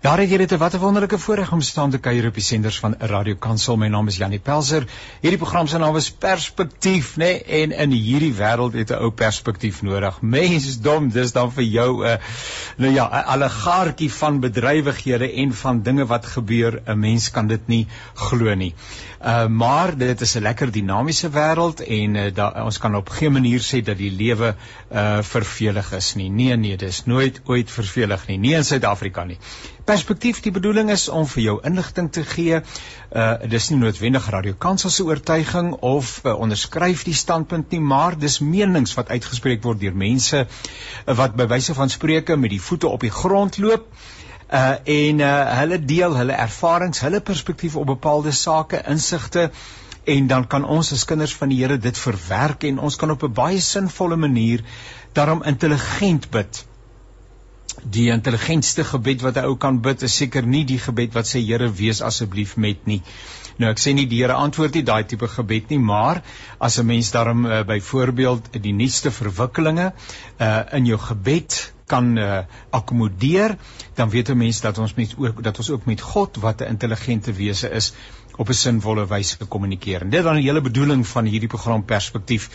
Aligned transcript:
Daar 0.00 0.18
het 0.18 0.28
dit 0.28 0.52
'n 0.52 0.56
watter 0.56 0.80
wonderlike 0.80 1.18
voorreg 1.18 1.52
om 1.52 1.60
staan 1.60 1.90
te 1.90 1.98
kuier 1.98 2.26
op 2.26 2.34
die 2.34 2.42
senders 2.42 2.78
van 2.78 2.94
Radio 2.98 3.34
Kansel. 3.34 3.76
My 3.76 3.88
naam 3.88 4.06
is 4.06 4.16
Janie 4.16 4.38
Pelser. 4.38 4.86
Hierdie 5.20 5.38
program 5.38 5.66
se 5.66 5.78
naam 5.78 5.96
is 5.96 6.10
Perspektief, 6.10 7.16
nê? 7.16 7.16
Nee? 7.16 7.42
En 7.42 7.72
in 7.72 7.90
hierdie 7.90 8.34
wêreld 8.34 8.72
het 8.72 8.90
'n 8.90 8.94
ou 8.94 9.10
perspektief 9.10 9.82
nodig. 9.82 10.20
Mense 10.20 10.68
is 10.68 10.80
dom, 10.80 11.08
dis 11.08 11.32
dan 11.32 11.52
vir 11.52 11.64
jou 11.64 12.04
'n 12.04 12.06
uh, 12.06 12.16
nou 12.76 12.92
ja, 12.92 13.08
'n 13.08 13.24
allegaartjie 13.24 14.12
van 14.12 14.40
bedrywighede 14.40 15.32
en 15.32 15.54
van 15.54 15.82
dinge 15.82 16.06
wat 16.06 16.26
gebeur. 16.26 16.82
'n 16.86 16.98
Mens 16.98 17.30
kan 17.30 17.46
dit 17.46 17.66
nie 17.66 17.86
glo 18.14 18.54
nie. 18.54 18.74
Uh 19.24 19.46
maar 19.46 19.96
dit 19.96 20.20
is 20.20 20.34
'n 20.34 20.42
lekker 20.42 20.70
dinamiese 20.70 21.30
wêreld 21.30 21.80
en 21.86 22.14
uh, 22.14 22.34
da, 22.34 22.64
ons 22.64 22.78
kan 22.78 22.94
op 22.94 23.08
geen 23.08 23.32
manier 23.32 23.60
sê 23.60 23.82
dat 23.82 23.96
die 23.96 24.12
lewe 24.12 24.54
uh 24.92 25.18
vervelig 25.22 25.92
is 25.92 26.14
nie. 26.14 26.30
Nee 26.30 26.56
nee, 26.56 26.76
dis 26.76 27.04
nooit 27.04 27.40
ooit 27.44 27.70
vervelig 27.70 28.26
nie. 28.26 28.38
Nie 28.38 28.54
in 28.54 28.64
Suid-Afrika 28.64 29.24
nie. 29.24 29.38
Perspektief 29.88 30.42
die 30.44 30.52
bedoeling 30.52 30.90
is 30.92 31.06
om 31.08 31.24
vir 31.26 31.42
jou 31.42 31.54
inligting 31.64 32.10
te 32.12 32.24
gee. 32.28 32.60
Uh 33.22 33.48
dis 33.48 33.70
nie 33.70 33.78
noodwendig 33.80 34.26
radiokansel 34.34 34.92
se 34.92 35.06
oortuiging 35.06 35.72
of 35.90 36.10
uh, 36.24 36.34
onderskryf 36.36 37.06
die 37.08 37.16
standpunt 37.16 37.72
nie, 37.72 37.80
maar 37.80 38.18
dis 38.18 38.38
menings 38.44 38.92
wat 38.98 39.08
uitgespreek 39.08 39.64
word 39.64 39.80
deur 39.80 39.96
mense 39.96 40.44
uh, 40.44 41.16
wat 41.22 41.36
by 41.40 41.48
wyse 41.54 41.74
van 41.78 41.88
spreuke 41.88 42.36
met 42.36 42.52
die 42.52 42.60
voete 42.60 42.92
op 42.92 43.06
die 43.06 43.14
grond 43.22 43.56
loop 43.64 43.88
uh 44.48 44.76
en 44.84 45.24
uh 45.24 45.32
hulle 45.62 45.80
deel 45.84 46.16
hulle 46.16 46.36
ervarings, 46.36 47.00
hulle 47.04 47.20
perspektief 47.20 47.76
op 47.76 47.86
bepaalde 47.86 48.32
sake, 48.32 48.84
insigte 48.88 49.50
en 50.04 50.26
dan 50.26 50.46
kan 50.46 50.64
ons 50.64 50.92
as 50.92 51.04
kinders 51.04 51.34
van 51.36 51.48
die 51.52 51.58
Here 51.62 51.76
dit 51.78 51.98
verwerk 51.98 52.64
en 52.64 52.78
ons 52.78 52.96
kan 52.96 53.10
op 53.10 53.24
'n 53.24 53.32
baie 53.32 53.60
sinvolle 53.60 54.16
manier 54.16 54.64
daarom 55.12 55.42
intelligent 55.42 56.30
bid. 56.30 56.64
Die 57.84 58.10
intelligentste 58.10 58.84
gebed 58.84 59.22
wat 59.22 59.36
'n 59.36 59.44
ou 59.46 59.56
kan 59.56 59.80
bid 59.80 60.02
is 60.02 60.16
seker 60.16 60.46
nie 60.46 60.64
die 60.64 60.78
gebed 60.78 61.14
wat 61.14 61.26
sê 61.26 61.44
Here 61.46 61.70
wees 61.72 62.00
asseblief 62.02 62.56
met 62.56 62.86
nie. 62.86 63.02
Nou 63.58 63.70
ek 63.70 63.78
sê 63.78 63.94
nie 63.94 64.06
die 64.06 64.22
Here 64.22 64.34
antwoord 64.34 64.74
nie 64.74 64.82
daai 64.82 65.04
tipe 65.04 65.28
gebed 65.28 65.70
nie, 65.70 65.78
maar 65.78 66.22
as 66.58 66.78
'n 66.78 66.86
mens 66.86 67.10
daarom 67.10 67.46
uh, 67.46 67.62
byvoorbeeld 67.62 68.62
die 68.62 68.72
nuutste 68.72 69.10
verwikkelinge 69.10 69.92
uh 70.40 70.62
in 70.72 70.86
jou 70.86 70.98
gebed 70.98 71.72
kan 71.86 72.18
uh, 72.18 72.44
akkommodeer, 72.70 73.56
dan 73.94 74.10
weet 74.10 74.28
'n 74.28 74.36
mens 74.36 74.60
dat 74.60 74.78
ons 74.78 74.94
met 74.94 75.14
ook 75.16 75.42
dat 75.42 75.58
ons 75.58 75.70
ook 75.70 75.84
met 75.86 76.00
God 76.00 76.36
wat 76.36 76.60
'n 76.60 76.64
intelligente 76.64 77.32
wese 77.32 77.70
is 77.70 77.92
op 78.36 78.48
'n 78.48 78.54
sinvolle 78.54 79.06
wyse 79.06 79.46
kommunikeer. 79.48 80.00
En 80.00 80.10
dit 80.10 80.22
dan 80.22 80.34
die 80.34 80.44
hele 80.44 80.60
bedoeling 80.60 81.06
van 81.06 81.24
hierdie 81.24 81.48
program 81.48 81.84
perspektief 81.84 82.50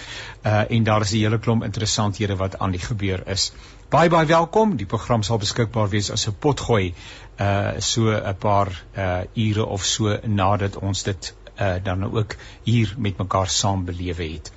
uh 0.45 0.71
en 0.71 0.83
daar 0.83 1.01
is 1.01 1.11
'n 1.11 1.17
hele 1.17 1.39
klomp 1.39 1.63
interessanthede 1.63 2.35
wat 2.35 2.59
aan 2.59 2.71
die 2.71 2.85
gebeur 2.85 3.27
is. 3.27 3.51
Baie 3.93 4.09
baie 4.09 4.25
welkom. 4.25 4.71
Die 4.73 4.87
program 4.89 5.21
sal 5.21 5.37
beskikbaar 5.37 5.89
wees 5.91 6.07
as 6.13 6.23
'n 6.29 6.33
potgooi 6.43 6.93
uh 7.45 7.73
so 7.87 8.09
'n 8.09 8.37
paar 8.45 8.69
uh 8.97 9.21
ure 9.33 9.65
of 9.75 9.85
so 9.85 10.17
nadat 10.39 10.77
ons 10.77 11.03
dit 11.03 11.33
uh 11.59 11.75
dan 11.83 12.03
ook 12.03 12.35
hier 12.63 12.95
met 12.97 13.17
mekaar 13.17 13.47
saam 13.47 13.85
belewe 13.85 14.31
het. 14.31 14.51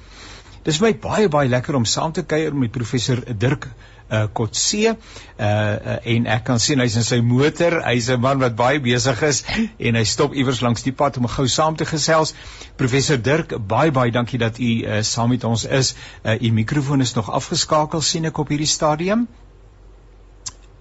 Dis 0.63 0.81
my 0.81 0.95
baie 0.97 1.29
baie 1.29 1.49
lekker 1.49 1.75
om 1.75 1.85
saam 1.85 2.13
te 2.13 2.25
kuier 2.25 2.57
met 2.57 2.73
professor 2.73 3.21
Dirk 3.39 3.69
uh 4.09 4.27
Kotse 4.33 4.93
uh, 4.93 5.97
en 6.15 6.27
ek 6.31 6.45
kan 6.47 6.61
sien 6.63 6.81
hy's 6.83 6.97
in 6.97 7.07
sy 7.07 7.19
motor. 7.25 7.81
Hy's 7.85 8.09
'n 8.11 8.21
man 8.21 8.39
wat 8.39 8.57
baie 8.57 8.81
besig 8.81 9.23
is 9.23 9.43
en 9.79 9.99
hy 9.99 10.05
stop 10.05 10.35
iewers 10.35 10.63
langs 10.63 10.83
die 10.87 10.93
pad 10.93 11.19
om 11.19 11.27
gou 11.27 11.47
saam 11.49 11.77
te 11.77 11.85
gesels. 11.85 12.35
Professor 12.77 13.19
Dirk 13.19 13.57
baie 13.59 13.91
baie 13.91 14.11
dankie 14.11 14.39
dat 14.39 14.59
u 14.59 14.71
uh, 14.85 15.03
saam 15.03 15.35
met 15.35 15.45
ons 15.45 15.65
is. 15.65 15.95
Uh 16.25 16.39
u 16.41 16.53
mikrofoon 16.53 17.01
is 17.01 17.15
nog 17.15 17.31
afgeskakel 17.31 18.01
sien 18.01 18.25
ek 18.25 18.39
op 18.39 18.49
hierdie 18.49 18.71
stadium. 18.71 19.27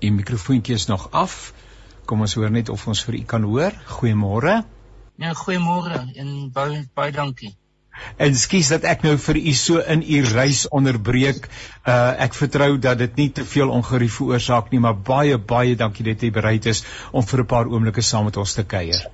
U 0.02 0.12
mikrofoontjie 0.12 0.76
is 0.76 0.86
nog 0.86 1.10
af. 1.12 1.54
Kom 2.06 2.22
ons 2.22 2.34
hoor 2.34 2.52
net 2.52 2.70
of 2.70 2.88
ons 2.88 3.04
vir 3.04 3.16
u 3.16 3.24
kan 3.26 3.44
hoor. 3.44 3.74
Goeiemôre. 3.98 4.64
Ja 5.18 5.34
goeiemôre 5.34 6.12
en 6.16 6.52
baie 6.52 6.90
baie 6.94 7.12
dankie 7.12 7.56
En 8.18 8.36
skuis 8.36 8.72
dat 8.74 8.84
ek 8.84 9.04
nou 9.08 9.16
vir 9.18 9.38
u 9.38 9.54
so 9.54 9.80
in 9.80 10.02
u 10.02 10.22
reis 10.34 10.68
onderbreek. 10.68 11.48
Uh 11.88 12.24
ek 12.26 12.34
vertrou 12.34 12.78
dat 12.80 12.98
dit 12.98 13.16
nie 13.16 13.30
te 13.32 13.46
veel 13.46 13.70
ongerief 13.70 14.20
veroorsaak 14.20 14.72
nie, 14.72 14.80
maar 14.80 14.98
baie 14.98 15.38
baie 15.38 15.76
dankie 15.76 16.06
dat 16.06 16.24
u 16.24 16.32
bereid 16.32 16.66
is 16.66 16.84
om 17.12 17.24
vir 17.24 17.40
'n 17.40 17.46
paar 17.46 17.72
oomblikke 17.72 18.02
saam 18.02 18.26
met 18.26 18.38
ons 18.38 18.54
te 18.54 18.64
kuier. 18.64 19.08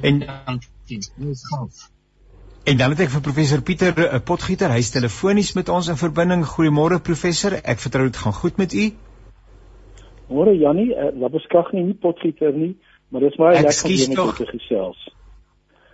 En 0.00 0.18
dankie. 0.46 1.00
En 2.64 2.76
dan 2.76 2.90
het 2.90 3.00
ek 3.04 3.10
vir 3.12 3.20
professor 3.20 3.60
Pieter 3.62 3.98
uh, 3.98 4.20
Potgieter, 4.24 4.72
hy's 4.72 4.90
telefonies 4.90 5.52
met 5.52 5.68
ons 5.68 5.88
in 5.92 5.98
verbinding. 6.00 6.46
Goeiemôre 6.48 6.96
professor. 7.02 7.52
Ek 7.60 7.78
vertrou 7.82 8.06
dit 8.08 8.16
gaan 8.16 8.32
goed 8.32 8.56
met 8.56 8.72
u. 8.72 8.86
Môre 10.32 10.54
Jannie, 10.56 10.94
uh, 10.96 11.10
Labeskag 11.20 11.74
nie, 11.76 11.82
nie 11.90 11.98
Potgieter 12.00 12.56
nie, 12.56 12.72
maar 13.12 13.20
dis 13.20 13.36
maar 13.36 13.52
lekker 13.52 14.22
om 14.24 14.32
te 14.38 14.48
gesels. 14.54 15.02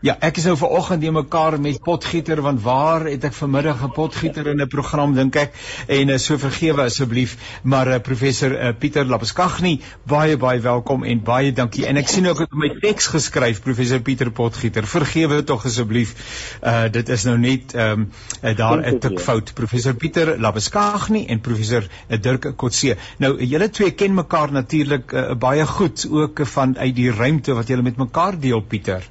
Ja, 0.01 0.15
ek 0.25 0.39
is 0.41 0.47
nou 0.49 0.55
vanoggend 0.57 1.03
in 1.05 1.13
mekaar 1.13 1.59
met 1.61 1.77
potgieter 1.85 2.41
want 2.41 2.63
waar 2.65 3.03
het 3.05 3.25
ek 3.29 3.35
vanmiddag 3.37 3.83
'n 3.85 3.91
potgieter 3.93 4.47
in 4.49 4.63
'n 4.65 4.69
program 4.73 5.13
dink 5.15 5.37
ek? 5.37 5.53
En 5.89 6.09
uh, 6.09 6.17
so 6.17 6.39
vergewe 6.39 6.87
asseblief 6.89 7.37
maar 7.63 7.89
uh, 7.89 7.99
professor 8.01 8.51
uh, 8.51 8.71
Pieter 8.79 9.05
Lapaskagni 9.05 9.83
baie 10.09 10.39
baie 10.39 10.61
welkom 10.61 11.05
en 11.05 11.21
baie 11.23 11.53
dankie. 11.53 11.85
En 11.85 12.01
ek 12.01 12.09
sien 12.09 12.27
ook 12.27 12.41
op 12.41 12.53
my 12.53 12.71
teks 12.81 13.11
geskryf 13.13 13.61
professor 13.61 14.01
Pieter 14.01 14.31
Potgieter. 14.31 14.87
Vergewe 14.87 15.45
tog 15.45 15.67
asseblief 15.67 16.17
uh, 16.65 16.89
dit 16.89 17.09
is 17.09 17.25
nou 17.25 17.37
net 17.37 17.75
um, 17.75 18.09
uh, 18.43 18.57
daar 18.57 18.81
'n 18.81 18.99
tik 18.99 19.21
fout. 19.21 19.53
Professor 19.55 19.95
Pieter 19.95 20.41
Lapaskagni 20.41 21.27
en 21.27 21.41
professor 21.41 21.85
uh, 21.85 22.17
Dirk 22.17 22.57
Kotse. 22.57 22.97
Nou 23.19 23.37
julle 23.45 23.69
twee 23.69 23.91
ken 23.91 24.15
mekaar 24.15 24.53
natuurlik 24.53 25.13
uh, 25.13 25.35
baie 25.35 25.67
goed 25.67 26.09
ook 26.09 26.47
van 26.47 26.79
uit 26.79 26.97
die 26.97 27.13
ruimte 27.13 27.53
wat 27.53 27.69
julle 27.69 27.83
met 27.83 27.97
mekaar 27.97 28.41
deel 28.41 28.61
Pieter 28.61 29.05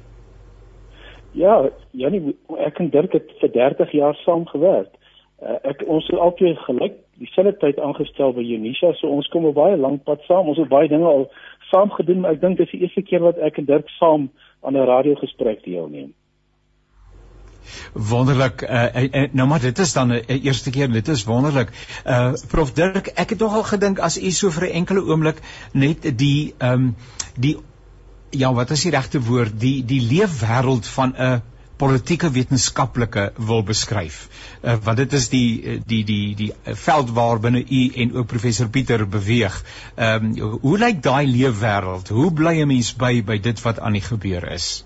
Ja, 1.32 1.70
Janie, 1.90 2.36
ek 2.58 2.80
en 2.82 2.90
Dirk 2.90 3.12
het 3.12 3.30
vir 3.40 3.52
30 3.54 3.92
jaar 3.92 4.18
saam 4.24 4.46
gewerk. 4.50 4.90
Uh, 5.40 5.56
ek 5.70 5.84
ons 5.86 6.06
het 6.10 6.18
altyd 6.20 6.58
gelyk 6.66 6.96
dieselfde 7.20 7.54
tyd 7.62 7.78
aangestel 7.80 8.34
by 8.36 8.42
Unisa, 8.44 8.92
so 8.98 9.08
ons 9.08 9.28
kom 9.32 9.46
'n 9.46 9.56
baie 9.56 9.76
lank 9.76 10.04
pad 10.04 10.20
saam. 10.26 10.48
Ons 10.48 10.58
het 10.58 10.68
baie 10.68 10.88
dinge 10.88 11.06
al 11.06 11.30
saam 11.70 11.90
gedoen, 11.90 12.20
maar 12.20 12.32
ek 12.32 12.40
dink 12.40 12.56
dit 12.58 12.66
is 12.66 12.72
die 12.72 12.80
eerste 12.80 13.02
keer 13.02 13.20
wat 13.20 13.38
ek 13.38 13.58
en 13.58 13.64
Dirk 13.64 13.88
saam 13.88 14.30
aan 14.62 14.76
'n 14.76 14.86
radiogesprek 14.86 15.64
deelneem. 15.64 16.12
Wonderlik. 17.92 18.62
Uh, 18.62 19.02
uh, 19.02 19.28
nou 19.32 19.48
maar 19.48 19.60
dit 19.60 19.78
is 19.78 19.92
dan 19.92 20.12
'n 20.12 20.24
eerste 20.26 20.70
keer. 20.70 20.92
Dit 20.92 21.08
is 21.08 21.24
wonderlik. 21.24 21.68
Uh 22.06 22.32
Prof 22.50 22.72
Dirk, 22.72 23.06
ek 23.06 23.30
het 23.30 23.38
nog 23.38 23.54
al 23.54 23.62
gedink 23.62 23.98
as 23.98 24.22
u 24.22 24.30
so 24.30 24.50
vir 24.50 24.68
'n 24.68 24.72
enkele 24.72 25.02
oomblik 25.04 25.40
net 25.72 26.18
die 26.18 26.54
ehm 26.58 26.72
um, 26.72 26.96
die 27.36 27.56
ja, 28.30 28.52
wat 28.52 28.70
is 28.70 28.82
die 28.86 28.92
regte 28.94 29.20
woord, 29.22 29.56
die 29.60 29.84
die 29.84 30.00
leefwêreld 30.00 30.86
van 30.86 31.14
'n 31.16 31.42
politieke 31.80 32.30
wetenskaplike 32.30 33.32
wil 33.36 33.62
beskryf. 33.64 34.28
Uh, 34.62 34.76
want 34.84 34.96
dit 35.00 35.12
is 35.12 35.28
die 35.32 35.80
die 35.86 36.04
die 36.04 36.34
die 36.36 36.52
veld 36.64 37.10
waar 37.16 37.40
binne 37.40 37.64
u 37.64 37.80
en 38.02 38.12
ook 38.14 38.26
professor 38.26 38.68
Pieter 38.68 39.08
beweeg. 39.08 39.64
Ehm 39.94 40.36
um, 40.36 40.58
hoe 40.60 40.78
lyk 40.78 41.02
daai 41.02 41.26
leefwêreld? 41.26 42.08
Hoe 42.08 42.32
bly 42.32 42.60
'n 42.60 42.68
mens 42.68 42.92
by 42.96 43.22
by 43.24 43.38
dit 43.38 43.62
wat 43.62 43.80
aan 43.80 43.92
die 43.92 44.06
gebeur 44.08 44.50
is? 44.52 44.84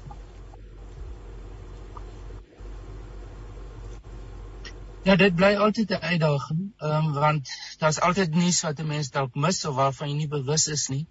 Ja, 5.05 5.17
dit 5.17 5.35
bly 5.35 5.55
altyd 5.55 5.91
'n 5.91 6.07
uitdaging, 6.13 6.73
ehm 6.79 7.07
um, 7.07 7.13
want 7.13 7.49
daar's 7.79 8.01
altyd 8.01 8.35
nuus 8.35 8.63
wat 8.63 8.79
'n 8.79 8.87
mens 8.87 9.11
dalk 9.11 9.35
mis 9.35 9.65
of 9.65 9.75
waarvan 9.75 10.09
jy 10.09 10.17
nie 10.17 10.29
bewus 10.29 10.69
is 10.69 10.89
nie. 10.89 11.07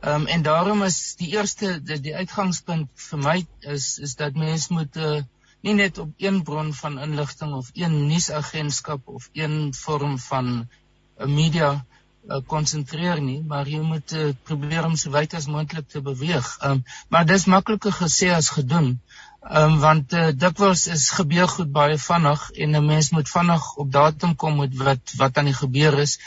Ehm 0.00 0.20
um, 0.20 0.26
en 0.26 0.42
daarom 0.42 0.82
is 0.82 1.14
die 1.18 1.28
eerste 1.34 1.82
die, 1.82 2.00
die 2.00 2.14
uitgangspunt 2.14 2.90
vir 3.08 3.18
my 3.18 3.38
is 3.74 3.98
is 3.98 4.14
dat 4.14 4.36
mens 4.38 4.68
moet 4.70 4.96
uh, 4.96 5.16
nie 5.66 5.74
net 5.74 5.98
op 5.98 6.12
een 6.22 6.42
bron 6.42 6.70
van 6.80 6.98
inligting 7.02 7.54
of 7.54 7.70
een 7.74 8.06
nuusagentskap 8.06 9.08
of 9.08 9.28
een 9.32 9.74
vorm 9.74 10.18
van 10.18 10.46
'n 10.54 10.68
uh, 11.18 11.26
media 11.26 11.70
eh, 12.28 12.38
konsentreer 12.46 13.16
uh, 13.16 13.24
nie, 13.24 13.42
maar 13.42 13.68
jy 13.68 13.80
moet 13.80 14.12
uh, 14.12 14.28
probeer 14.42 14.84
om 14.84 14.94
so 14.96 15.10
wyd 15.10 15.34
as 15.34 15.46
moontlik 15.46 15.88
te 15.88 16.00
beweeg. 16.00 16.46
Ehm 16.60 16.70
um, 16.70 16.84
maar 17.08 17.26
dis 17.26 17.50
makliker 17.50 17.92
gesê 17.92 18.30
as 18.34 18.54
gedoen. 18.54 19.00
Ehm 19.42 19.72
um, 19.72 19.78
want 19.80 20.12
uh, 20.12 20.28
dikwels 20.34 20.86
is 20.86 21.10
gebeur 21.10 21.48
goed 21.48 21.72
baie 21.72 21.98
vinnig 21.98 22.50
en 22.50 22.76
'n 22.76 22.86
mens 22.86 23.10
moet 23.10 23.28
vinnig 23.28 23.74
op 23.74 23.92
datum 23.92 24.36
kom 24.36 24.56
met 24.62 24.76
wat 24.76 25.12
wat 25.16 25.38
aan 25.38 25.50
die 25.50 25.60
gebeur 25.64 25.98
is. 25.98 26.18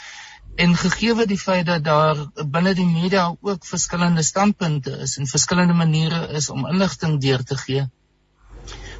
En 0.54 0.76
gegee 0.76 1.26
die 1.26 1.38
feit 1.38 1.66
dat 1.66 1.84
daar 1.84 2.18
binne 2.44 2.74
die 2.74 2.86
media 2.86 3.34
ook 3.40 3.64
verskillende 3.64 4.22
standpunte 4.22 4.90
is 5.06 5.16
en 5.16 5.26
verskillende 5.26 5.72
maniere 5.72 6.28
is 6.28 6.50
om 6.50 6.66
inligting 6.66 7.20
deur 7.20 7.44
te 7.44 7.56
gee, 7.56 7.86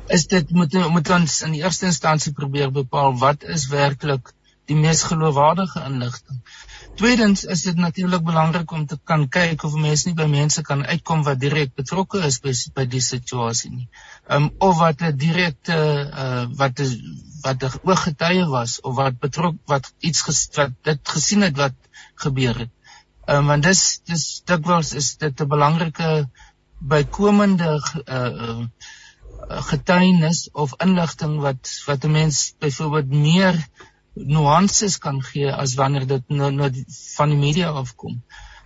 is 0.08 0.26
dit 0.26 0.50
moet 0.50 0.72
moet 0.90 1.10
ons 1.10 1.42
in 1.42 1.52
die 1.52 1.62
eerste 1.62 1.86
instansie 1.86 2.32
probeer 2.32 2.72
bepaal 2.72 3.18
wat 3.18 3.44
is 3.56 3.68
werklik 3.68 4.32
die 4.70 4.76
mees 4.78 5.02
geloofwaardige 5.08 5.82
inligting. 5.88 6.40
Tweedens 7.00 7.44
is 7.54 7.62
dit 7.66 7.78
natuurlik 7.80 8.22
belangrik 8.24 8.70
om 8.76 8.86
te 8.86 8.98
kan 9.10 9.24
kyk 9.28 9.64
of 9.66 9.74
mense 9.74 10.08
nie 10.08 10.16
by 10.18 10.26
mense 10.30 10.62
kan 10.62 10.84
uitkom 10.86 11.24
wat 11.26 11.40
direk 11.40 11.74
betrokke 11.78 12.20
is 12.28 12.38
by 12.44 12.52
by 12.76 12.84
die 12.94 13.02
situasie 13.04 13.70
nie. 13.72 13.88
Ehm 14.28 14.48
um, 14.48 14.50
of 14.68 14.78
wat 14.78 15.02
'n 15.02 15.16
direkte 15.24 15.78
uh 16.24 16.44
wat 16.60 16.84
is 16.84 16.94
wat 17.42 17.64
'n 17.64 17.80
ooggetuie 17.82 18.46
was 18.54 18.80
of 18.80 18.94
wat 18.96 19.18
betrok 19.18 19.56
wat 19.66 19.92
iets 19.98 20.22
ges, 20.28 20.48
wat 20.54 20.76
dit 20.82 21.14
gesien 21.16 21.42
het 21.48 21.56
wat 21.56 21.76
gebeur 22.14 22.58
het. 22.64 22.72
Ehm 23.26 23.38
um, 23.38 23.46
want 23.46 23.62
dis 23.62 24.00
dis 24.04 24.42
dikwels 24.44 24.92
is 24.92 25.16
dit 25.16 25.40
'n 25.40 25.48
belangrike 25.48 26.28
bykomende 26.78 27.80
uh, 28.06 28.30
uh 28.38 28.66
getuienis 29.70 30.48
of 30.52 30.74
inligting 30.78 31.40
wat 31.40 31.70
wat 31.86 32.04
'n 32.04 32.10
mens 32.10 32.54
byvoorbeeld 32.58 33.10
meer 33.10 33.56
nuances 34.14 34.98
kan 34.98 35.20
gee 35.22 35.52
as 35.52 35.74
wanneer 35.74 36.06
dit 36.06 36.28
nou 36.28 36.50
nou 36.50 36.70
van 37.16 37.32
die 37.32 37.38
media 37.38 37.70
afkom. 37.82 38.18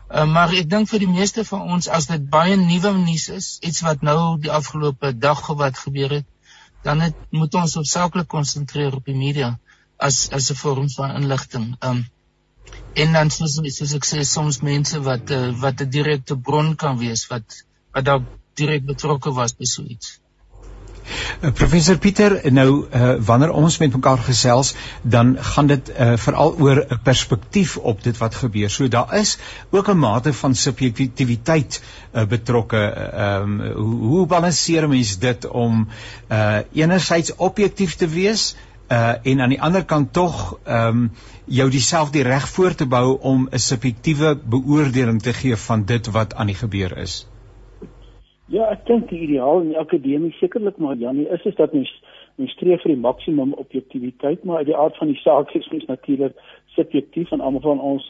Uh, 0.07 0.25
maar 0.31 0.53
ek 0.55 0.69
dink 0.71 0.89
vir 0.91 1.03
die 1.03 1.11
meeste 1.11 1.45
van 1.45 1.67
ons 1.77 1.89
as 1.89 2.07
dit 2.11 2.27
baie 2.31 2.57
nuwe 2.57 2.93
nuus 2.99 3.29
is, 3.35 3.47
iets 3.63 3.83
wat 3.87 4.03
nou 4.07 4.39
die 4.43 4.51
afgelope 4.51 5.13
dag 5.19 5.43
wat 5.63 5.79
gebeur 5.79 6.19
het, 6.21 6.27
dan 6.87 7.01
het, 7.03 7.17
moet 7.31 7.55
ons 7.59 7.75
hoofsaaklik 7.75 8.29
konsentreer 8.31 8.95
op 8.95 9.07
die 9.07 9.19
media 9.19 9.57
as 9.99 10.29
as 10.31 10.51
'n 10.51 10.61
vorm 10.63 10.89
van 10.91 11.17
inligting. 11.23 11.75
Um 11.81 12.05
en 12.95 13.13
dan 13.13 13.31
soos, 13.31 13.59
soos 13.79 13.95
ek 13.95 14.07
sê 14.07 14.23
soms 14.25 14.61
mense 14.63 14.99
wat 15.01 15.31
uh, 15.31 15.51
wat 15.63 15.81
'n 15.83 15.91
direkte 15.91 16.37
bron 16.37 16.77
kan 16.77 16.99
wees 16.99 17.27
wat 17.31 17.63
wat 17.95 18.05
dalk 18.05 18.25
direk 18.55 18.87
betrokke 18.87 19.33
was 19.33 19.53
by 19.53 19.65
so 19.65 19.83
iets. 19.83 20.21
Uh, 21.41 21.53
professor 21.53 21.99
Pieter, 21.99 22.53
nou 22.53 22.87
uh, 22.87 23.15
wanneer 23.21 23.53
ons 23.53 23.79
met 23.79 23.93
mekaar 23.93 24.19
gesels, 24.19 24.75
dan 25.03 25.37
gaan 25.39 25.67
dit 25.67 25.91
uh, 25.91 26.13
veral 26.17 26.55
oor 26.59 26.85
'n 26.89 27.01
perspektief 27.03 27.77
op 27.77 28.03
dit 28.03 28.19
wat 28.19 28.35
gebeur. 28.35 28.71
So 28.71 28.89
daar 28.89 29.15
is 29.15 29.39
ook 29.71 29.89
'n 29.89 29.99
mate 29.99 30.33
van 30.33 30.55
subjektiwiteit 30.55 31.83
uh, 32.15 32.25
betrokke. 32.25 32.77
Ehm 32.77 33.61
um, 33.61 33.73
hoe, 33.73 34.01
hoe 34.09 34.27
balanseer 34.27 34.89
mens 34.89 35.19
dit 35.19 35.49
om 35.49 35.89
uh, 36.29 36.59
enerzijds 36.73 37.35
objektief 37.37 37.95
te 37.95 38.09
wees 38.09 38.57
uh, 38.89 39.15
en 39.23 39.41
aan 39.41 39.49
die 39.49 39.63
ander 39.63 39.85
kant 39.85 40.13
tog 40.13 40.59
ehm 40.65 40.89
um, 40.89 41.13
jou 41.45 41.71
dieselfde 41.71 42.23
reg 42.23 42.49
voor 42.49 42.75
te 42.75 42.87
bou 42.87 43.19
om 43.21 43.49
'n 43.51 43.59
subjektiewe 43.59 44.39
beoordeling 44.45 45.23
te 45.23 45.33
gee 45.33 45.57
van 45.57 45.85
dit 45.85 46.07
wat 46.07 46.35
aan 46.35 46.47
die 46.47 46.55
gebeur 46.55 46.99
is? 46.99 47.27
Ja, 48.47 48.69
ek 48.71 48.85
dink 48.87 49.09
die 49.11 49.25
ideaal 49.25 49.65
in 49.65 49.73
die 49.73 49.81
akademie 49.81 50.31
sekerlik 50.39 50.77
maar 50.79 50.95
Janie 51.01 51.27
is 51.35 51.43
is 51.51 51.57
dat 51.59 51.73
mens 51.75 51.91
mens 52.37 52.53
streef 52.55 52.83
vir 52.85 52.93
die 52.93 53.01
maksimum 53.01 53.55
objektiviteit, 53.59 54.45
maar 54.45 54.61
uit 54.61 54.69
die 54.69 54.77
aard 54.77 54.97
van 55.01 55.09
die 55.11 55.19
saak 55.23 55.51
is 55.59 55.67
mens 55.73 55.87
natuurlik 55.89 56.37
subjektief 56.77 57.33
en 57.33 57.41
almal 57.41 57.65
van 57.65 57.81
ons 57.81 58.07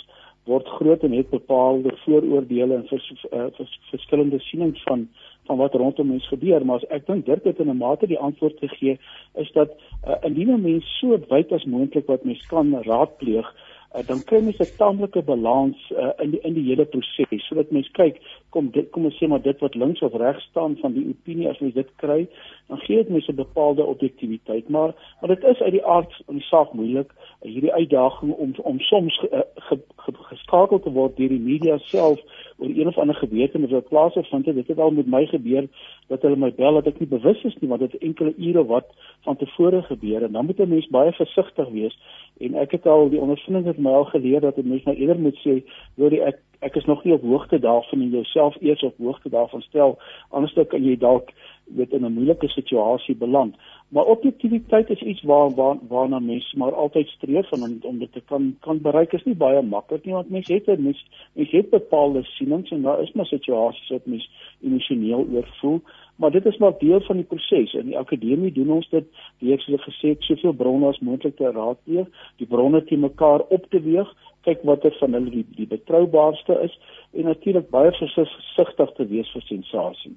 word 0.50 0.69
groot 0.79 1.03
en 1.06 1.15
het 1.17 1.31
bepaalde 1.31 1.94
vooroordeele 2.03 2.75
en 2.75 2.85
vers, 2.91 3.06
uh, 3.33 3.47
vers, 3.56 3.79
verskillende 3.93 4.43
sienings 4.50 4.83
van 4.88 5.09
van 5.47 5.61
wat 5.61 5.75
rondom 5.79 6.09
mens 6.11 6.27
gebeur, 6.29 6.65
maar 6.67 6.82
ek 6.91 7.06
dink 7.06 7.27
dit 7.27 7.44
het 7.47 7.61
in 7.62 7.71
'n 7.71 7.79
mate 7.79 8.06
die 8.11 8.19
antwoord 8.19 8.59
gegee 8.59 8.99
is 9.39 9.50
dat 9.55 9.73
uh, 10.05 10.19
indien 10.27 10.50
'n 10.53 10.62
mens 10.62 10.99
so 10.99 11.19
wyd 11.31 11.53
as 11.53 11.65
moontlik 11.65 12.06
wat 12.06 12.25
mens 12.25 12.47
kan 12.47 12.75
raadpleeg 12.82 13.55
uh, 13.96 14.06
dan 14.06 14.22
kry 14.25 14.40
mens 14.44 14.58
'n 14.58 14.76
taamlike 14.76 15.22
balans 15.22 15.90
uh, 15.90 16.12
in 16.25 16.31
die 16.31 16.40
in 16.40 16.54
die 16.54 16.66
hele 16.69 16.84
proses 16.84 17.46
sodat 17.48 17.70
mens 17.70 17.90
kyk 17.90 18.20
kom 18.50 18.70
dit 18.70 18.90
kom 18.90 19.04
ons 19.04 19.19
sê 19.19 19.28
maar 19.28 19.43
dit 19.43 19.60
wat 19.60 19.75
links 19.75 20.02
of 20.02 20.14
regs 20.14 20.44
staan 20.50 20.76
van 20.82 20.93
die 20.93 21.06
opinie 21.08 21.48
as 21.48 21.60
mens 21.60 21.75
dit 21.75 21.90
kry 21.96 22.26
dan 22.69 22.78
gee 22.78 22.96
dit 22.96 23.08
mens 23.08 23.28
'n 23.28 23.34
bepaalde 23.34 23.84
objektiviteit. 23.84 24.69
Maar 24.69 24.94
maar 25.20 25.34
dit 25.34 25.44
is 25.44 25.60
uit 25.60 25.72
die 25.72 25.87
aard 25.87 26.22
van 26.26 26.34
die 26.34 26.44
saak 26.44 26.72
moeilik 26.72 27.10
uh, 27.12 27.50
hierdie 27.52 27.72
uitdaging 27.72 28.32
om 28.32 28.54
om 28.62 28.81
soms 28.81 29.25
uh, 29.32 29.40
ge, 29.54 29.78
ge, 29.96 30.12
geskakel 30.14 30.81
te 30.81 30.90
word 30.90 31.16
deur 31.16 31.28
die 31.28 31.46
media 31.52 31.78
self 31.78 32.20
oor 32.58 32.69
een 32.69 32.87
of 32.87 32.99
ander 32.99 33.14
gebeurtenis 33.14 33.70
wat 33.70 33.88
plaasvind 33.88 34.44
dit 34.44 34.69
het 34.69 34.79
al 34.79 34.91
met 34.91 35.06
my 35.06 35.26
gebeur 35.26 35.69
dat 36.08 36.23
hulle 36.23 36.37
my 36.37 36.53
bel 36.56 36.79
dat 36.79 36.87
ek 36.87 37.00
nie 37.00 37.08
bewus 37.08 37.43
is 37.44 37.56
nie 37.61 37.69
want 37.69 37.85
dit 37.85 37.99
enkele 37.99 38.35
ure 38.37 38.64
wat 38.64 38.88
van 39.29 39.37
tevore 39.37 39.82
gebeur 39.82 40.23
en 40.23 40.32
dan 40.32 40.47
moet 40.47 40.58
'n 40.61 40.69
mens 40.69 40.88
baie 40.88 41.12
versigtig 41.12 41.69
wees 41.69 41.99
en 42.41 42.55
ek 42.55 42.70
het 42.70 42.87
al 42.87 43.08
die 43.08 43.20
ondervinding 43.20 43.67
het 43.67 43.79
my 43.79 43.93
al 43.93 44.05
geleer 44.05 44.41
dat 44.41 44.56
'n 44.56 44.69
mens 44.69 44.85
nou 44.85 44.97
eerder 44.97 45.19
moet 45.19 45.38
sê 45.44 45.62
hoor 45.97 46.12
ek 46.12 46.41
ek 46.61 46.76
is 46.76 46.85
nog 46.85 47.05
nie 47.05 47.12
op 47.12 47.23
hoogte 47.23 47.58
daarvan 47.58 48.00
en 48.00 48.11
jouself 48.11 48.56
eers 48.61 48.82
op 48.82 48.97
hoogte 48.99 49.29
daarvan 49.29 49.62
stel 49.62 49.99
anders 50.31 50.55
dan 50.55 50.67
kan 50.67 50.85
jy 50.85 50.97
dalk 50.97 51.31
weet 51.75 51.93
in 51.93 52.05
'n 52.05 52.13
moeilike 52.13 52.49
situasie 52.49 53.17
beland 53.17 53.55
maar 53.89 54.05
objektiviteit 54.05 54.91
is 54.91 55.01
iets 55.01 55.23
waar 55.23 55.55
waar 55.55 55.77
waarna 55.89 56.19
mense 56.19 56.59
maar 56.59 56.75
altyd 56.75 57.09
streef 57.09 57.53
en 57.53 57.63
om, 57.63 57.79
om 57.83 57.99
dit 57.99 58.13
te 58.13 58.21
kan 58.21 58.57
kan 58.61 58.81
bereik 58.81 59.13
is 59.13 59.25
nie 59.25 59.35
baie 59.35 59.63
maklik 59.63 60.05
nie 60.05 60.15
want 60.15 60.31
mense 60.31 60.53
het 60.53 60.67
mense 60.67 61.05
mens 61.33 61.51
het 61.51 61.71
bepaalde 61.71 62.23
sienings 62.23 62.71
en 62.71 62.83
daar 62.83 63.03
is 63.03 63.13
maar 63.13 63.27
situasies 63.27 63.89
wat 63.89 64.07
mense 64.07 64.29
emosioneel 64.63 65.27
oorvoel 65.33 65.81
maar 66.17 66.31
dit 66.31 66.45
is 66.47 66.57
maar 66.57 66.79
deel 66.79 67.01
van 67.01 67.17
die 67.17 67.25
proses. 67.25 67.73
In 67.73 67.87
die 67.87 67.99
akademie 67.99 68.53
doen 68.53 68.71
ons 68.71 68.89
dit, 68.89 69.09
wie 69.39 69.53
ek 69.53 69.65
soos 69.65 69.85
gesê 69.85 70.15
het, 70.15 70.25
soveel 70.25 70.55
bronne 70.57 70.89
as 70.89 71.01
moontlik 71.05 71.37
te 71.37 71.51
raadpleeg, 71.53 72.09
die 72.41 72.49
bronne 72.49 72.83
te 72.85 72.97
mekaar 72.97 73.45
op 73.57 73.67
te 73.71 73.81
weeg, 73.85 74.13
kyk 74.49 74.65
watter 74.69 74.95
van 75.01 75.17
hulle 75.19 75.33
die, 75.35 75.45
die 75.59 75.69
betroubaarste 75.69 76.57
is 76.65 76.79
en 77.13 77.29
natuurlik 77.29 77.69
baie 77.71 77.93
versigtig 77.99 78.97
te 78.97 79.09
wees 79.11 79.33
vir 79.35 79.45
sensasie. 79.49 80.15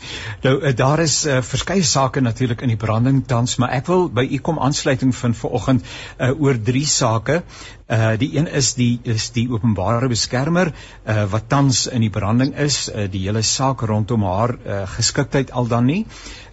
Nou 0.44 0.54
eh, 0.62 0.74
daar 0.76 1.00
is 1.02 1.26
uh, 1.26 1.40
verskeie 1.42 1.84
sake 1.84 2.20
natuurlik 2.20 2.62
in 2.64 2.72
die 2.72 2.80
branding 2.80 3.22
tans, 3.26 3.56
maar 3.56 3.74
ek 3.76 3.90
wil 3.92 4.08
by 4.08 4.24
u 4.24 4.38
kom 4.38 4.58
aansluiting 4.58 5.12
vind 5.16 5.36
vir 5.36 5.56
oggend 5.60 5.84
uh, 5.84 6.30
oor 6.40 6.60
drie 6.70 6.86
sake. 6.86 7.42
Uh 7.90 8.12
die 8.18 8.36
een 8.36 8.46
is 8.46 8.74
die 8.78 9.00
is 9.02 9.30
die 9.34 9.48
openbare 9.50 10.08
beskermer 10.08 10.68
uh 11.04 11.24
wat 11.30 11.48
tans 11.48 11.86
in 11.90 12.04
die 12.04 12.10
branding 12.10 12.52
is, 12.54 12.84
uh, 12.88 13.08
die 13.10 13.24
hele 13.24 13.42
saak 13.42 13.82
rondom 13.90 14.22
haar 14.22 14.54
uh, 14.54 14.82
geskiktheid 14.96 15.50
al 15.50 15.66
dan 15.66 15.90
nie. 15.90 16.04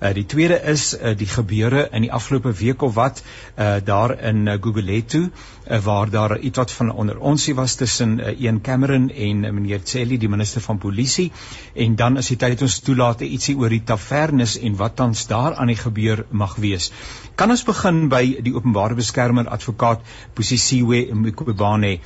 Uh 0.02 0.14
die 0.18 0.26
tweede 0.26 0.58
is 0.74 0.96
uh, 0.98 1.14
die 1.18 1.30
gebeure 1.30 1.90
in 1.92 2.08
die 2.08 2.12
afgelope 2.12 2.56
week 2.58 2.82
of 2.82 2.96
wat 2.96 3.22
uh 3.56 3.78
daar 3.86 4.16
in 4.20 4.48
uh, 4.48 4.58
Gugulethu 4.62 5.28
uh, 5.70 5.80
waar 5.80 6.10
daar 6.10 6.40
iets 6.40 6.58
wat 6.58 6.72
van 6.72 6.92
onder 6.92 7.20
onsie 7.20 7.56
was 7.56 7.76
tussen 7.76 8.20
uh, 8.20 8.40
Ian 8.40 8.62
Cameron 8.62 9.10
en 9.10 9.44
uh, 9.44 9.52
meneer 9.52 9.80
Celi 9.84 10.18
die 10.18 10.30
minister 10.30 10.62
van 10.62 10.78
polisie 10.78 11.32
en 11.74 11.96
dan 11.96 12.18
is 12.18 12.28
die 12.28 12.38
tyd 12.38 12.62
ons 12.62 12.80
toelaat 12.80 13.22
ietsie 13.22 13.58
oor 13.58 13.70
die 13.70 13.84
tavernes 13.84 14.58
en 14.60 14.76
wat 14.76 14.96
tans 14.96 15.28
daar 15.28 15.56
aan 15.56 15.68
die 15.68 15.80
gebeur 15.80 16.26
mag 16.32 16.56
wees. 16.56 16.92
Kan 17.36 17.52
ons 17.54 17.64
begin 17.64 18.08
by 18.10 18.24
die 18.42 18.54
openbare 18.56 18.96
beskermer 18.98 19.50
advokaat 19.54 20.02
Posisiwe 20.34 21.04
Mkhwebane? 21.32 22.00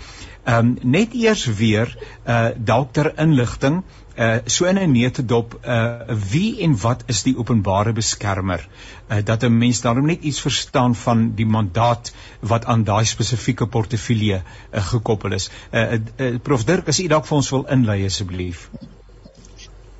Ehm 0.44 0.57
um, 0.57 0.77
net 0.81 1.13
eers 1.13 1.45
weer 1.45 1.97
uh 2.25 2.50
dalk 2.57 2.94
ter 2.94 3.12
inligting 3.19 3.83
uh 4.18 4.38
so 4.45 4.65
in 4.65 4.79
'n 4.79 4.91
neutedop 4.91 5.53
uh 5.65 6.18
wie 6.31 6.62
en 6.68 6.77
wat 6.81 7.03
is 7.06 7.23
die 7.23 7.35
openbare 7.38 7.94
beskermer 7.94 8.68
uh 9.09 9.19
dat 9.25 9.44
'n 9.44 9.57
mens 9.57 9.81
daarom 9.81 10.06
net 10.06 10.23
iets 10.23 10.41
verstaan 10.41 10.95
van 10.95 11.35
die 11.35 11.45
mandaat 11.45 12.13
wat 12.39 12.65
aan 12.65 12.83
daai 12.83 13.06
spesifieke 13.06 13.68
portefeulje 13.68 14.41
uh, 14.41 14.85
gekoppel 14.85 15.31
is. 15.31 15.51
Uh, 15.71 15.94
uh 16.17 16.39
Prof 16.41 16.63
Dirk, 16.63 16.88
as 16.88 17.00
u 17.00 17.07
dalk 17.07 17.25
vir 17.25 17.38
ons 17.38 17.50
wil 17.50 17.65
inlei 17.65 18.06
asseblief. 18.06 18.69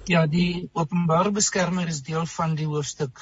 Ja, 0.05 0.25
die 0.27 0.69
openbare 0.74 1.31
beskermer 1.31 1.88
is 1.88 2.01
deel 2.01 2.25
van 2.25 2.55
die 2.55 2.65
hoofstuk 2.65 3.22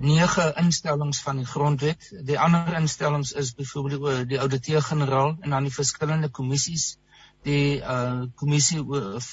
nege 0.00 0.52
instellings 0.56 1.20
van 1.22 1.36
die 1.36 1.46
grondwet. 1.46 2.08
Die 2.26 2.38
ander 2.38 2.74
instellings 2.78 3.32
is 3.32 3.54
byvoorbeeld 3.54 4.28
die 4.28 4.40
ouditeur-generaal 4.40 5.36
en 5.40 5.50
dan 5.50 5.68
die 5.68 5.74
verskillende 5.74 6.28
kommissies, 6.28 6.98
die 7.42 7.80
uh 7.80 8.24
kommissie 8.34 8.82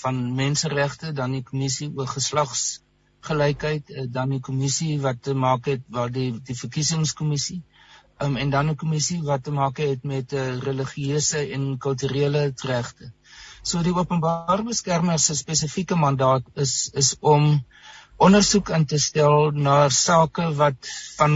van 0.02 0.22
menseregte, 0.36 1.14
dan 1.14 1.32
die 1.38 1.44
kommissie 1.44 1.92
oor 1.96 2.08
geslagsgelykheid, 2.08 3.90
uh, 3.90 4.06
dan 4.10 4.30
die 4.30 4.40
kommissie 4.40 5.00
wat 5.02 5.22
te 5.24 5.34
maak 5.34 5.66
het 5.66 5.86
waar 5.88 6.12
die 6.12 6.32
die 6.44 6.58
verkiesingskommissie 6.58 7.64
um, 8.20 8.36
en 8.36 8.50
dan 8.50 8.70
'n 8.70 8.76
kommissie 8.76 9.22
wat 9.24 9.44
te 9.44 9.52
maak 9.52 9.78
het 9.78 10.04
met 10.04 10.34
uh, 10.34 10.58
religieuse 10.58 11.40
en 11.52 11.78
kulturele 11.78 12.54
regte. 12.56 13.14
So 13.62 13.82
die 13.84 13.94
openbare 13.96 14.64
beskermer 14.64 15.20
se 15.20 15.36
spesifieke 15.36 15.96
mandaat 15.96 16.44
is 16.54 16.90
is 16.94 17.16
om 17.20 17.66
ondersoek 18.20 18.70
in 18.76 18.86
te 18.86 19.00
stel 19.00 19.52
na 19.56 19.78
sake 19.90 20.50
wat 20.60 20.92
van 21.18 21.36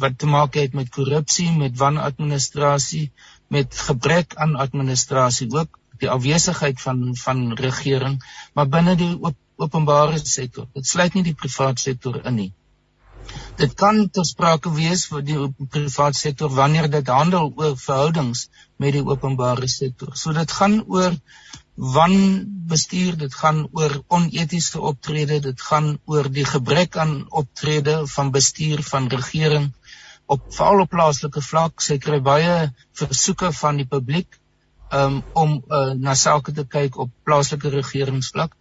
wat 0.00 0.18
te 0.18 0.26
maak 0.26 0.56
het 0.56 0.72
met 0.78 0.88
korrupsie, 0.94 1.50
met 1.52 1.76
wanadministrasie, 1.78 3.10
met 3.52 3.76
gebrek 3.88 4.36
aan 4.40 4.56
administrasie, 4.56 5.50
ook 5.52 5.78
die 6.00 6.10
afwesigheid 6.10 6.80
van 6.80 7.12
van 7.24 7.52
regering, 7.60 8.16
maar 8.54 8.68
binne 8.68 8.96
die 8.96 9.12
op, 9.20 9.36
openbare 9.56 10.18
sektor. 10.24 10.66
Dit 10.74 10.88
sluit 10.88 11.14
nie 11.14 11.26
die 11.28 11.38
private 11.38 11.82
sektor 11.82 12.18
in 12.24 12.38
nie. 12.40 12.50
Dit 13.60 13.76
kan 13.78 14.08
ter 14.10 14.24
sprake 14.26 14.72
wees 14.74 15.04
vir 15.12 15.22
die 15.28 15.36
private 15.76 16.18
sektor 16.18 16.50
wanneer 16.56 16.88
dit 16.90 17.12
handel 17.12 17.52
oor 17.60 17.76
verhoudings 17.78 18.48
met 18.82 18.96
die 18.96 19.04
openbare 19.04 19.68
sektor. 19.68 20.16
So 20.16 20.32
dit 20.38 20.56
gaan 20.58 20.80
oor 20.88 21.14
wan 21.74 22.44
bestuur 22.68 23.16
dit 23.16 23.34
gaan 23.34 23.68
oor 23.72 24.02
onetiese 24.08 24.80
optrede 24.80 25.40
dit 25.40 25.60
gaan 25.60 25.98
oor 26.04 26.28
die 26.28 26.44
gebrek 26.44 26.96
aan 26.96 27.26
optrede 27.30 28.02
van 28.06 28.30
bestuur 28.30 28.82
van 28.82 29.08
regering 29.08 29.72
op 30.26 30.44
veral 30.48 30.80
op 30.80 30.90
plaaslike 30.90 31.40
vlak. 31.40 31.80
Sy 31.80 31.98
kry 31.98 32.20
baie 32.20 32.72
versoeke 32.96 33.52
van 33.52 33.76
die 33.76 33.86
publiek 33.86 34.38
um, 34.92 35.22
om 35.32 35.58
uh, 35.68 35.92
na 35.96 36.14
sake 36.14 36.52
te 36.52 36.64
kyk 36.64 36.96
op 36.96 37.10
plaaslike 37.24 37.68
regeringsvlak. 37.68 38.54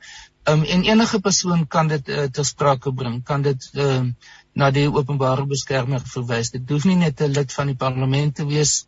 Um, 0.50 0.63
en 0.63 0.84
enige 0.84 1.20
persoon 1.22 1.68
kan 1.68 1.88
dit 1.88 2.08
uh, 2.10 2.27
ter 2.34 2.46
sprake 2.46 2.91
bring 2.91 3.22
kan 3.24 3.41
dit 3.41 3.70
uh, 3.75 4.03
na 4.56 4.72
die 4.72 4.88
openbare 4.89 5.46
beskermer 5.46 6.01
verwys. 6.01 6.51
Dit 6.51 6.70
hoef 6.70 6.86
nie 6.86 6.98
net 6.98 7.22
'n 7.22 7.32
lid 7.32 7.53
van 7.53 7.68
die 7.68 7.75
parlement 7.75 8.36
te 8.36 8.46
wees 8.46 8.88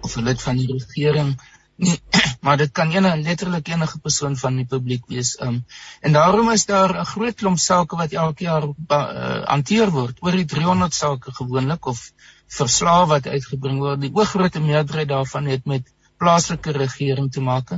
of 0.00 0.16
'n 0.16 0.24
lid 0.24 0.42
van 0.42 0.56
die 0.56 0.70
regering 0.72 1.36
maar 2.44 2.56
dit 2.60 2.72
kan 2.72 2.90
enige 2.92 3.22
letterlik 3.26 3.68
enige 3.68 3.98
persoon 3.98 4.36
van 4.36 4.56
die 4.60 4.66
publiek 4.66 5.06
wees. 5.08 5.36
Um 5.40 5.60
en 6.00 6.16
daarom 6.16 6.50
is 6.52 6.66
daar 6.66 6.94
'n 7.00 7.10
groot 7.12 7.36
klomp 7.42 7.58
sake 7.58 7.96
wat 7.96 8.12
elke 8.12 8.44
jaar 8.44 8.64
uh, 8.68 9.42
hanteer 9.44 9.90
word, 9.90 10.16
oor 10.20 10.32
die 10.32 10.48
300 10.54 10.94
sake 10.94 11.32
gewoonlik 11.32 11.86
of 11.86 12.12
verslae 12.48 13.06
wat 13.06 13.26
uitgebring 13.26 13.78
word. 13.78 14.00
Die 14.00 14.14
oorgrootste 14.14 14.60
meerderheid 14.60 15.08
daarvan 15.08 15.46
het 15.46 15.64
met 15.64 15.92
plaaslike 16.18 16.70
regering 16.72 17.32
te 17.32 17.40
maak. 17.40 17.70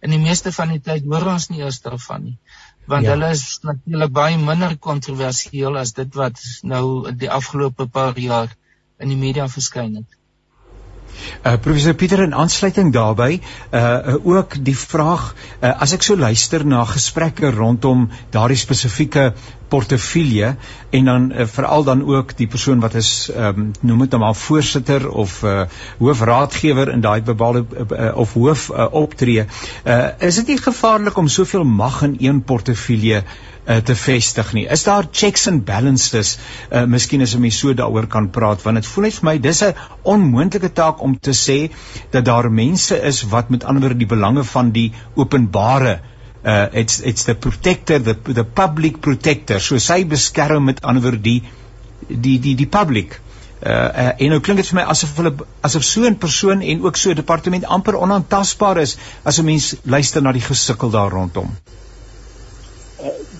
En 0.00 0.10
die 0.10 0.20
meeste 0.20 0.52
van 0.52 0.68
die 0.68 0.80
tyd 0.80 1.04
hoor 1.04 1.26
ons 1.32 1.48
nie 1.48 1.60
eers 1.60 1.80
daarvan 1.80 2.24
nie 2.24 2.38
want 2.86 3.06
ja. 3.06 3.14
hulle 3.14 3.30
is 3.32 3.44
natuurlik 3.64 4.12
baie 4.12 4.36
minder 4.38 4.76
kontroversieel 4.88 5.78
as 5.80 5.94
dit 5.96 6.18
wat 6.20 6.40
nou 6.62 7.12
die 7.16 7.30
afgelope 7.30 7.86
paar 7.88 8.18
jaar 8.20 8.52
in 9.00 9.12
die 9.12 9.20
media 9.20 9.46
verskyn 9.48 9.96
het. 10.00 10.18
Uh 11.44 11.56
professor 11.60 11.94
Pieter 11.94 12.22
in 12.24 12.34
aansluiting 12.34 12.92
daarbey, 12.92 13.40
uh, 13.70 13.80
uh 14.14 14.26
ook 14.26 14.56
die 14.64 14.76
vraag 14.78 15.34
uh, 15.34 15.74
as 15.80 15.92
ek 15.92 16.02
so 16.02 16.16
luister 16.16 16.64
na 16.66 16.84
gesprekke 16.88 17.50
rondom 17.54 18.08
daardie 18.30 18.58
spesifieke 18.58 19.32
portefeulje 19.68 20.56
en 20.90 21.04
dan 21.04 21.32
uh, 21.32 21.46
veral 21.46 21.84
dan 21.84 22.04
ook 22.04 22.36
die 22.36 22.46
persoon 22.46 22.80
wat 22.80 22.94
is 22.94 23.30
um, 23.36 23.70
noem 23.80 24.04
dit 24.04 24.10
nou 24.10 24.22
maar 24.22 24.34
voorsitter 24.34 25.08
of 25.10 25.42
uh, 25.42 25.64
hoofraadgewer 25.98 26.92
in 26.92 27.00
daai 27.00 27.22
bepaalde 27.22 27.64
uh, 27.72 28.12
of 28.16 28.32
hoof 28.32 28.68
uh, 28.70 28.86
optree, 28.90 29.46
uh, 29.84 30.06
is 30.18 30.38
dit 30.42 30.54
nie 30.54 30.60
gevaarlik 30.62 31.16
om 31.16 31.28
soveel 31.28 31.64
mag 31.64 32.02
in 32.02 32.16
een 32.20 32.42
portefeulje 32.42 33.22
uh, 33.22 33.76
te 33.76 33.96
vestig 33.96 34.52
nie. 34.52 34.66
Is 34.68 34.84
daar 34.84 35.08
checks 35.10 35.48
and 35.48 35.64
balances? 35.64 36.36
Uh, 36.70 36.84
miskien 36.84 37.22
as 37.22 37.34
'n 37.34 37.40
mens 37.40 37.58
so 37.58 37.74
daaroor 37.74 38.06
kan 38.06 38.30
praat 38.30 38.62
want 38.62 38.76
dit 38.76 38.86
voel 38.86 39.04
net 39.04 39.14
vir 39.20 39.30
my 39.30 39.38
dis 39.38 39.62
'n 39.62 39.74
onmoontlike 40.02 40.72
taak 40.72 41.02
om 41.02 41.18
te 41.18 41.32
sê 41.32 41.70
dat 42.10 42.24
daar 42.24 42.50
mense 42.50 43.02
is 43.02 43.22
wat 43.22 43.50
met 43.50 43.64
ander 43.64 43.98
die 43.98 44.06
belange 44.06 44.44
van 44.44 44.70
die 44.70 44.92
openbare 45.14 45.94
uh 45.94 46.13
it's 46.72 47.00
it's 47.00 47.24
the 47.24 47.34
protector 47.34 47.98
the 47.98 48.14
the 48.14 48.44
public 48.44 49.00
protector 49.00 49.60
so 49.60 49.78
sy 49.78 50.04
beskerm 50.04 50.66
met 50.70 50.82
ander 50.84 51.16
die 51.16 51.42
die 52.08 52.38
die 52.38 52.54
die 52.54 52.66
public 52.66 53.20
uh, 53.64 53.70
uh 53.70 54.12
en 54.18 54.34
nou 54.34 54.40
klink 54.40 54.60
dit 54.60 54.68
vir 54.72 54.80
my 54.80 54.84
asof 54.94 55.16
hulle 55.16 55.32
asof 55.68 55.84
so 55.88 56.04
'n 56.04 56.18
persoon 56.26 56.60
en 56.62 56.84
ook 56.84 56.96
so 56.96 57.10
'n 57.10 57.20
departement 57.22 57.64
amper 57.64 57.96
onaantastbaar 57.96 58.82
is 58.82 58.98
as 59.24 59.40
'n 59.40 59.44
mens 59.44 59.76
luister 59.84 60.22
na 60.22 60.32
die 60.32 60.46
gesukkel 60.50 60.90
daar 60.90 61.10
rondom. 61.10 61.56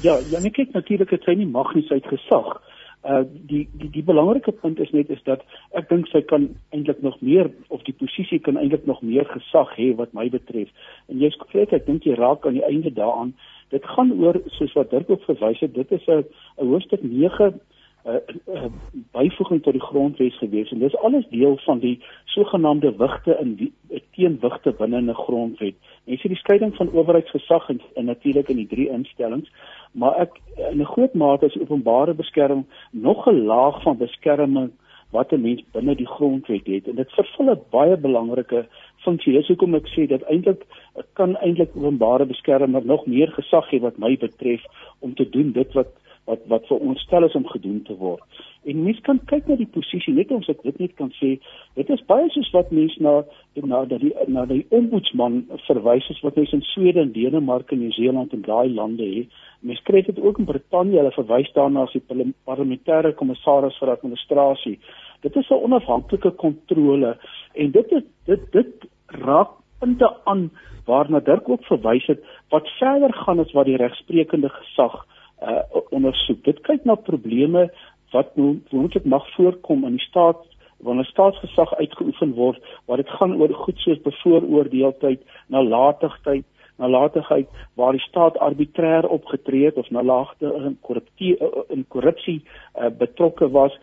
Ja, 0.01 0.19
ja, 0.31 0.39
ek 0.39 0.53
kyk 0.53 0.73
natuurlik 0.73 1.11
het 1.11 1.23
sy 1.25 1.33
nie 1.33 1.47
mag 1.47 1.75
nie 1.75 1.85
sy 1.89 1.95
het 1.95 2.09
gesag. 2.09 2.61
Uh 3.05 3.21
die 3.51 3.69
die 3.73 3.91
die 3.91 4.03
belangrike 4.03 4.53
punt 4.53 4.79
is 4.81 4.91
net 4.97 5.11
is 5.11 5.23
dat 5.25 5.43
ek 5.77 5.89
dink 5.89 6.07
sy 6.09 6.23
kan 6.25 6.49
eintlik 6.73 7.03
nog 7.03 7.21
meer 7.21 7.51
of 7.69 7.83
die 7.85 7.97
posisie 8.01 8.39
kan 8.39 8.57
eintlik 8.57 8.87
nog 8.87 9.03
meer 9.03 9.29
gesag 9.29 9.75
hê 9.77 9.91
wat 9.99 10.15
my 10.17 10.31
betref. 10.33 10.71
En 11.13 11.21
jy's 11.21 11.37
korrek, 11.37 11.73
ek 11.73 11.87
dink 11.87 12.09
jy 12.09 12.17
raak 12.17 12.47
aan 12.47 12.57
die 12.57 12.65
einde 12.65 12.95
daaraan. 12.97 13.35
Dit 13.75 13.85
gaan 13.97 14.13
oor 14.17 14.41
soos 14.57 14.73
wat 14.79 14.91
Dirk 14.91 15.11
ook 15.11 15.25
verwys 15.29 15.61
het, 15.61 15.75
dit 15.75 15.93
is 15.93 16.09
'n 16.09 16.25
'n 16.25 16.67
hoofstuk 16.73 17.03
9 17.03 17.61
uh, 18.07 18.15
uh, 18.55 18.65
byvoeging 19.13 19.63
tot 19.63 19.73
die 19.73 19.83
grondwet 19.83 20.33
gewees 20.41 20.71
en 20.71 20.79
dis 20.79 20.97
alles 20.97 21.27
deel 21.31 21.57
van 21.65 21.79
die 21.79 21.95
sogenaamde 22.25 22.97
wigte 22.97 23.37
in 23.41 23.55
die 23.61 23.73
teenwigte 24.17 24.73
binne 24.73 25.01
'n 25.01 25.15
grondwet. 25.15 25.75
Jy 26.05 26.17
sien 26.17 26.31
die 26.31 26.41
skeiding 26.41 26.77
van 26.77 26.93
owerheidsgesag 26.93 27.69
en, 27.69 27.81
en 27.95 28.05
natuurlik 28.05 28.49
in 28.49 28.57
die 28.57 28.67
drie 28.67 28.89
instellings, 28.89 29.51
maar 29.95 30.17
ek 30.25 30.41
in 30.71 30.81
'n 30.81 30.93
groot 30.95 31.15
mate 31.15 31.47
is 31.47 31.61
openbare 31.61 32.15
beskerming 32.15 32.67
nog 32.91 33.27
'n 33.27 33.45
laag 33.47 33.83
van 33.83 33.97
beskerming 33.97 34.71
wat 35.11 35.33
'n 35.33 35.41
mens 35.41 35.63
binne 35.73 35.95
die 35.95 36.07
grondwet 36.17 36.67
het 36.67 36.89
en 36.89 36.97
dit 36.97 37.13
vervul 37.13 37.51
'n 37.51 37.61
baie 37.71 37.97
belangrike 37.97 38.67
funksie. 39.05 39.33
Dis 39.33 39.49
hoekom 39.49 39.75
ek 39.75 39.89
sê 39.95 40.07
dat 40.07 40.23
eintlik 40.23 40.67
kan 41.13 41.37
eintlik 41.37 41.71
openbare 41.77 42.27
beskermer 42.27 42.85
nog 42.85 43.07
meer 43.07 43.31
gesag 43.39 43.71
hê 43.71 43.81
wat 43.81 43.99
my 43.99 44.17
betref 44.17 44.63
om 44.99 45.15
te 45.15 45.29
doen 45.29 45.53
dit 45.53 45.73
wat 45.73 45.91
wat 46.28 46.45
wat 46.49 46.66
vir 46.71 46.81
ons 46.81 47.00
stel 47.04 47.25
is 47.26 47.35
om 47.38 47.47
gedoen 47.49 47.83
te 47.85 47.97
word. 48.00 48.23
En 48.64 48.83
mens 48.83 49.00
kan 49.04 49.19
kyk 49.28 49.49
na 49.49 49.57
die 49.61 49.69
posisie 49.69 50.14
net 50.16 50.31
ons 50.33 50.49
ek 50.49 50.62
dit 50.64 50.78
net 50.81 50.95
kan 50.97 51.11
sê, 51.19 51.35
dit 51.76 51.90
is 51.93 52.04
baie 52.09 52.28
soos 52.33 52.49
wat 52.57 52.73
mense 52.73 53.02
na 53.04 53.16
na 53.61 53.83
dat 53.90 54.00
die 54.00 54.12
na 54.33 54.47
die 54.49 54.62
ombudsman 54.75 55.43
verwys 55.66 56.09
is 56.14 56.23
wat 56.25 56.38
mense 56.40 56.57
in 56.57 56.64
Swede 56.71 57.02
en 57.04 57.12
Denemarke 57.12 57.76
en 57.76 57.83
Nieu-Seeland 57.85 58.33
en 58.33 58.45
daai 58.47 58.73
lande 58.73 59.09
het. 59.11 59.43
Mens 59.61 59.83
kry 59.88 60.02
dit 60.04 60.21
ook 60.21 60.40
in 60.40 60.49
Brittanje, 60.49 60.99
hulle 61.00 61.12
verwys 61.16 61.52
daarna 61.57 61.85
as 61.85 61.97
die 61.97 62.33
parlementêre 62.49 63.14
kommissaris 63.21 63.76
vir 63.81 63.93
administrasie. 63.93 64.78
Dit 65.23 65.37
is 65.37 65.50
'n 65.50 65.64
onafhanklike 65.69 66.31
kontrole 66.40 67.16
en 67.54 67.71
dit 67.71 67.93
is 67.93 68.04
dit 68.26 68.52
dit 68.52 68.88
raak 69.07 69.50
punte 69.81 70.09
aan 70.25 70.50
waarna 70.87 71.21
Dirk 71.21 71.49
ook 71.49 71.64
verwys 71.64 72.07
het 72.07 72.21
wat 72.50 72.69
verder 72.78 73.12
gaan 73.12 73.40
as 73.40 73.52
wat 73.52 73.66
die 73.66 73.76
regsprekende 73.76 74.49
gesag 74.49 75.04
uh 75.43 75.62
ondersoek. 75.91 76.45
Dit 76.45 76.61
kyk 76.61 76.85
na 76.85 76.95
probleme 76.95 77.69
wat 78.12 78.37
moontlik 78.71 79.05
mag 79.05 79.26
voorkom 79.35 79.85
in 79.85 79.97
die 79.99 80.07
staat 80.09 80.43
wanneer 80.85 81.05
staatsgesag 81.05 81.75
uitgeoefen 81.75 82.35
word 82.35 82.62
waar 82.87 83.00
dit 83.03 83.11
gaan 83.19 83.37
oor 83.41 83.55
goed 83.55 83.79
soos 83.79 84.00
bevooroordeeldheid, 84.05 85.23
nalatigheid, 85.47 86.45
nalatigheid 86.76 87.49
waar 87.75 87.97
die 87.97 88.05
staat 88.09 88.38
arbitrêr 88.38 89.09
opgetree 89.17 89.64
het 89.64 89.76
of 89.81 89.91
nalatigte 89.91 90.53
in 90.67 90.79
korrupsie 90.81 91.37
in 91.69 91.85
korrupsie 91.88 92.41
uh, 92.43 92.91
betrokke 92.99 93.50
was. 93.50 93.76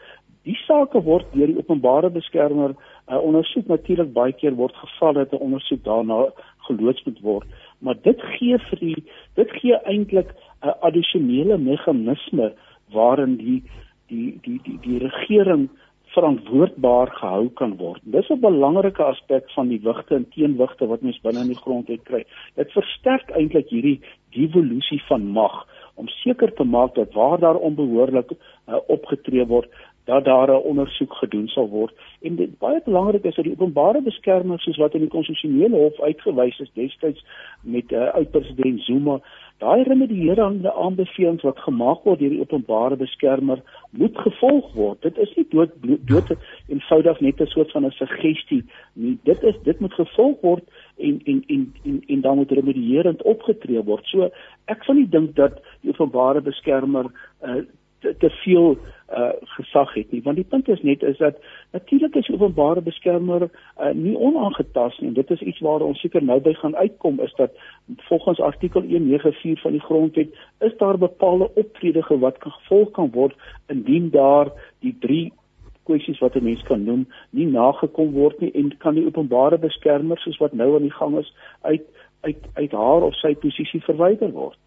Die 0.44 0.58
sake 0.66 1.02
word 1.06 1.28
deur 1.34 1.48
die 1.48 1.58
openbare 1.58 2.10
beskermer 2.10 2.76
uh, 2.76 3.18
ondersoek 3.18 3.68
natuurlik 3.72 4.14
baie 4.14 4.34
keer 4.34 4.56
word 4.60 4.76
geval 4.84 5.14
dat 5.14 5.34
'n 5.34 5.44
ondersoek 5.50 5.84
daarna 5.84 6.26
geloods 6.68 7.04
moet 7.04 7.22
word 7.22 7.48
maar 7.82 7.98
dit 8.08 8.22
gee 8.38 8.58
vir 8.70 8.80
die 8.80 9.04
dit 9.40 9.54
gee 9.60 9.78
eintlik 9.94 10.34
'n 10.64 10.76
addisionele 10.88 11.58
meganisme 11.58 12.54
waarin 12.94 13.38
die 13.38 13.62
die 14.08 14.40
die 14.46 14.60
die 14.64 14.78
die 14.86 15.00
regering 15.00 15.70
verantwoordbaar 16.14 17.08
gehou 17.20 17.50
kan 17.60 17.78
word. 17.80 18.02
Dis 18.04 18.30
'n 18.30 18.40
belangrike 18.40 19.04
aspek 19.04 19.50
van 19.56 19.68
die 19.68 19.82
wigte 19.84 20.16
en 20.16 20.30
teenwigte 20.30 20.88
wat 20.88 21.02
mens 21.02 21.22
binne 21.22 21.40
in 21.40 21.54
die 21.54 21.64
grondwet 21.64 22.04
kry. 22.04 22.24
Dit 22.56 22.72
versterk 22.72 23.30
eintlik 23.30 23.70
hierdie 23.70 24.02
devolusie 24.36 25.02
van 25.08 25.28
mag 25.28 25.68
om 25.96 26.08
seker 26.08 26.54
te 26.54 26.64
maak 26.64 26.96
dat 26.96 27.14
waar 27.14 27.40
daar 27.40 27.56
onbehoorlik 27.56 28.32
uh, 28.32 28.76
opgetree 28.88 29.46
word, 29.46 29.70
dat 30.06 30.26
daar 30.26 30.50
'n 30.50 30.66
ondersoek 30.72 31.14
gedoen 31.14 31.48
sal 31.48 31.70
word. 31.70 31.94
En 32.22 32.36
dit 32.36 32.58
baie 32.60 32.82
belangrik 32.86 33.24
is 33.24 33.36
dat 33.36 33.46
die 33.46 33.54
openbare 33.54 34.02
beskermer 34.02 34.60
soos 34.60 34.78
wat 34.78 34.94
in 34.94 35.00
die 35.00 35.10
konstitusionele 35.10 35.76
hof 35.76 36.02
uitgewys 36.02 36.60
is 36.60 36.72
destyds 36.74 37.26
met 37.62 37.92
uh, 37.92 38.06
uitpresident 38.06 38.82
Zuma 38.82 39.22
daai 39.62 39.84
remedierende 39.84 40.74
aanbevelings 40.74 41.44
wat 41.46 41.60
gemaak 41.66 42.06
word 42.08 42.20
deur 42.20 42.34
die 42.34 42.42
openbare 42.42 42.98
beskermer 42.98 43.60
moet 44.02 44.18
gevolg 44.26 44.72
word. 44.74 45.02
Dit 45.06 45.20
is 45.22 45.34
nie 45.38 45.46
dood 45.52 45.76
dood 46.10 46.32
eenvoudig 46.68 47.20
net 47.28 47.42
'n 47.42 47.52
soort 47.54 47.72
van 47.72 47.86
'n 47.86 47.92
suggestie 47.98 48.64
nie. 48.94 49.18
Dit 49.24 49.44
is 49.44 49.60
dit 49.64 49.80
moet 49.80 49.94
gevolg 49.94 50.42
word 50.42 50.64
en 50.98 51.22
en 51.26 51.44
en 51.48 51.74
en, 51.84 52.02
en 52.08 52.22
dan 52.22 52.36
moet 52.38 52.52
remedierend 52.52 53.22
opgetree 53.22 53.84
word. 53.84 54.06
So 54.06 54.32
ek 54.66 54.84
sal 54.84 54.96
nie 54.96 55.10
dink 55.10 55.36
dat 55.36 55.62
die 55.82 55.94
openbare 55.94 56.42
beskermer 56.42 57.06
uh, 57.44 57.62
te, 58.02 58.16
te 58.18 58.30
veel 58.30 58.78
uh 59.12 59.32
gesag 59.56 59.94
het 59.94 60.12
nie. 60.12 60.22
Want 60.24 60.36
die 60.36 60.46
punt 60.48 60.70
is 60.70 60.82
net 60.82 61.04
is 61.04 61.18
dat 61.18 61.36
natuurlik 61.72 62.16
is 62.16 62.30
openbare 62.30 62.82
beskermer 62.82 63.42
uh, 63.42 63.92
nie 63.94 64.16
onaangetast 64.18 65.02
nie. 65.02 65.10
En 65.10 65.18
dit 65.18 65.32
is 65.36 65.42
iets 65.42 65.60
waar 65.60 65.84
ons 65.84 66.00
seker 66.00 66.24
nou 66.24 66.40
by 66.40 66.54
gaan 66.54 66.76
uitkom 66.76 67.20
is 67.20 67.34
dat 67.36 67.52
volgens 68.08 68.40
artikel 68.40 68.82
194 68.82 69.62
van 69.62 69.72
die 69.72 69.84
grondwet 69.84 70.40
is 70.60 70.78
daar 70.78 70.98
bepaalde 70.98 71.52
optredige 71.56 72.20
wat 72.20 72.38
kan 72.38 72.52
gevolg 72.52 72.92
kan 72.92 73.12
word 73.12 73.36
indien 73.68 74.10
daar 74.10 74.52
die 74.80 74.96
drie 75.00 75.34
kwessies 75.84 76.20
wat 76.20 76.36
'n 76.36 76.44
mens 76.44 76.64
kan 76.64 76.84
noem 76.84 77.08
nie 77.30 77.48
nagekom 77.48 78.12
word 78.12 78.40
nie. 78.40 78.52
En 78.52 78.78
kan 78.78 78.96
die 78.96 79.06
openbare 79.06 79.58
beskermer 79.58 80.18
soos 80.18 80.38
wat 80.38 80.54
nou 80.54 80.76
aan 80.76 80.88
die 80.88 80.98
gang 81.00 81.18
is 81.20 81.36
uit 81.62 81.84
uit 82.22 82.38
uit 82.54 82.72
haar 82.72 83.02
of 83.02 83.16
sy 83.16 83.36
posisie 83.36 83.84
verwyder 83.84 84.32
word 84.32 84.61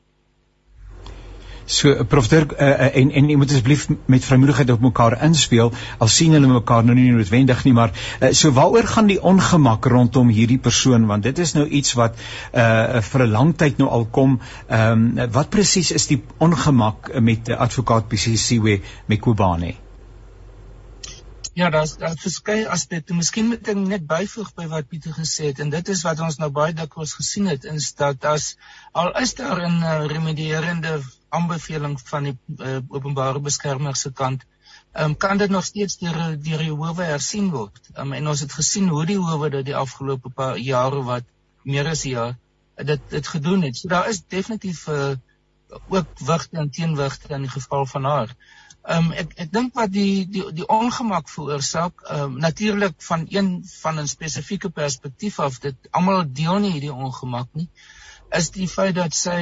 So 1.67 2.05
Prof 2.05 2.29
Dirk 2.29 2.53
uh, 2.53 2.59
uh, 2.59 2.89
en 3.01 3.11
en 3.11 3.29
jy 3.31 3.37
moet 3.41 3.51
asseblief 3.51 3.87
met 4.07 4.25
vrymoedigheid 4.25 4.71
op 4.75 4.83
mekaar 4.85 5.17
inspel 5.25 5.73
al 5.99 6.11
sien 6.13 6.33
hulle 6.37 6.51
mekaar 6.51 6.85
nou 6.85 6.97
nie 6.99 7.11
noodwendig 7.13 7.65
nie 7.65 7.75
maar 7.77 7.95
uh, 7.95 8.33
so 8.33 8.53
waaroor 8.57 8.89
gaan 8.97 9.09
die 9.09 9.21
ongemak 9.23 9.87
rondom 9.87 10.29
hierdie 10.29 10.59
persoon? 10.59 11.07
Want 11.07 11.23
dit 11.23 11.39
is 11.39 11.55
nou 11.57 11.67
iets 11.67 11.95
wat 12.01 12.19
uh, 12.53 13.01
vir 13.01 13.27
'n 13.27 13.31
lang 13.31 13.55
tyd 13.57 13.79
nou 13.79 13.89
al 13.89 14.05
kom. 14.11 14.41
Um, 14.69 15.07
wat 15.33 15.51
presies 15.51 15.93
is 15.93 16.07
die 16.07 16.23
ongemak 16.39 17.13
met 17.21 17.49
uh, 17.49 17.57
advokaat 17.57 18.09
PCCW 18.09 18.81
Mekubane 19.07 19.75
Ja, 21.55 21.71
daar's 21.71 21.97
daar 21.97 22.17
verskeie 22.19 22.69
aspekte. 22.69 23.15
Miskien 23.15 23.47
moet 23.47 23.69
ek 23.71 23.79
net 23.79 24.07
byvoeg 24.11 24.49
by 24.57 24.65
wat 24.73 24.89
Pieter 24.91 25.13
gesê 25.15 25.53
het 25.53 25.61
en 25.63 25.69
dit 25.71 25.91
is 25.93 26.01
wat 26.03 26.23
ons 26.27 26.39
nou 26.43 26.49
baie 26.57 26.75
dikwels 26.75 27.13
gesien 27.15 27.47
het 27.47 27.67
in 27.71 27.79
dat 28.01 28.27
as 28.31 28.47
al 29.03 29.13
is 29.21 29.35
daar 29.39 29.61
'n 29.69 29.77
uh, 29.83 29.93
remedierende 30.11 30.97
aanbeveling 31.29 31.95
van 32.09 32.27
die 32.29 32.35
uh, 32.59 32.81
openbare 32.89 33.39
beskermer 33.39 33.95
se 33.97 34.11
kant. 34.13 34.43
Um, 34.93 35.17
kan 35.17 35.39
dit 35.39 35.51
nog 35.51 35.65
steeds 35.65 35.99
deur 35.99 36.19
deur 36.49 36.59
die 36.59 36.75
howe 36.75 37.05
hersien 37.05 37.51
word. 37.51 37.89
Um, 37.95 38.13
en 38.13 38.29
ons 38.29 38.41
het 38.41 38.53
gesien 38.53 38.89
hoe 38.89 39.07
die 39.07 39.19
howe 39.19 39.51
dit 39.51 39.65
die 39.71 39.77
afgelope 39.77 40.31
paar 40.31 40.59
jare 40.59 41.03
wat 41.03 41.25
meer 41.63 41.87
as 41.87 42.05
'n 42.05 42.11
jaar 42.11 42.37
dit 42.77 43.01
dit 43.11 43.27
gedoen 43.29 43.63
het. 43.63 43.77
So 43.77 43.89
daar 43.89 44.09
is 44.09 44.25
definitief 44.27 44.87
uh, 44.89 45.15
ook 45.89 46.19
wigte 46.19 46.57
en 46.57 46.71
teenwigte 46.71 47.35
in 47.35 47.47
die 47.47 47.51
geval 47.51 47.87
van 47.87 48.05
haar. 48.05 48.37
Ehm 48.85 49.07
um, 49.07 49.13
ek 49.17 49.31
ek 49.41 49.53
dink 49.53 49.77
wat 49.79 49.93
die 49.93 50.27
die 50.29 50.45
die 50.53 50.67
ongemak 50.69 51.31
veroorsaak, 51.33 52.03
ehm 52.05 52.25
um, 52.25 52.39
natuurlik 52.47 52.97
van 53.07 53.27
een 53.33 53.49
van 53.83 54.01
'n 54.01 54.11
spesifieke 54.13 54.71
perspektief 54.71 55.39
af, 55.41 55.61
dit 55.61 55.89
almal 55.91 56.25
deel 56.41 56.59
nie 56.59 56.73
hierdie 56.75 56.93
ongemak 56.93 57.49
nie, 57.53 57.71
is 58.41 58.51
die 58.51 58.69
feit 58.69 58.95
dat 58.95 59.15
sy 59.15 59.41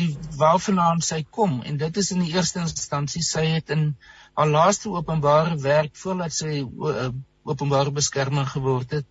die 0.00 0.10
waarvandaan 0.38 1.02
sy 1.04 1.20
kom 1.38 1.60
en 1.62 1.76
dit 1.76 1.96
is 2.02 2.10
in 2.14 2.24
die 2.24 2.32
eerste 2.32 2.60
instansie 2.64 3.22
sy 3.22 3.44
het 3.56 3.70
in 3.76 3.84
haar 4.34 4.48
laaste 4.48 4.90
openbare 4.90 5.56
werk 5.60 5.96
voordat 5.96 6.32
sy 6.32 6.60
uh, 6.62 7.08
openbare 7.42 7.90
beskermer 7.90 8.46
geword 8.46 8.90
het 8.98 9.06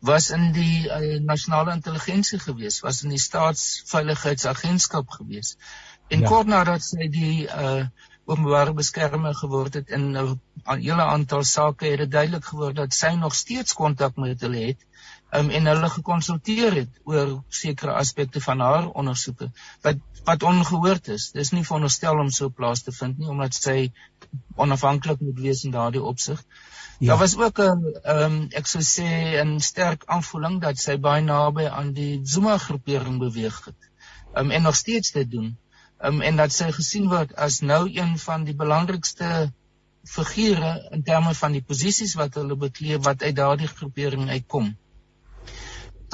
was 0.00 0.30
in 0.30 0.50
die 0.52 0.88
uh, 0.88 1.20
nasionale 1.20 1.72
intelligensie 1.72 2.38
gewees, 2.38 2.80
was 2.84 3.02
in 3.02 3.14
die 3.14 3.22
staatsveiligheidsagentskap 3.22 5.08
gewees. 5.10 5.56
En 6.08 6.20
ja. 6.20 6.28
kort 6.28 6.46
nadat 6.46 6.84
sy 6.84 7.08
die 7.10 7.46
uh 7.46 7.86
openbare 8.26 8.72
beskermer 8.74 9.34
geword 9.38 9.74
het 9.78 9.90
in 9.98 10.04
'n 10.16 10.38
hele 10.66 11.02
aantal 11.02 11.44
sake 11.44 11.86
het 11.86 11.98
dit 11.98 12.10
duidelik 12.10 12.44
geword 12.44 12.76
dat 12.76 12.94
sy 12.94 13.14
nog 13.14 13.34
steeds 13.34 13.72
kontak 13.72 14.16
met 14.16 14.40
hulle 14.40 14.66
het 14.66 14.86
um, 15.30 15.50
en 15.50 15.66
hulle 15.66 15.88
gekonsulteer 15.88 16.74
het 16.80 17.00
oor 17.04 17.42
sekere 17.48 17.92
aspekte 17.92 18.40
van 18.40 18.60
haar 18.60 18.88
ondersoeke 18.88 19.50
wat 19.86 20.02
wat 20.26 20.42
ongehoord 20.42 21.08
is. 21.14 21.28
Dis 21.30 21.52
nie 21.54 21.62
veronderstel 21.62 22.18
om 22.18 22.30
so 22.34 22.50
plaas 22.50 22.80
te 22.82 22.92
vind 22.92 23.18
nie 23.18 23.28
omdat 23.30 23.54
sy 23.54 23.92
onafhanklik 24.56 25.20
moet 25.22 25.38
wees 25.38 25.62
in 25.68 25.74
daardie 25.76 26.02
opsig. 26.02 26.40
Ja. 26.98 27.12
Daar 27.12 27.18
was 27.18 27.36
ook 27.36 27.60
'n 27.62 27.84
ehm 28.02 28.24
um, 28.24 28.48
ek 28.50 28.66
sou 28.66 28.82
sê 28.82 29.06
'n 29.44 29.60
sterk 29.60 30.02
aanvoeling 30.06 30.60
dat 30.60 30.78
sy 30.78 30.96
baie 30.98 31.22
naby 31.22 31.66
aan 31.66 31.92
die 31.92 32.20
Zuma 32.24 32.58
groepering 32.58 33.18
beweeg 33.18 33.64
het. 33.64 33.90
Ehm 34.34 34.44
um, 34.44 34.50
en 34.50 34.62
nog 34.62 34.74
steeds 34.76 35.12
dit 35.12 35.30
doen. 35.30 35.56
Ehm 35.98 36.14
um, 36.14 36.22
en 36.28 36.36
dat 36.36 36.52
sy 36.52 36.70
gesien 36.76 37.08
word 37.12 37.34
as 37.48 37.60
nou 37.60 37.84
een 37.88 38.18
van 38.22 38.44
die 38.44 38.54
belangrikste 38.54 39.52
figure 40.06 40.72
in 40.92 41.02
terme 41.02 41.34
van 41.34 41.54
die 41.56 41.62
posisies 41.62 42.14
wat 42.20 42.36
hulle 42.40 42.56
bekleed 42.56 43.04
wat 43.04 43.22
uit 43.22 43.36
daardie 43.36 43.70
groepering 43.70 44.28
uitkom. 44.30 44.74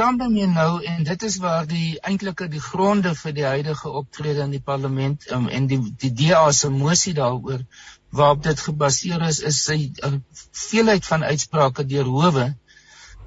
Dan 0.01 0.17
dan 0.17 0.37
jy 0.37 0.47
nou 0.47 0.85
en 0.93 1.03
dit 1.05 1.23
is 1.29 1.37
waar 1.43 1.67
die 1.69 1.99
eintlike 2.01 2.49
die 2.49 2.63
gronde 2.69 3.15
vir 3.25 3.35
die 3.37 3.45
huidige 3.45 3.91
optrede 4.03 4.47
in 4.47 4.55
die 4.55 4.63
parlement 4.71 5.27
um, 5.37 5.49
en 5.49 5.67
die 5.67 5.81
die 6.05 6.13
DA 6.23 6.47
se 6.53 6.71
mosie 6.71 7.13
daaroor 7.19 7.67
waarop 8.11 8.43
dit 8.43 8.65
gebaseer 8.69 9.29
is 9.29 9.43
is 9.51 9.61
sy 9.65 9.79
'n 10.09 10.25
veelheid 10.63 11.07
van 11.07 11.25
uitsprake 11.25 11.85
deur 11.85 12.09
howe 12.17 12.49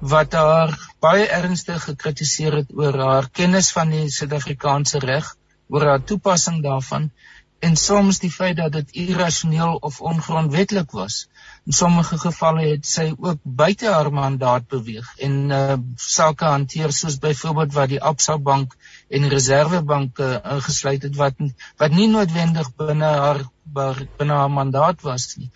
wat 0.00 0.32
haar 0.32 0.74
baie 1.00 1.26
ernstig 1.26 1.84
gekritiseer 1.84 2.62
het 2.62 2.72
oor 2.76 2.98
haar 2.98 3.28
kennis 3.30 3.70
van 3.72 3.90
die 3.90 4.08
Suid-Afrikaanse 4.10 4.98
reg, 4.98 5.36
oor 5.68 5.86
haar 5.90 6.04
toepassing 6.04 6.62
daarvan 6.62 7.10
en 7.58 7.76
soms 7.76 8.18
die 8.20 8.30
feit 8.30 8.56
dat 8.56 8.72
dit 8.72 8.90
irrasioneel 9.06 9.78
of 9.88 10.00
ongrondwetlik 10.00 10.90
was. 10.92 11.28
In 11.64 11.72
sommige 11.72 12.18
gevalle 12.20 12.66
het 12.66 12.86
sy 12.86 13.06
ook 13.16 13.40
buite 13.42 13.88
haar 13.88 14.12
mandaat 14.12 14.68
beweeg 14.68 15.08
en 15.28 15.38
uh, 15.50 15.78
sake 15.96 16.44
hanteer 16.44 16.92
soos 16.92 17.18
byvoorbeeld 17.22 17.72
wat 17.78 17.92
die 17.94 18.02
Absa 18.02 18.36
Bank 18.38 18.76
en 19.08 19.28
Reservebank 19.32 20.20
uh, 20.20 20.36
ingesluit 20.56 21.08
het 21.08 21.16
wat 21.16 21.40
wat 21.80 21.96
nie 21.96 22.08
noodwendig 22.12 22.70
binne 22.76 23.12
haar 23.24 23.42
binne 23.76 24.32
haar 24.32 24.52
mandaat 24.52 25.02
was 25.02 25.32
nie. 25.36 25.50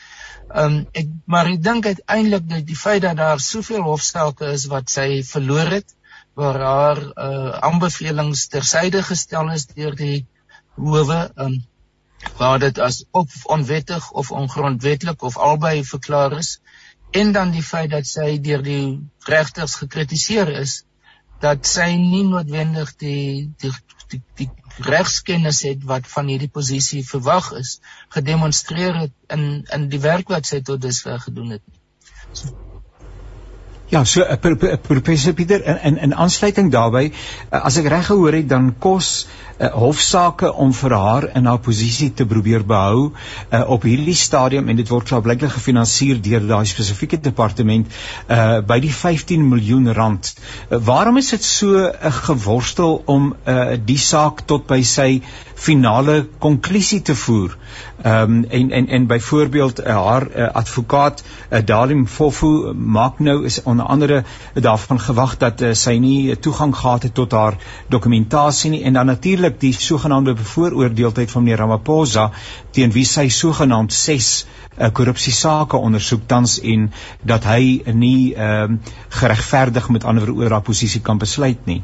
Um, 0.50 0.80
ek 0.96 1.12
maar 1.30 1.52
ek 1.52 1.62
dink 1.62 1.86
uiteindelik 1.86 2.48
dat 2.48 2.66
die 2.66 2.76
feit 2.76 3.04
dat 3.04 3.20
daar 3.20 3.40
soveel 3.40 3.84
hofsaake 3.86 4.50
is 4.56 4.66
wat 4.72 4.90
sy 4.90 5.22
verloor 5.26 5.76
het 5.78 5.94
waar 6.40 6.60
haar 6.64 7.00
uh, 7.06 7.50
aanbevelings 7.68 8.46
tersyde 8.52 9.02
gestel 9.06 9.50
is 9.56 9.66
deur 9.70 9.96
die 9.98 10.26
howe 10.76 11.20
um, 11.44 11.58
waar 12.36 12.58
dit 12.62 12.78
as 12.78 13.04
of 13.10 13.44
onwettig 13.56 14.10
of 14.22 14.30
ongrondwettig 14.42 15.26
of 15.30 15.36
albei 15.36 15.84
verklaar 15.84 16.38
is 16.38 16.58
en 17.10 17.32
dan 17.32 17.50
die 17.56 17.64
feit 17.64 17.90
dat 17.90 18.06
sy 18.06 18.38
deur 18.46 18.62
die 18.62 18.84
regters 19.28 19.74
gekritiseer 19.82 20.52
is 20.62 20.80
dat 21.44 21.66
sy 21.66 21.88
nie 21.96 22.24
noodwendig 22.28 22.94
die 23.02 23.50
die 23.62 23.72
die, 24.10 24.22
die 24.40 24.50
regskennis 24.86 25.62
het 25.66 25.84
wat 25.92 26.08
van 26.14 26.30
hierdie 26.32 26.52
posisie 26.52 27.02
verwag 27.06 27.52
is 27.60 27.76
gedemonstreer 28.16 29.04
het 29.04 29.36
in 29.36 29.46
in 29.78 29.88
die 29.92 30.02
werk 30.06 30.32
wat 30.34 30.50
sy 30.50 30.60
tot 30.66 30.82
dusver 30.82 31.20
gedoen 31.28 31.56
het. 31.56 31.64
So, 32.32 32.69
Ja, 33.90 34.04
so 34.04 34.22
uh, 34.22 34.36
professor 34.82 35.32
Pieter 35.32 35.64
in 35.66 35.78
in, 35.82 35.96
in 35.98 36.12
aansluiting 36.14 36.70
daarbey, 36.70 37.08
uh, 37.10 37.64
as 37.66 37.78
ek 37.80 37.88
reg 37.90 38.06
gehoor 38.06 38.36
het, 38.38 38.46
dan 38.48 38.68
kos 38.78 39.08
uh, 39.58 39.70
hofsaake 39.82 40.52
om 40.52 40.70
vir 40.76 40.94
haar 40.94 41.26
in 41.34 41.48
haar 41.50 41.58
posisie 41.64 42.12
te 42.14 42.26
probeer 42.26 42.62
behou 42.66 43.08
uh, 43.10 43.64
op 43.66 43.84
hierdie 43.88 44.14
stadium 44.14 44.70
en 44.70 44.78
dit 44.78 44.88
word 44.94 45.10
sou 45.10 45.20
blyklik 45.24 45.52
gefinansier 45.56 46.20
deur 46.22 46.46
daai 46.46 46.70
spesifieke 46.70 47.18
departement 47.18 47.90
uh, 47.90 48.60
by 48.62 48.78
die 48.82 48.92
15 48.94 49.42
miljoen 49.50 49.90
rand. 49.98 50.32
Uh, 50.70 50.78
waarom 50.86 51.18
is 51.18 51.34
dit 51.34 51.44
so 51.44 51.74
'n 51.74 51.90
uh, 51.90 52.14
geworstel 52.30 53.02
om 53.06 53.32
uh, 53.34 53.74
die 53.74 53.98
saak 53.98 54.46
tot 54.46 54.66
by 54.70 54.82
sy 54.82 55.22
finale 55.54 56.26
konklusie 56.38 57.02
te 57.02 57.14
voer? 57.14 57.58
Ehm 58.02 58.38
um, 58.38 58.44
en 58.48 58.70
en 58.70 58.88
en 58.88 59.06
byvoorbeeld 59.06 59.80
uh, 59.80 59.86
haar 59.86 60.26
uh, 60.30 60.48
advokaat 60.62 61.22
uh, 61.50 61.58
Dalim 61.64 62.06
Fofu 62.06 62.72
maak 62.72 63.18
nou 63.18 63.44
is 63.44 63.62
onder 63.80 63.92
andere 63.92 64.24
daarvan 64.54 65.00
gewag 65.00 65.36
dat 65.36 65.60
uh, 65.60 65.72
sy 65.72 65.96
nie 65.98 66.36
toegang 66.36 66.76
gehad 66.76 67.02
het 67.02 67.14
tot 67.14 67.32
haar 67.32 67.56
dokumentasie 67.88 68.70
nie 68.70 68.82
en 68.84 68.92
dan 68.92 69.06
natuurlik 69.06 69.60
die 69.60 69.72
sogenaamde 69.72 70.34
bevooroordeeldheid 70.34 71.30
van 71.30 71.42
meneer 71.42 71.58
Ramaphosa 71.58 72.30
teen 72.70 72.90
wie 72.92 73.04
sy 73.04 73.28
sogenaamd 73.28 73.92
6 73.92 74.46
uh, 74.78 74.90
korrupsiesake 74.92 75.76
ondersoek 75.76 76.26
tans 76.26 76.60
en 76.60 76.92
dat 77.22 77.44
hy 77.44 77.82
nie 77.94 78.34
ehm 78.34 78.72
uh, 78.72 78.78
geregverdig 79.08 79.88
met 79.88 80.04
ander 80.04 80.30
oor 80.32 80.50
haar 80.50 80.62
posisie 80.62 81.00
kan 81.00 81.18
besluit 81.18 81.66
nie. 81.66 81.82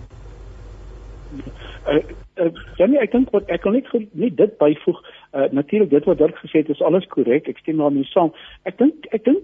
Uh, 1.87 2.16
uh, 2.37 2.51
ja 2.77 2.87
nee, 2.87 3.01
ek 3.01 3.13
dink 3.13 3.31
wat 3.31 3.51
ek 3.51 3.63
kan 3.67 3.73
net 3.73 3.89
net 4.13 4.37
dit 4.37 4.59
byvoeg 4.59 5.03
Uh, 5.37 5.43
Natuurlik 5.51 5.91
dit 5.91 6.05
wat 6.05 6.19
Dirk 6.19 6.37
gesê 6.37 6.59
het 6.59 6.69
is 6.69 6.81
alles 6.83 7.07
korrek. 7.07 7.49
Ek 7.49 7.59
stem 7.59 7.77
daarmee 7.77 8.05
saam. 8.09 8.31
Ek 8.63 8.79
dink 8.79 9.05
ek 9.13 9.25
dink 9.27 9.43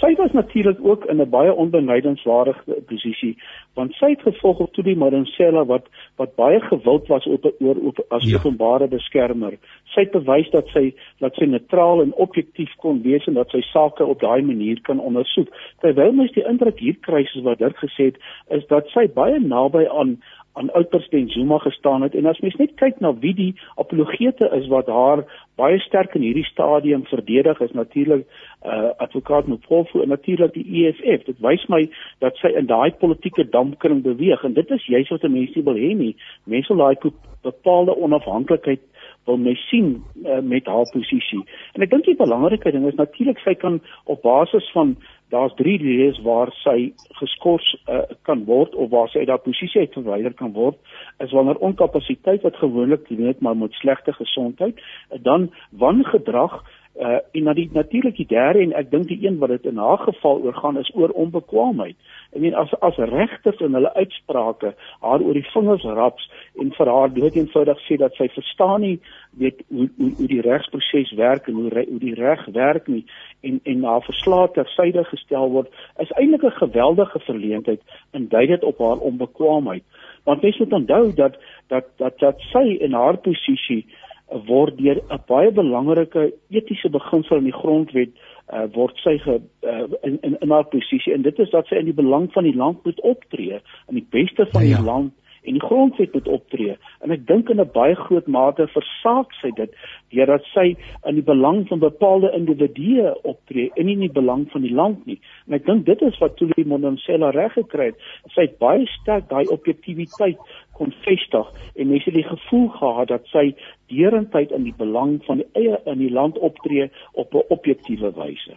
sy 0.00 0.10
was 0.18 0.32
natuurlik 0.34 0.80
ook 0.82 1.04
in 1.04 1.22
'n 1.22 1.30
baie 1.30 1.52
onbenydenswaardige 1.54 2.82
posisie 2.86 3.36
want 3.74 3.94
sy 3.94 4.08
het 4.10 4.22
gevolg 4.22 4.58
op 4.58 4.72
toe 4.72 4.84
die 4.84 4.96
Madonsela 4.96 5.64
wat 5.64 5.86
wat 6.16 6.34
baie 6.34 6.60
gewild 6.60 7.06
was 7.06 7.26
op 7.26 7.44
oor 7.60 7.76
op 7.76 8.04
as 8.10 8.24
ja. 8.24 8.36
openbare 8.36 8.88
beskermer. 8.88 9.56
Sy 9.94 10.00
het 10.00 10.10
bewys 10.10 10.50
dat 10.50 10.68
sy 10.68 10.94
dat 11.18 11.34
sy 11.34 11.44
neutraal 11.44 12.02
en 12.02 12.14
objektief 12.14 12.74
kon 12.76 13.02
wees 13.02 13.26
en 13.26 13.34
dat 13.34 13.50
sy 13.50 13.60
sake 13.60 14.04
op 14.04 14.20
daai 14.20 14.42
manier 14.42 14.80
kan 14.80 15.00
ondersoek. 15.00 15.48
Terwyl 15.80 16.12
mens 16.12 16.32
die 16.32 16.48
indruk 16.48 16.78
hier 16.78 16.96
kry 17.00 17.24
soos 17.24 17.44
wat 17.44 17.58
Dirk 17.58 17.76
gesê 17.76 18.04
het 18.04 18.18
is 18.48 18.66
dat 18.66 18.88
sy 18.88 19.06
baie 19.06 19.40
naby 19.40 19.86
aan 19.88 20.18
aan 20.54 20.72
oud-president 20.72 21.32
Zuma 21.32 21.58
gestaan 21.58 22.02
het. 22.02 22.14
En 22.14 22.26
as 22.26 22.40
mens 22.40 22.54
net 22.56 22.74
kyk 22.78 23.00
na 23.02 23.10
wie 23.18 23.34
die 23.34 23.52
apologete 23.74 24.50
is 24.54 24.66
wat 24.70 24.86
haar 24.86 25.24
baie 25.58 25.78
sterk 25.82 26.14
in 26.14 26.22
hierdie 26.22 26.46
stadium 26.46 27.04
verdedig 27.10 27.60
is 27.60 27.74
natuurlik 27.74 28.22
uh, 28.26 28.90
advokaat 28.96 29.46
Mpofu 29.46 30.02
en 30.02 30.08
natuurlik 30.08 30.54
die 30.54 30.66
EFF 30.84 31.26
dit 31.26 31.42
wys 31.42 31.66
my 31.66 31.82
dat 32.22 32.38
sy 32.38 32.54
in 32.54 32.70
daai 32.70 32.94
politieke 33.02 33.48
dampkring 33.50 34.02
beweeg. 34.02 34.44
En 34.44 34.54
dit 34.54 34.70
is 34.70 34.86
juist 34.86 35.10
wat 35.10 35.28
mense 35.28 35.62
wil 35.62 35.78
hê 35.78 35.94
nie. 35.98 36.14
Mense 36.44 36.74
wil 36.74 36.84
daai 36.86 37.12
bepaalde 37.42 37.96
onafhanklikheid 37.96 38.80
wil 39.24 39.36
mens 39.36 39.68
sien 39.68 40.04
uh, 40.24 40.38
met 40.40 40.66
haar 40.66 40.88
posisie. 40.92 41.42
En 41.72 41.82
ek 41.82 41.90
dink 41.90 42.04
die 42.08 42.16
belangrike 42.18 42.72
ding 42.74 42.86
is 42.88 42.98
natuurlik 43.00 43.40
sy 43.44 43.54
kan 43.60 43.80
op 44.04 44.22
basis 44.22 44.66
van 44.76 44.96
daar's 45.34 45.54
drie 45.58 45.78
redes 45.82 46.20
waar 46.22 46.52
sy 46.62 46.92
geskort 47.20 47.66
uh, 47.88 48.04
kan 48.28 48.44
word 48.48 48.74
of 48.74 48.90
waar 48.92 49.08
sy 49.10 49.24
uit 49.24 49.32
haar 49.32 49.42
posisie 49.42 49.80
uit 49.80 49.96
verwyder 49.96 50.34
kan 50.38 50.52
word 50.54 50.78
is 51.24 51.32
wanneer 51.34 51.60
onkapasiteit 51.64 52.44
wat 52.46 52.60
gewoonlik 52.62 53.08
net 53.10 53.40
maar 53.40 53.56
met 53.56 53.72
slegte 53.80 54.12
gesondheid 54.12 54.80
dan 55.26 55.50
wangedrag 55.70 56.60
uh 56.94 57.18
en 57.32 57.42
na 57.42 57.52
die 57.52 57.68
natuurlik 57.72 58.16
die 58.16 58.26
derde 58.30 58.60
en 58.62 58.72
ek 58.78 58.90
dink 58.90 59.08
die 59.10 59.18
een 59.26 59.38
wat 59.38 59.50
dit 59.50 59.64
in 59.66 59.80
haar 59.82 59.98
geval 59.98 60.42
oor 60.42 60.54
gaan 60.54 60.78
is 60.78 60.90
oor 60.94 61.10
onbekwaamheid. 61.10 61.96
Ek 62.32 62.40
meen 62.40 62.54
as 62.54 62.70
as 62.86 63.00
regters 63.10 63.58
in 63.66 63.74
hulle 63.74 63.90
uitsprake 63.94 64.74
haar 65.00 65.24
oor 65.24 65.34
die 65.34 65.48
vingers 65.50 65.82
raps 65.98 66.28
en 66.62 66.70
vir 66.76 66.90
haar 66.94 67.10
dood 67.14 67.34
eenvoudig 67.34 67.82
sê 67.88 67.98
dat 67.98 68.14
sy 68.14 68.28
verstaan 68.36 68.80
nie 68.86 69.00
weet 69.42 69.64
hoe 69.68 69.88
hoe, 69.98 70.12
hoe 70.20 70.28
die 70.30 70.40
regsproses 70.46 71.10
werk 71.18 71.48
en 71.50 71.58
hoe 71.58 71.84
hoe 71.88 71.98
die 71.98 72.14
reg 72.14 72.46
werk 72.54 72.86
nie 72.86 73.02
en 73.42 73.60
en 73.64 73.84
haar 73.90 74.06
verslae 74.06 74.52
tersyde 74.54 75.04
gestel 75.10 75.50
word 75.50 75.74
is 75.98 76.14
eintlik 76.14 76.46
'n 76.46 76.60
geweldige 76.62 77.18
verleentheid 77.26 77.82
en 78.12 78.28
dui 78.28 78.46
dit 78.46 78.62
op 78.62 78.78
haar 78.78 79.02
onbekwaamheid. 79.10 79.82
Want 80.24 80.42
mens 80.42 80.58
moet 80.58 80.72
onthou 80.72 81.14
dat 81.14 81.36
dat 81.68 81.84
dat 81.96 82.18
dat 82.18 82.40
sy 82.52 82.66
in 82.86 82.92
haar 82.92 83.16
posisie 83.16 83.86
word 84.28 84.78
deur 84.78 85.00
'n 85.10 85.20
baie 85.26 85.50
belangrike 85.52 86.32
etiese 86.50 86.88
beginsel 86.90 87.36
in 87.36 87.50
die 87.50 87.58
grondwet 87.60 88.10
uh, 88.52 88.66
word 88.74 88.96
sy 89.04 89.18
ge, 89.18 89.40
uh, 89.62 89.86
in 90.02 90.18
in 90.22 90.36
in 90.40 90.50
haar 90.50 90.68
posisie 90.68 91.12
en 91.12 91.22
dit 91.22 91.38
is 91.38 91.50
dat 91.50 91.66
sy 91.66 91.76
in 91.76 91.90
die 91.90 92.00
belang 92.02 92.32
van 92.32 92.44
die 92.44 92.56
land 92.56 92.84
moet 92.84 93.00
optree 93.00 93.60
in 93.88 94.00
die 94.00 94.06
beste 94.10 94.46
van 94.52 94.62
ja, 94.62 94.68
ja. 94.68 94.76
die 94.76 94.84
land 94.84 95.12
en 95.44 95.58
die 95.58 95.62
grondwet 95.62 96.12
moet 96.12 96.28
optree. 96.28 96.76
En 97.04 97.12
ek 97.14 97.26
dink 97.26 97.50
in 97.52 97.60
'n 97.60 97.70
baie 97.72 97.94
groot 97.94 98.26
mate 98.26 98.66
versaak 98.72 99.32
sy 99.40 99.50
dit 99.56 99.70
deurdat 100.10 100.44
sy 100.54 100.76
in 101.04 101.14
die 101.14 101.26
belang 101.26 101.68
van 101.68 101.78
bepaalde 101.78 102.32
individue 102.32 103.14
optree 103.22 103.70
en 103.76 103.86
nie 103.86 103.94
in 103.94 104.06
die 104.06 104.18
belang 104.20 104.50
van 104.50 104.62
die 104.62 104.74
land 104.74 105.06
nie. 105.06 105.20
En 105.46 105.54
ek 105.54 105.66
dink 105.66 105.86
dit 105.86 106.02
is 106.02 106.18
wat 106.18 106.36
Tuli 106.36 106.64
Mononsela 106.64 107.30
reg 107.30 107.52
gekry 107.52 107.86
het. 107.92 107.98
Sy 108.34 108.48
het 108.48 108.58
baie 108.58 108.86
sterk 108.86 109.28
daai 109.28 109.46
objektiviteit 109.46 110.38
kon 110.72 110.92
vestig 111.04 111.46
en 111.74 111.88
mense 111.88 112.10
het 112.10 112.14
die 112.14 112.28
gevoel 112.28 112.68
gehad 112.68 113.08
dat 113.08 113.26
sy 113.32 113.54
deurentyd 113.92 114.50
in 114.50 114.64
die 114.64 114.76
belang 114.76 115.20
van 115.26 115.42
die 115.42 115.48
eie 115.52 115.78
in 115.86 115.98
die 115.98 116.10
land 116.10 116.38
optree 116.38 116.90
op 117.12 117.34
'n 117.34 117.46
objektiewe 117.48 118.12
wyse. 118.16 118.56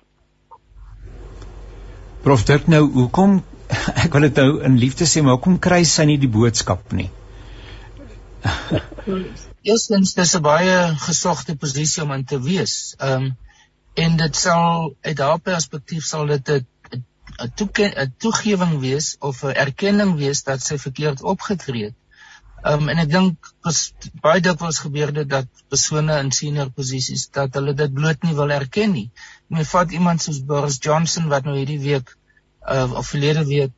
Prof 2.23 2.43
Dirk 2.43 2.67
nou 2.67 2.83
hoekom 2.91 3.41
ek 4.05 4.13
wil 4.13 4.27
dit 4.27 4.39
nou 4.41 4.49
in 4.67 4.77
liefde 4.79 5.07
sê, 5.09 5.23
maar 5.23 5.37
hoekom 5.37 5.59
kry 5.59 5.83
sy 5.83 6.05
nie 6.09 6.19
die 6.21 6.31
boodskap 6.31 6.93
nie? 6.95 7.09
Eerstens 9.67 10.13
dis 10.15 10.35
'n 10.37 10.43
baie 10.45 10.77
gesogte 11.03 11.55
posisie 11.63 12.03
om 12.03 12.11
in 12.15 12.25
te 12.25 12.39
wees. 12.41 12.95
Ehm 12.97 13.27
um, 13.27 13.35
en 13.97 14.17
dit 14.17 14.35
sal 14.37 14.91
uit 15.01 15.19
haar 15.19 15.39
perspektief 15.39 16.03
sal 16.05 16.27
dit 16.33 16.49
'n 16.49 16.65
'n 17.39 18.13
toegewing 18.17 18.79
wees 18.79 19.15
of 19.19 19.43
'n 19.43 19.57
erkenning 19.65 20.15
wees 20.21 20.43
dat 20.43 20.61
sy 20.61 20.77
verkeerd 20.77 21.23
opgetree 21.33 21.85
het. 21.89 21.97
Ehm 22.63 22.83
um, 22.83 22.89
en 22.89 22.97
ek 23.05 23.09
dink 23.09 23.51
baie 24.21 24.41
dikwels 24.41 24.79
gebeur 24.85 25.11
dit 25.13 25.29
dat 25.29 25.47
persone 25.69 26.19
in 26.23 26.31
senior 26.31 26.69
posisies 26.79 27.27
dat 27.39 27.53
hulle 27.53 27.73
dit 27.73 27.93
bloot 27.93 28.23
nie 28.23 28.37
wil 28.39 28.53
erken 28.59 28.91
nie. 28.91 29.09
Jy 29.49 29.65
vat 29.73 29.91
iemand 29.91 30.21
soos 30.21 30.39
Boris 30.51 30.79
Johnson 30.87 31.27
wat 31.33 31.43
nou 31.45 31.57
hierdie 31.57 31.83
week 31.89 32.15
uh, 32.67 32.93
of 32.93 33.07
verlede 33.07 33.45
week 33.45 33.73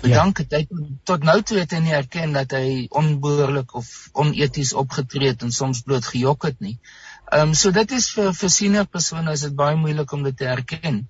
bedank 0.00 0.38
het. 0.38 0.50
Ja. 0.50 0.58
Hy 0.58 0.86
tot 1.04 1.24
nou 1.26 1.42
toe 1.42 1.58
het 1.60 1.74
hy 1.74 1.82
nie 1.84 1.94
erken 1.96 2.32
dat 2.36 2.54
hy 2.56 2.86
onbehoorlik 2.90 3.74
of 3.78 3.90
oneties 4.12 4.72
opgetree 4.72 5.32
het 5.32 5.42
en 5.46 5.52
soms 5.54 5.82
bloot 5.86 6.06
gejok 6.06 6.48
het 6.50 6.60
nie. 6.60 6.78
Ehm 7.30 7.52
um, 7.52 7.54
so 7.54 7.70
dit 7.70 7.92
is 7.94 8.10
vir 8.16 8.32
vir 8.34 8.50
senior 8.50 8.88
persone 8.90 9.32
is 9.32 9.44
dit 9.46 9.54
baie 9.54 9.76
moeilik 9.78 10.12
om 10.12 10.24
dit 10.26 10.36
te 10.36 10.48
erken. 10.50 11.04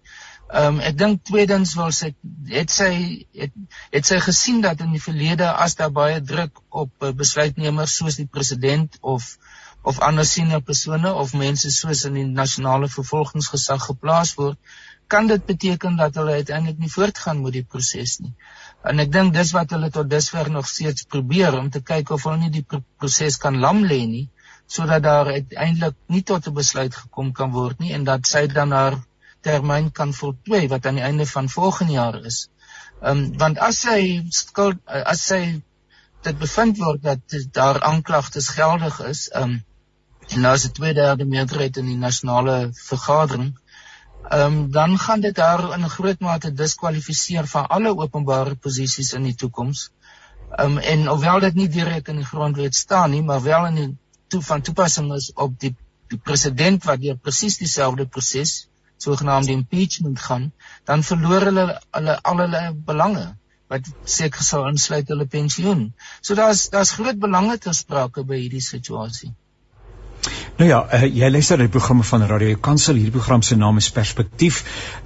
Ehm 0.51 0.75
um, 0.75 0.81
ek 0.85 0.99
dink 0.99 1.25
tweedens 1.25 1.75
wil 1.79 1.92
sy 1.96 2.12
het 2.53 2.75
sy 2.75 2.90
het, 3.33 3.55
het 3.94 4.07
sy 4.07 4.20
gesien 4.27 4.61
dat 4.66 4.83
in 4.85 4.92
die 4.96 5.03
verlede 5.03 5.49
as 5.66 5.79
daar 5.81 5.94
baie 5.94 6.20
druk 6.20 6.61
op 6.68 6.92
uh, 7.07 7.14
besluitnemers 7.16 7.96
soos 7.96 8.20
die 8.20 8.29
president 8.29 8.99
of 9.01 9.37
of 9.83 10.01
ander 10.05 10.27
senior 10.29 10.61
persone 10.61 11.12
of 11.14 11.33
mense 11.33 11.70
soos 11.73 12.05
in 12.05 12.18
die 12.18 12.27
nasionale 12.29 12.88
vervolgingsgesag 12.92 13.87
geplaas 13.87 14.35
word, 14.37 14.59
kan 15.11 15.27
dit 15.31 15.46
beteken 15.46 15.96
dat 15.99 16.14
hulle 16.20 16.38
uiteindelik 16.40 16.79
nie 16.79 16.92
voortgaan 16.92 17.42
met 17.42 17.57
die 17.59 17.66
proses 17.75 18.18
nie. 18.25 18.35
En 18.90 19.03
ek 19.03 19.12
dink 19.12 19.35
dis 19.35 19.53
wat 19.57 19.73
hulle 19.75 19.90
tot 19.94 20.11
dusver 20.11 20.51
nog 20.51 20.68
steeds 20.70 21.07
probeer 21.14 21.59
om 21.59 21.70
te 21.70 21.83
kyk 21.92 22.12
of 22.16 22.27
hulle 22.29 22.44
nie 22.44 22.53
die 22.59 22.66
proses 22.70 23.38
kan 23.42 23.59
lam 23.64 23.83
lê 23.92 24.05
nie 24.07 24.29
sodat 24.70 25.03
daar 25.03 25.27
uiteindelik 25.35 25.96
nie 26.14 26.23
tot 26.23 26.46
'n 26.46 26.55
besluit 26.55 26.94
gekom 26.94 27.33
kan 27.38 27.51
word 27.51 27.81
nie 27.83 27.92
en 27.96 28.05
dat 28.05 28.27
sy 28.27 28.46
dan 28.46 28.73
haar 28.73 28.99
termyn 29.46 29.90
kan 29.90 30.12
voltooi 30.14 30.68
wat 30.68 30.87
aan 30.87 31.01
die 31.01 31.07
einde 31.09 31.27
van 31.27 31.49
volgende 31.49 31.92
jaar 31.92 32.18
is. 32.31 32.38
Ehm 33.03 33.18
um, 33.18 33.38
want 33.42 33.59
as 33.59 33.81
sy 33.87 34.01
skuld 34.29 34.79
as 35.14 35.27
sy 35.33 35.40
dit 36.27 36.38
bevind 36.38 36.79
word 36.79 37.03
dat 37.03 37.37
daar 37.59 37.81
aanklagtes 37.90 38.49
geldig 38.61 39.01
is, 39.11 39.29
ehm 39.29 39.42
um, 39.42 39.64
en 40.31 40.40
nou 40.46 40.55
is 40.55 40.62
dit 40.68 40.79
2/3 40.79 41.27
meerderheid 41.35 41.77
in 41.77 41.87
die 41.87 42.01
nasionale 42.07 42.57
vergadering, 42.88 43.55
ehm 44.30 44.56
um, 44.56 44.70
dan 44.70 44.98
gaan 44.98 45.20
dit 45.20 45.36
haar 45.36 45.62
in 45.76 45.88
groot 45.90 46.20
mate 46.20 46.52
diskwalifiseer 46.52 47.46
van 47.46 47.66
alle 47.76 47.96
openbare 47.96 48.54
posisies 48.54 49.12
in 49.18 49.24
die 49.26 49.34
toekoms. 49.34 49.90
Ehm 50.50 50.76
um, 50.76 50.78
en 50.78 51.06
hoewel 51.06 51.40
dit 51.46 51.54
nie 51.54 51.68
direk 51.68 52.08
in 52.08 52.20
die 52.22 52.28
grondwet 52.32 52.74
staan 52.74 53.10
nie, 53.10 53.22
maar 53.22 53.42
wel 53.42 53.66
in 53.66 53.74
die 53.80 53.90
toe 54.28 54.42
van 54.42 54.62
toepassing 54.62 55.12
is 55.14 55.32
op 55.34 55.58
die 55.58 55.74
die 56.10 56.18
president 56.18 56.84
wat 56.84 57.02
deur 57.02 57.18
presies 57.26 57.58
dieselfde 57.58 58.06
proses 58.06 58.54
sogenaamde 59.00 59.52
impeachment 59.52 60.20
gaan, 60.20 60.52
dan 60.84 61.02
verloor 61.02 61.46
hulle 61.48 61.66
hulle 61.90 62.16
al 62.22 62.42
hulle 62.44 62.62
belange 62.92 63.26
wat 63.70 63.86
seker 64.04 64.42
sou 64.46 64.64
insluit 64.68 65.08
hulle 65.12 65.26
pensioen. 65.26 65.84
So 66.20 66.34
daar's 66.34 66.68
daar's 66.74 66.94
groot 66.98 67.18
belange 67.18 67.58
ter 67.58 67.74
sprake 67.74 68.24
by 68.26 68.40
hierdie 68.44 68.64
situasie. 68.66 69.30
Nou 70.61 70.68
ja, 70.68 70.83
uh, 70.92 71.07
jy 71.09 71.29
luister 71.33 71.57
na 71.57 71.64
die 71.64 71.73
programme 71.73 72.05
van 72.05 72.20
Radio 72.29 72.53
Kansel. 72.61 72.99
Hierdie 73.01 73.14
program 73.14 73.40
se 73.40 73.57
naam 73.57 73.79
is 73.81 73.87
Perspektief. 73.96 74.59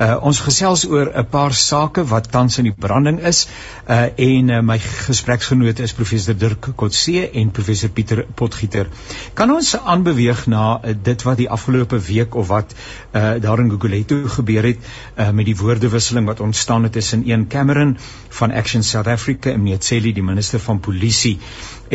Uh, 0.03 0.17
ons 0.27 0.40
gesels 0.43 0.83
oor 0.90 1.12
'n 1.14 1.29
paar 1.31 1.55
sake 1.55 2.03
wat 2.11 2.27
tans 2.33 2.59
in 2.59 2.67
die 2.67 2.75
branding 2.75 3.21
is. 3.23 3.45
Uh, 3.87 4.09
en 4.19 4.51
uh, 4.51 4.59
my 4.67 4.81
gespreksgenote 4.83 5.87
is 5.87 5.95
professor 5.95 6.35
Dirk 6.35 6.73
Kotse 6.75 7.31
en 7.31 7.53
professor 7.55 7.88
Pieter 7.88 8.25
Potgieter. 8.35 8.90
Kan 9.35 9.55
ons 9.55 9.77
aanbeweeg 9.79 10.47
na 10.51 10.81
uh, 10.83 10.90
dit 10.90 11.23
wat 11.23 11.38
die 11.38 11.49
afgelope 11.49 12.03
week 12.03 12.35
of 12.35 12.51
wat 12.51 12.75
uh, 12.75 13.38
daar 13.38 13.62
in 13.62 13.71
Gugulethu 13.71 14.25
gebeur 14.29 14.67
het 14.73 14.83
uh, 14.83 15.31
met 15.31 15.47
die 15.47 15.57
woordewisseling 15.57 16.27
wat 16.27 16.40
ontstaan 16.40 16.83
het 16.83 16.99
tussen 16.99 17.23
een 17.31 17.47
Cameron 17.47 17.97
van 18.29 18.51
Action 18.51 18.83
South 18.83 19.07
Africa 19.07 19.55
en 19.55 19.62
Metseli 19.62 20.12
die 20.12 20.27
minister 20.27 20.59
van 20.59 20.81
polisie 20.81 21.38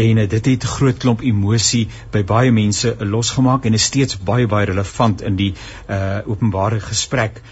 en 0.03 0.21
uh, 0.23 0.29
dit 0.29 0.51
het 0.53 0.69
groot 0.75 0.97
klomp 1.01 1.23
emosie 1.25 1.87
by 2.13 2.23
baie 2.27 2.51
mense 2.55 2.93
uh, 2.93 3.09
losgemaak 3.15 3.67
en 3.67 3.75
is 3.77 3.89
steeds 3.91 4.19
baie 4.31 4.47
baie 4.47 4.69
relevant 4.69 5.25
in 5.25 5.35
die 5.39 5.51
uh 5.87 6.21
openbare 6.29 6.79
gesprek. 6.83 7.43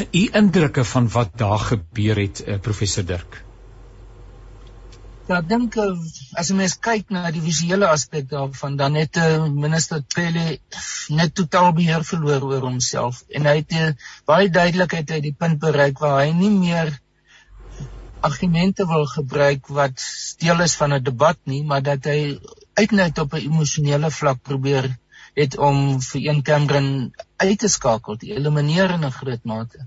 U 0.00 0.24
indrukke 0.40 0.84
van 0.84 1.08
wat 1.12 1.36
daar 1.36 1.62
gebeur 1.72 2.18
het 2.22 2.44
uh, 2.46 2.58
professor 2.62 3.04
Dirk. 3.04 3.42
Ja, 5.30 5.38
ek 5.38 5.48
dink 5.50 5.76
as 5.78 6.48
jy 6.50 6.56
mens 6.58 6.72
kyk 6.82 7.12
na 7.14 7.28
die 7.30 7.42
visuele 7.42 7.86
aspek 7.86 8.24
daarvan, 8.30 8.76
dan 8.78 8.96
het 8.98 9.18
uh, 9.20 9.44
minister 9.46 10.02
Pele 10.14 10.56
net 11.14 11.34
totaal 11.38 11.70
beheer 11.76 12.06
verloor 12.06 12.48
oor 12.48 12.66
homself 12.66 13.20
en 13.28 13.46
hy 13.46 13.60
het 13.60 13.76
uh, 13.78 13.92
baie 14.26 14.50
duidelikheid 14.50 15.12
uit 15.14 15.22
die 15.28 15.36
punt 15.44 15.60
bereik 15.62 16.02
waar 16.02 16.24
hy 16.24 16.32
nie 16.34 16.50
meer 16.56 16.90
argumente 18.20 18.86
wil 18.86 19.06
gebruik 19.06 19.66
wat 19.66 20.02
deel 20.38 20.60
is 20.60 20.74
van 20.76 20.94
'n 20.94 21.02
debat 21.02 21.38
nie, 21.44 21.64
maar 21.64 21.82
dat 21.82 22.04
hy 22.04 22.38
uitnet 22.74 23.18
op 23.18 23.34
'n 23.34 23.44
emosionele 23.46 24.10
vlak 24.10 24.42
probeer 24.42 24.88
het 25.34 25.56
om 25.58 26.00
vir 26.00 26.20
een 26.28 26.42
Cameron 26.42 27.14
uit 27.36 27.58
te 27.58 27.68
skakel, 27.68 28.16
te 28.16 28.26
elimineer 28.26 28.90
in 28.90 29.04
'n 29.04 29.18
groot 29.20 29.44
mate. 29.44 29.86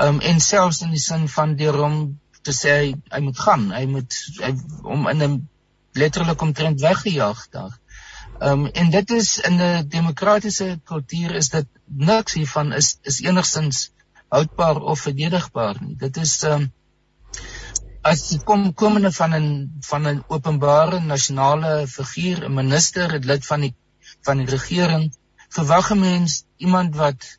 Um 0.00 0.20
en 0.20 0.40
selfs 0.40 0.80
in 0.82 0.90
die 0.90 1.04
sin 1.04 1.28
van 1.28 1.56
deur 1.56 1.76
hom 1.82 2.20
te 2.42 2.52
sê 2.52 2.70
hy, 2.80 2.94
hy 3.10 3.20
moet 3.20 3.38
gaan, 3.38 3.70
hy 3.72 3.84
moet 3.86 4.14
hy, 4.40 4.54
om 4.82 5.08
in 5.08 5.22
'n 5.22 5.48
letterlik 5.92 6.40
omtrent 6.42 6.80
weggejaag 6.80 7.48
daar. 7.50 7.78
Um 8.40 8.66
en 8.66 8.90
dit 8.90 9.10
is 9.10 9.38
in 9.38 9.60
'n 9.60 9.88
demokratiese 9.88 10.80
kultuur 10.84 11.34
is 11.34 11.48
dit 11.48 11.66
niks 11.84 12.32
hiervan 12.32 12.72
is 12.72 12.98
is 13.02 13.20
enigstens 13.20 13.90
houdbaar 14.28 14.80
of 14.80 15.00
verdedigbaar 15.00 15.76
nie. 15.80 15.96
Dit 15.96 16.16
is 16.16 16.42
um 16.42 16.72
as 18.02 18.28
die 18.28 18.38
kom 18.44 18.72
komende 18.74 19.10
van 19.12 19.34
'n 19.34 19.46
van 19.80 20.06
'n 20.06 20.24
openbare 20.28 21.00
nasionale 21.00 21.86
figuur, 21.86 22.44
'n 22.44 22.54
minister, 22.54 23.14
'n 23.14 23.26
lid 23.26 23.46
van 23.46 23.60
die 23.60 23.74
van 24.22 24.36
die 24.38 24.46
regering, 24.46 25.12
verwag 25.48 25.90
'n 25.92 26.00
mens 26.00 26.44
iemand 26.56 26.96
wat 26.96 27.38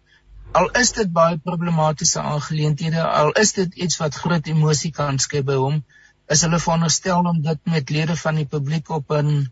al 0.51 0.69
is 0.81 0.91
dit 0.91 1.11
baie 1.11 1.37
problematiese 1.37 2.21
aangeleenthede, 2.21 3.03
al 3.03 3.31
is 3.31 3.53
dit 3.53 3.73
iets 3.73 3.97
wat 3.97 4.15
groot 4.15 4.47
emosie 4.47 4.91
kan 4.91 5.19
skep 5.19 5.45
by 5.45 5.55
hom, 5.55 5.83
is 6.27 6.41
hulle 6.41 6.59
veronderstel 6.59 7.25
om 7.25 7.41
dit 7.41 7.59
met 7.63 7.89
lede 7.89 8.15
van 8.15 8.35
die 8.35 8.45
publiek 8.45 8.89
op 8.89 9.11
'n 9.11 9.51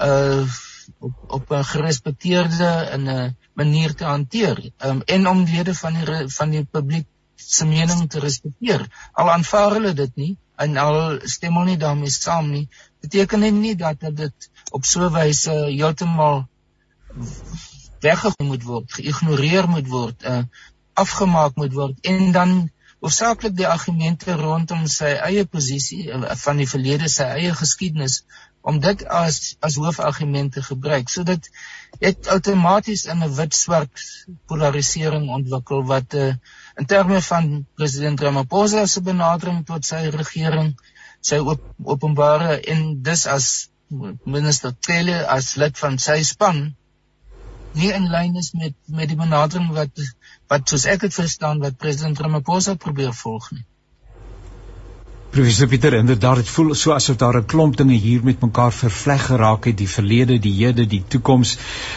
uh 0.00 0.44
op 0.98 1.14
op 1.26 1.50
'n 1.52 1.64
gerespekteerde 1.64 2.70
en 2.94 3.08
'n 3.08 3.36
manier 3.52 3.94
te 3.94 4.04
hanteer. 4.04 4.70
Um, 4.84 5.02
en 5.04 5.28
om 5.28 5.44
lede 5.44 5.74
van 5.74 5.94
die 5.94 6.28
van 6.28 6.50
die 6.50 6.64
publiek 6.64 7.06
se 7.46 7.66
mening 7.66 8.08
te 8.10 8.20
respekteer. 8.20 8.86
Al 9.12 9.30
aanvaar 9.30 9.76
hulle 9.78 9.92
dit 9.94 10.16
nie 10.16 10.32
en 10.60 10.76
al 10.76 11.20
stem 11.24 11.56
hulle 11.56 11.72
nie 11.72 11.80
daarmee 11.80 12.12
saam 12.12 12.50
nie, 12.52 12.66
beteken 13.00 13.46
dit 13.46 13.54
nie 13.54 13.76
dat 13.76 14.02
dit 14.16 14.50
op 14.70 14.84
so 14.84 15.06
'n 15.06 15.12
wyse 15.12 15.54
heeltemal 15.68 16.44
weggegooi 18.00 18.48
moet 18.48 18.64
word, 18.64 18.92
geïgnoreer 18.92 19.68
moet 19.68 19.88
word, 19.88 20.22
uh, 20.24 20.42
afgemaak 20.94 21.56
moet 21.56 21.72
word 21.72 22.06
en 22.12 22.32
dan 22.32 22.52
hoofsaaklik 23.00 23.56
die 23.56 23.68
argumente 23.68 24.36
rondom 24.36 24.86
sy 24.88 25.12
eie 25.28 25.44
posisie 25.48 26.02
uh, 26.12 26.36
van 26.44 26.60
die 26.60 26.68
verlede, 26.68 27.08
sy 27.08 27.28
eie 27.40 27.52
geskiedenis 27.56 28.22
om 28.60 28.80
dit 28.84 29.04
as 29.08 29.56
as 29.64 29.78
hoofargumente 29.80 30.62
gebruik. 30.62 31.08
So 31.08 31.24
dit 31.24 31.48
het 32.04 32.28
outomaties 32.28 33.06
in 33.12 33.24
'n 33.24 33.34
wit-swart 33.36 34.04
polarisering 34.46 35.30
ontwikkel 35.38 35.84
wat 35.92 36.14
'n 36.14 36.26
uh, 36.26 36.34
in 36.80 36.86
terme 36.88 37.20
van 37.22 37.48
president 37.76 38.20
Ramaphosa 38.24 38.86
se 38.88 39.02
benadering 39.04 39.64
tot 39.68 39.84
sy 39.84 40.06
regering, 40.14 40.72
sy 41.20 41.38
op, 41.52 41.60
openbare 41.84 42.56
en 42.74 42.84
dis 43.04 43.26
as 43.28 43.48
minister 44.24 44.72
Tele 44.86 45.18
as 45.38 45.56
lid 45.60 45.76
van 45.78 45.98
sy 45.98 46.22
span 46.24 46.70
nie 47.74 47.90
in 47.94 48.06
lyn 48.10 48.36
is 48.36 48.52
met 48.54 48.74
met 48.98 49.10
die 49.10 49.18
benadering 49.18 49.68
wat 49.74 50.00
wat 50.52 50.72
soos 50.72 50.86
ek 50.94 51.04
dit 51.06 51.14
verstaan 51.14 51.60
wat 51.64 51.78
president 51.78 52.18
Ramaphosa 52.18 52.74
probeer 52.74 53.12
volg 53.14 53.50
nie. 53.52 53.64
Professor 55.30 55.68
Pieter, 55.68 55.94
inderdaad, 55.94 56.40
dit 56.40 56.48
voel 56.50 56.72
so 56.74 56.90
asof 56.90 57.16
daar 57.16 57.36
'n 57.38 57.46
klomp 57.46 57.76
dinge 57.76 57.94
hier 57.94 58.20
met 58.24 58.40
mekaar 58.40 58.72
vervleg 58.72 59.26
geraak 59.26 59.64
het, 59.64 59.76
die 59.78 59.88
verlede, 59.88 60.38
die 60.38 60.52
hede, 60.52 60.86
die 60.86 61.04
toekoms 61.08 61.56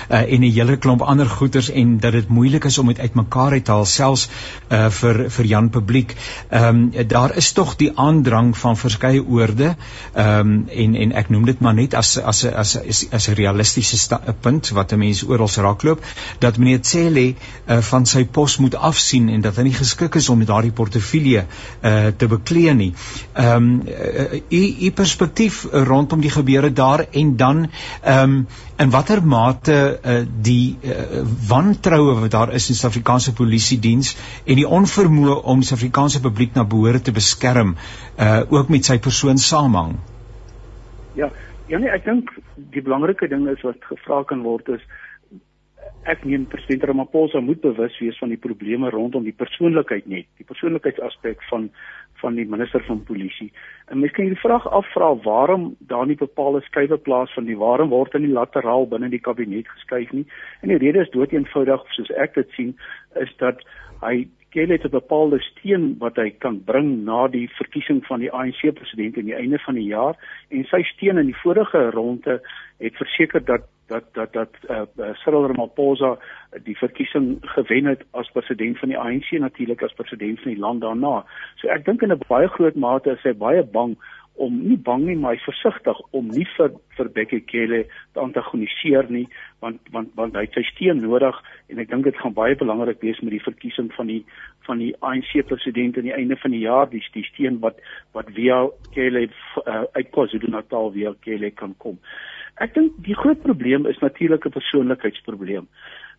uh, 0.09 0.17
en 0.21 0.41
'n 0.41 0.51
hele 0.53 0.77
klomp 0.77 1.01
ander 1.01 1.25
goeters 1.25 1.69
en 1.69 1.97
dat 1.99 2.11
dit 2.11 2.27
moeilik 2.27 2.63
is 2.63 2.77
om 2.77 2.87
dit 2.87 2.99
uitmekaar 2.99 3.51
uit 3.51 3.65
te 3.65 3.71
haal 3.71 3.85
selfs 3.85 4.29
uh, 4.69 4.89
vir 4.89 5.29
vir 5.29 5.45
Jan 5.45 5.69
publiek. 5.69 6.13
Ehm 6.49 6.91
um, 6.93 7.07
daar 7.07 7.35
is 7.35 7.51
tog 7.51 7.75
die 7.75 7.89
aandrang 7.95 8.57
van 8.57 8.77
verskeie 8.77 9.25
oorde. 9.25 9.75
Ehm 10.13 10.39
um, 10.39 10.69
en 10.69 10.95
en 10.95 11.11
ek 11.11 11.29
noem 11.29 11.45
dit 11.45 11.59
maar 11.59 11.73
net 11.73 11.93
as 11.93 12.17
as 12.17 12.45
as 12.45 12.77
as, 12.77 13.05
as 13.11 13.29
'n 13.29 13.33
realistiese 13.33 14.19
punt 14.41 14.69
wat 14.69 14.91
'n 14.91 14.99
mens 14.99 15.23
oral 15.23 15.49
raakloop 15.55 16.05
dat 16.39 16.57
meneer 16.57 16.79
Cele 16.81 17.33
uh, 17.33 17.81
van 17.81 18.05
sy 18.05 18.25
pos 18.25 18.57
moet 18.57 18.75
afsien 18.75 19.29
en 19.29 19.41
dat 19.41 19.55
hy 19.55 19.63
nie 19.63 19.73
geskik 19.73 20.15
is 20.15 20.29
om 20.29 20.37
met 20.37 20.47
daardie 20.47 20.71
portefeulje 20.71 21.45
uh, 21.81 22.07
te 22.17 22.27
beklee 22.27 22.73
nie 22.73 22.93
ehm 23.33 23.55
um, 23.55 23.81
u 24.49 24.61
u 24.87 24.91
perspektief 24.91 25.63
rondom 25.71 26.21
die 26.21 26.29
gebeure 26.29 26.71
daar 26.73 27.05
en 27.11 27.35
dan 27.37 27.67
ehm 28.01 28.29
um, 28.29 28.47
in 28.77 28.89
watter 28.89 29.23
mate 29.25 29.99
uh, 30.05 30.21
die 30.41 30.77
uh, 30.81 31.21
wantroue 31.49 32.19
wat 32.19 32.31
daar 32.31 32.53
is 32.53 32.69
in 32.69 32.75
Suid-Afrikaanse 32.75 33.33
polisie 33.33 33.79
diens 33.79 34.15
en 34.45 34.55
die 34.55 34.67
onvermoë 34.67 35.41
om 35.43 35.59
die 35.59 35.67
Suid-Afrikaanse 35.67 36.21
publiek 36.21 36.53
na 36.55 36.63
behoore 36.63 37.01
te 37.01 37.11
beskerm 37.11 37.75
uh, 37.75 38.41
ook 38.49 38.69
met 38.69 38.85
sy 38.85 38.99
persoon 38.99 39.37
saamhang. 39.37 39.95
Ja, 41.13 41.31
ja 41.67 41.77
nee, 41.77 41.89
ek 41.89 42.05
dink 42.05 42.29
die 42.55 42.81
belangrike 42.81 43.27
ding 43.27 43.47
is 43.49 43.61
wat 43.61 43.81
gevra 43.89 44.23
kan 44.23 44.41
word 44.41 44.75
is 44.77 44.85
ek 46.09 46.25
meen 46.27 46.45
president 46.51 46.83
Ramaphosa 46.89 47.39
moet 47.39 47.61
bewus 47.63 47.95
wees 48.01 48.17
van 48.19 48.31
die 48.33 48.39
probleme 48.41 48.89
rondom 48.91 49.23
die 49.23 49.35
persoonlikheid 49.35 50.07
net, 50.11 50.27
die 50.39 50.47
persoonlikheidsaspek 50.47 51.43
van 51.49 51.69
van 52.23 52.37
die 52.39 52.47
minister 52.47 52.83
van 52.87 53.03
polisie. 53.03 53.51
En 53.91 53.99
mens 53.99 54.13
kan 54.15 54.25
hierdie 54.25 54.41
vraag 54.41 54.67
afvra 54.79 55.11
waarom 55.27 55.73
daar 55.91 56.07
nie 56.07 56.19
bepaalde 56.19 56.61
skuwe 56.67 56.97
plaas 56.97 57.33
van 57.35 57.49
die 57.49 57.57
waarom 57.59 57.91
word 57.91 58.15
in 58.17 58.27
die 58.27 58.35
lateraal 58.37 58.87
binne 58.87 59.11
die 59.11 59.23
kabinet 59.27 59.67
geskuif 59.75 60.11
nie. 60.15 60.25
En 60.61 60.71
die 60.71 60.79
rede 60.85 61.03
is 61.03 61.11
dood 61.15 61.35
eenvoudig 61.35 61.83
soos 61.97 62.13
ek 62.25 62.39
dit 62.39 62.55
sien 62.57 62.71
is 63.25 63.33
dat 63.43 63.61
hy 64.03 64.23
Kelle 64.53 64.73
het 64.77 64.85
'n 64.85 64.99
bepaalde 64.99 65.39
steen 65.41 65.95
wat 65.99 66.15
hy 66.15 66.29
kan 66.29 66.63
bring 66.63 67.03
na 67.05 67.27
die 67.27 67.49
verkiesing 67.49 68.05
van 68.05 68.19
die 68.19 68.31
ANC 68.31 68.61
president 68.73 69.17
aan 69.17 69.31
die 69.31 69.39
einde 69.43 69.59
van 69.59 69.75
die 69.75 69.89
jaar 69.89 70.15
en 70.49 70.63
sy 70.63 70.83
steen 70.83 71.17
in 71.17 71.25
die 71.25 71.41
vorige 71.41 71.89
ronde 71.89 72.41
het 72.77 72.95
verseker 72.95 73.45
dat 73.45 73.65
dat 73.87 74.03
dat 74.13 74.33
dat 74.33 74.49
uh, 74.69 74.81
Cyril 75.13 75.47
Ramaphosa 75.47 76.17
die 76.63 76.77
verkiesing 76.77 77.37
gewen 77.41 77.85
het 77.85 78.03
as 78.11 78.31
president 78.31 78.79
van 78.79 78.89
die 78.89 78.97
ANC 78.97 79.31
natuurlik 79.31 79.81
as 79.81 79.93
president 79.93 80.39
van 80.39 80.51
die 80.51 80.61
land 80.61 80.81
daarna. 80.81 81.25
So 81.55 81.67
ek 81.67 81.85
dink 81.85 82.01
in 82.01 82.11
'n 82.11 82.21
baie 82.27 82.47
groot 82.47 82.75
mate 82.75 83.11
is 83.11 83.23
hy 83.23 83.33
baie 83.33 83.63
bang 83.63 83.97
om 84.35 84.55
nie 84.67 84.77
bang 84.77 85.03
nie 85.05 85.15
maar 85.15 85.37
versigtig 85.45 85.99
om 86.11 86.29
nie 86.33 86.45
vir 86.57 86.71
vir 86.97 87.09
Bekkie 87.15 87.43
Cele 87.49 87.83
te 88.13 88.19
antagoniseer 88.21 89.09
nie 89.09 89.25
want 89.61 89.81
want 89.93 90.09
want 90.17 90.37
hy 90.37 90.45
het 90.47 90.57
sy 90.57 90.63
steun 90.71 91.03
nodig 91.03 91.37
en 91.69 91.81
ek 91.83 91.91
dink 91.91 92.07
dit 92.09 92.17
gaan 92.21 92.33
baie 92.37 92.57
belangrik 92.57 93.01
wees 93.05 93.21
met 93.21 93.35
die 93.35 93.43
verkiesing 93.43 93.91
van 93.97 94.09
die 94.09 94.23
van 94.67 94.81
die 94.81 94.93
ANC 95.05 95.35
president 95.49 95.97
aan 95.97 96.09
die 96.09 96.15
einde 96.17 96.37
van 96.41 96.55
die 96.55 96.63
jaar 96.65 96.89
die 96.89 97.03
die 97.13 97.25
steun 97.29 97.59
wat 97.65 97.77
wat 98.17 98.31
via 98.33 98.63
Cele 98.95 99.27
uh, 99.27 99.83
uit 99.93 100.09
KwaZulu-Natal 100.15 100.91
via 100.97 101.13
Cele 101.25 101.51
kan 101.51 101.77
kom. 101.77 101.99
Ek 102.61 102.73
dink 102.73 102.97
die 103.05 103.17
groot 103.17 103.41
probleem 103.45 103.85
is 103.89 104.01
natuurlik 104.01 104.45
'n 104.45 104.57
persoonlikheidsprobleem. 104.57 105.67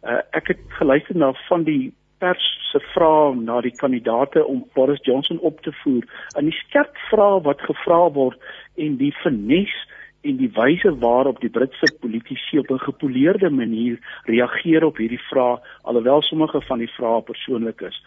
Uh, 0.03 0.23
ek 0.33 0.55
het 0.55 0.63
geluister 0.79 1.17
na 1.17 1.33
van 1.49 1.65
die 1.65 1.93
pers 2.25 2.45
se 2.71 2.81
vrae 2.93 3.35
na 3.37 3.61
die 3.65 3.75
kandidate 3.77 4.45
om 4.49 4.63
Boris 4.77 5.03
Johnson 5.05 5.41
op 5.49 5.61
te 5.67 5.73
voer 5.83 6.05
en 6.39 6.49
die 6.49 6.57
skerp 6.63 6.97
vrae 7.11 7.43
wat 7.49 7.65
gevra 7.69 8.01
word 8.17 8.41
en 8.85 8.97
die 9.03 9.13
finesse 9.21 9.93
en 10.25 10.39
die 10.41 10.49
wyse 10.57 10.89
waarop 11.03 11.43
die 11.43 11.53
Britse 11.53 11.91
politici 12.01 12.59
op 12.59 12.71
'n 12.73 12.87
gepoleerde 12.87 13.51
manier 13.51 13.99
reageer 14.31 14.85
op 14.85 14.97
hierdie 14.97 15.25
vrae 15.31 15.61
alhoewel 15.83 16.23
sommige 16.23 16.61
van 16.61 16.79
die 16.79 16.93
vrae 16.97 17.21
persoonlik 17.23 17.81
is. 17.81 17.99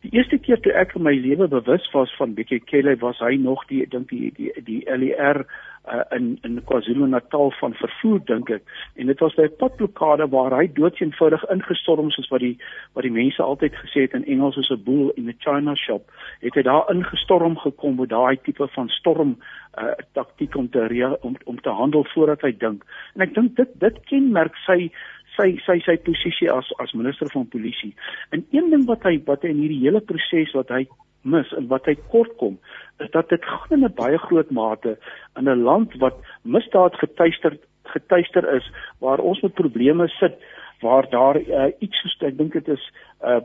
Die 0.00 0.10
eerste 0.14 0.38
keer 0.38 0.60
toe 0.62 0.72
ek 0.78 0.92
in 0.94 1.02
my 1.02 1.14
lewe 1.18 1.48
bewus 1.50 1.86
was 1.90 2.12
van 2.16 2.34
Bekkie 2.36 2.60
Cele 2.70 2.94
was 3.02 3.18
hy 3.18 3.34
nog 3.42 3.64
die 3.66 3.82
dink 3.90 4.12
die 4.12 4.30
die 4.36 4.52
die 4.62 4.84
LER 4.86 5.42
uh, 5.42 6.04
in 6.14 6.38
in 6.46 6.60
KwaZulu-Natal 6.68 7.50
van 7.58 7.74
vervoer 7.74 8.20
dink 8.30 8.52
ek. 8.54 8.62
En 8.94 9.10
dit 9.10 9.24
was 9.24 9.34
by 9.34 9.48
'n 9.48 9.56
padblokkade 9.58 10.28
waar 10.30 10.54
hy 10.54 10.68
doodseenvoudig 10.76 11.42
ingestorm 11.50 12.10
soos 12.14 12.30
wat 12.30 12.40
die 12.46 12.54
wat 12.94 13.02
die 13.02 13.16
mense 13.16 13.42
altyd 13.42 13.74
gesê 13.74 14.06
het 14.06 14.14
in 14.14 14.26
Engels 14.26 14.54
soos 14.54 14.70
'n 14.70 14.84
boel 14.84 15.10
in 15.16 15.26
'n 15.28 15.38
China 15.38 15.74
shop. 15.74 16.06
Het 16.40 16.54
hy 16.54 16.62
daar 16.62 16.90
ingestorm 16.94 17.58
gekom 17.58 17.96
met 17.96 18.08
daai 18.08 18.38
tipe 18.42 18.68
van 18.68 18.88
storm 18.88 19.36
uh, 19.78 19.98
taktiek 20.12 20.54
om 20.56 20.70
te 20.70 20.86
rea, 20.86 21.16
om 21.20 21.36
om 21.44 21.60
te 21.60 21.70
handel 21.70 22.04
voordat 22.14 22.40
hy 22.40 22.54
dink. 22.58 22.84
En 23.14 23.20
ek 23.20 23.34
dink 23.34 23.56
dit 23.56 23.68
dit 23.80 24.04
kenmerk 24.04 24.54
sy 24.66 24.92
sy 25.38 25.54
sy 25.64 25.78
sy 25.86 25.96
posisie 26.06 26.50
as 26.52 26.68
as 26.82 26.94
minister 26.98 27.30
van 27.32 27.48
polisie. 27.48 27.94
En 28.34 28.44
een 28.50 28.70
ding 28.74 28.86
wat 28.90 29.06
hy 29.08 29.16
wat 29.30 29.46
hy 29.46 29.54
in 29.54 29.62
hierdie 29.64 29.84
hele 29.86 30.02
proses 30.04 30.54
wat 30.58 30.74
hy 30.74 30.84
mis 31.22 31.50
en 31.58 31.66
wat 31.72 31.88
hy 31.90 31.96
kort 32.12 32.34
kom 32.42 32.58
is 33.02 33.10
dat 33.14 33.30
dit 33.32 33.44
gaan 33.44 33.78
in 33.78 33.84
'n 33.84 33.94
baie 33.94 34.18
groot 34.18 34.50
mate 34.50 34.96
in 35.38 35.48
'n 35.48 35.64
land 35.64 35.94
wat 36.04 36.16
misdaad 36.44 36.94
getuister 37.02 37.58
getuister 37.94 38.44
is 38.56 38.66
waar 39.00 39.18
ons 39.18 39.40
met 39.40 39.54
probleme 39.54 40.08
sit 40.08 40.38
waar 40.80 41.10
daar 41.10 41.36
uh, 41.36 41.70
iets 41.78 42.00
soos 42.00 42.16
ek 42.20 42.38
dink 42.38 42.52
dit 42.52 42.68
is 42.68 42.84
uh, 43.24 43.40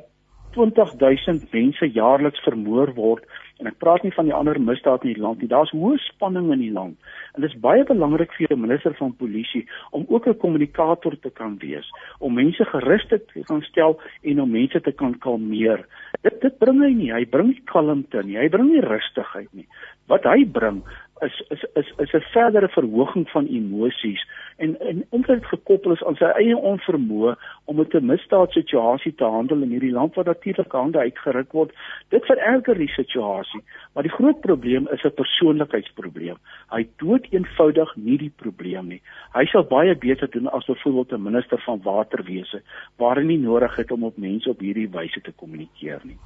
20000 0.54 1.52
mense 1.52 1.86
jaarliks 1.86 2.44
vermoor 2.44 2.94
word 2.94 3.24
en 3.64 3.70
ek 3.72 3.80
praat 3.80 4.04
nie 4.04 4.12
van 4.12 4.28
die 4.28 4.36
ander 4.36 4.60
misdade 4.60 5.08
in 5.08 5.14
die 5.16 5.24
land 5.24 5.40
nie. 5.40 5.48
Daar's 5.52 5.72
hoë 5.72 5.96
spanning 6.04 6.50
in 6.52 6.60
die 6.60 6.74
land. 6.76 6.98
En 7.34 7.46
dit 7.46 7.50
is 7.50 7.62
baie 7.64 7.86
belangrik 7.88 8.34
vir 8.36 8.52
'n 8.52 8.60
minister 8.60 8.94
van 9.00 9.16
polisie 9.16 9.64
om 9.92 10.06
ook 10.10 10.28
'n 10.28 10.38
kommunikator 10.44 11.16
te 11.20 11.30
kan 11.30 11.58
wees, 11.58 11.88
om 12.20 12.34
mense 12.34 12.66
gerus 12.66 13.08
te 13.08 13.22
kan 13.48 13.62
stel 13.62 14.00
en 14.24 14.42
om 14.42 14.52
mense 14.52 14.82
te 14.82 14.92
kan 14.92 15.18
kalmeer. 15.20 15.86
Dit 16.22 16.42
dit 16.42 16.58
bring 16.60 16.82
hy 16.82 16.94
nie. 16.94 17.12
Hy 17.14 17.26
bring 17.26 17.48
nie 17.48 17.62
kalmte 17.66 18.24
nie. 18.24 18.38
Hy 18.38 18.50
bring 18.50 18.70
nie 18.70 18.82
rustigheid 18.82 19.54
nie. 19.54 19.68
Wat 20.08 20.24
hy 20.24 20.46
bring 20.46 20.84
is 21.22 21.44
is 21.50 21.64
is 21.74 21.94
is 21.98 22.14
'n 22.14 22.26
verdere 22.32 22.68
verhoging 22.68 23.30
van 23.30 23.46
emosies 23.46 24.28
en 24.58 24.80
en 24.80 25.06
omtrent 25.10 25.46
gekoppel 25.46 25.92
is 25.92 26.04
aan 26.04 26.16
sy 26.16 26.26
eie 26.26 26.58
onvermoë 26.58 27.36
om 27.66 27.76
met 27.76 27.94
'n 27.94 28.06
misdaadsituasie 28.06 29.16
te 29.16 29.24
handel 29.24 29.62
in 29.62 29.70
hierdie 29.70 29.92
land 29.92 30.16
wat 30.16 30.26
natuurlik 30.26 30.72
hande 30.72 31.00
uitgeruk 31.00 31.52
word. 31.52 31.72
Dit 32.10 32.26
vererger 32.26 32.78
die 32.78 32.94
situasie, 32.96 33.64
maar 33.94 34.04
die 34.04 34.18
groot 34.18 34.40
probleem 34.42 34.88
is 34.88 35.04
'n 35.04 35.14
persoonlikheidsprobleem. 35.22 36.38
Hy 36.70 36.88
dood 36.98 37.28
eenvoudig 37.30 37.96
nie 37.96 38.18
die 38.18 38.34
probleem 38.36 38.88
nie. 38.88 39.02
Hy 39.34 39.46
sal 39.46 39.64
baie 39.64 39.96
beter 39.96 40.30
doen 40.30 40.48
as 40.48 40.66
byvoorbeeld 40.66 41.12
'n 41.12 41.24
minister 41.24 41.62
van 41.62 41.82
waterwese 41.84 42.62
waar 42.98 43.16
hy 43.16 43.24
nie 43.24 43.40
nodig 43.40 43.76
het 43.76 43.92
om 43.92 44.04
op 44.04 44.18
mense 44.18 44.50
op 44.50 44.60
hierdie 44.60 44.90
wyse 44.90 45.22
te 45.22 45.32
kommunikeer 45.32 46.02
nie. 46.04 46.18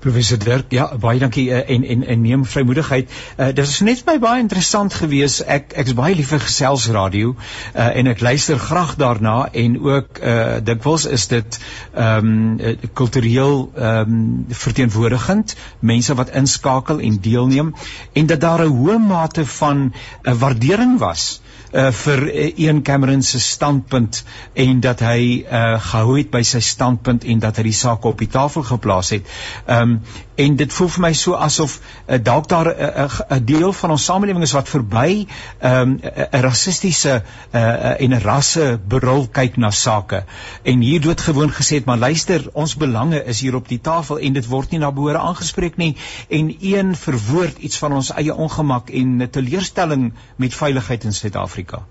Professor 0.00 0.38
Dirk, 0.38 0.72
ja, 0.72 0.86
baie 0.96 1.18
dankie 1.20 1.50
uh, 1.50 1.60
en 1.74 1.84
en 1.84 2.04
en 2.06 2.20
neem 2.20 2.44
vrymoedigheid. 2.44 3.10
Uh, 3.36 3.50
dit 3.52 3.66
is 3.66 3.80
net 3.84 4.04
my 4.06 4.16
baie 4.22 4.40
interessant 4.40 4.94
gewees. 4.96 5.40
Ek 5.44 5.74
ek's 5.82 5.94
baie 5.98 6.14
lief 6.16 6.32
vir 6.32 6.40
geselsradio 6.44 7.34
uh, 7.34 7.88
en 7.88 8.08
ek 8.08 8.24
luister 8.24 8.58
graag 8.58 8.94
daarna 9.00 9.36
en 9.52 9.76
ook 9.84 10.22
uh, 10.22 10.56
dikwels 10.64 11.04
is 11.18 11.28
dit 11.32 11.60
ehm 11.92 12.32
um, 12.32 12.88
kultureel 12.94 13.70
ehm 13.74 14.16
um, 14.16 14.24
verteenwoordigend, 14.48 15.56
mense 15.80 16.14
wat 16.14 16.32
inskakel 16.42 17.00
en 17.04 17.20
deelneem 17.20 17.74
en 18.12 18.26
dat 18.26 18.40
daar 18.40 18.64
'n 18.64 18.76
hoë 18.80 18.98
mate 18.98 19.46
van 19.46 19.92
uh, 19.92 20.34
waardering 20.34 20.98
was 20.98 21.40
uh, 21.72 21.90
vir 22.02 22.24
uh, 22.28 22.46
Ian 22.56 22.82
Cameron 22.82 23.22
se 23.22 23.40
standpunt 23.40 24.24
en 24.54 24.80
dat 24.80 25.00
hy 25.04 25.44
uh, 25.44 25.76
gehou 25.90 26.16
het 26.18 26.30
by 26.30 26.42
sy 26.46 26.62
standpunt 26.64 27.24
en 27.24 27.42
dat 27.42 27.60
hy 27.60 27.68
die 27.70 27.76
saak 27.76 28.04
op 28.04 28.18
die 28.18 28.30
tafel 28.30 28.66
geplaas 28.74 29.14
het. 29.16 29.38
Ehm 29.66 29.96
um, 29.96 30.28
en 30.42 30.56
dit 30.56 30.72
voel 30.72 30.88
vir 30.94 31.02
my 31.04 31.10
so 31.20 31.36
asof 31.46 31.76
uh, 31.80 32.18
dalk 32.28 32.48
daar 32.48 32.70
'n 32.70 32.78
uh, 33.02 33.04
uh, 33.04 33.38
deel 33.50 33.72
van 33.72 33.90
ons 33.96 34.04
samelewing 34.04 34.44
is 34.46 34.54
wat 34.56 34.68
verby 34.68 35.26
ehm, 35.58 35.90
'n 35.90 36.00
um, 36.00 36.00
uh, 36.04 36.40
rassistiese 36.46 37.14
uh, 37.14 37.60
uh, 37.60 38.00
en 38.00 38.14
'n 38.14 38.22
rasse 38.24 38.80
berol 38.88 39.26
kyk 39.28 39.56
na 39.56 39.70
sake. 39.70 40.24
En 40.62 40.80
hier 40.80 41.00
dood 41.00 41.20
gewoon 41.20 41.52
gesê 41.52 41.74
het, 41.74 41.84
maar 41.84 41.98
luister, 41.98 42.48
ons 42.52 42.76
belange 42.76 43.24
is 43.24 43.40
hier 43.40 43.54
op 43.54 43.68
die 43.68 43.80
tafel 43.80 44.18
en 44.18 44.32
dit 44.32 44.46
word 44.46 44.70
nie 44.70 44.80
na 44.80 44.92
behore 44.92 45.18
aangespreek 45.18 45.76
nie 45.76 45.96
en 46.28 46.56
een 46.60 46.96
verwoord 46.96 47.58
iets 47.58 47.78
van 47.78 47.92
ons 47.92 48.12
eie 48.12 48.34
ongemak 48.34 48.90
en 48.90 49.30
teleurstelling 49.30 50.12
met 50.36 50.54
veiligheid 50.54 51.04
in 51.04 51.12
Suid-Afrika. 51.12 51.82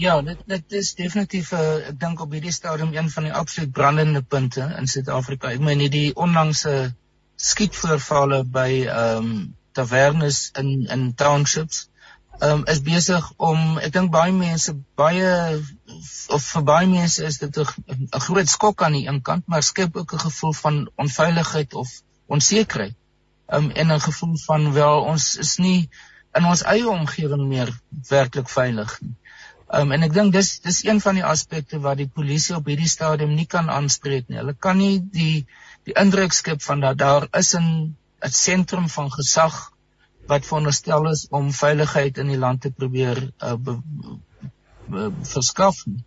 Ja, 0.00 0.14
dit 0.24 0.38
dit 0.48 0.72
is 0.78 0.94
definitief 0.94 1.50
'n 1.52 1.56
uh, 1.56 1.76
eh, 1.76 1.88
ek 1.88 2.00
dink 2.00 2.20
op 2.24 2.32
hierdie 2.32 2.52
stadium 2.56 2.92
een 2.94 3.10
van 3.10 3.26
die 3.26 3.32
absoluut 3.32 3.72
brandende 3.72 4.22
punte 4.22 4.68
in 4.78 4.86
Suid-Afrika. 4.88 5.50
Ek 5.52 5.60
meen 5.60 5.82
hierdie 5.84 6.14
onlangse 6.16 6.94
skietvoorvalle 7.36 8.38
by 8.44 8.70
ehm 8.86 9.16
um, 9.16 9.34
tavernes 9.76 10.38
in 10.62 10.70
in 10.96 11.02
townships 11.14 11.82
um, 12.48 12.64
is 12.74 12.80
besig 12.86 13.28
om 13.36 13.76
ek 13.78 13.92
dink 13.92 14.10
baie 14.14 14.32
mense 14.32 14.74
baie 15.02 15.28
of 16.38 16.48
vir 16.54 16.64
baie 16.72 16.88
mense 16.94 17.24
is 17.24 17.38
dit 17.44 17.60
'n 17.60 18.24
groot 18.26 18.48
skok 18.48 18.82
aan 18.82 18.96
die 18.98 19.06
een 19.06 19.20
kant 19.22 19.44
maar 19.46 19.62
skep 19.62 19.96
ook 19.96 20.14
'n 20.14 20.24
gevoel 20.24 20.56
van 20.62 20.80
onveiligheid 20.96 21.74
of 21.74 21.92
onsekerheid 22.26 22.96
um, 23.52 23.70
en 23.70 23.92
'n 23.92 24.06
gevoel 24.08 24.36
van 24.46 24.72
wel 24.72 25.04
ons 25.12 25.36
is 25.36 25.56
nie 25.56 25.90
in 26.38 26.44
ons 26.44 26.62
eie 26.62 26.88
omgewing 26.88 27.48
meer 27.48 27.70
werklik 28.08 28.48
veilig 28.48 29.00
nie. 29.00 29.16
Um, 29.70 29.92
en 29.94 30.02
ek 30.02 30.14
dink 30.14 30.32
dis 30.34 30.56
dis 30.64 30.80
een 30.84 30.98
van 31.02 31.18
die 31.18 31.26
aspekte 31.26 31.78
wat 31.82 32.00
die 32.00 32.08
polisie 32.10 32.56
op 32.56 32.66
hierdie 32.66 32.90
stadium 32.90 33.36
nie 33.38 33.46
kan 33.46 33.70
aanspreek 33.70 34.26
nie. 34.28 34.40
Hulle 34.40 34.54
kan 34.66 34.80
nie 34.82 34.96
die 35.14 35.44
die 35.86 35.94
indruk 36.00 36.34
skep 36.34 36.62
van 36.64 36.82
dat 36.82 36.98
daar 36.98 37.28
is 37.38 37.54
'n 37.54 37.94
'n 38.26 38.32
sentrum 38.38 38.88
van 38.88 39.12
gesag 39.14 39.60
wat 40.32 40.46
veronderstel 40.46 41.08
is 41.10 41.26
om 41.30 41.52
veiligheid 41.52 42.18
in 42.18 42.32
die 42.32 42.38
land 42.38 42.60
te 42.60 42.70
probeer 42.70 43.22
uh, 43.42 43.54
be, 43.54 43.78
be, 44.88 45.06
verskaf 45.34 45.86
nie. 45.86 46.04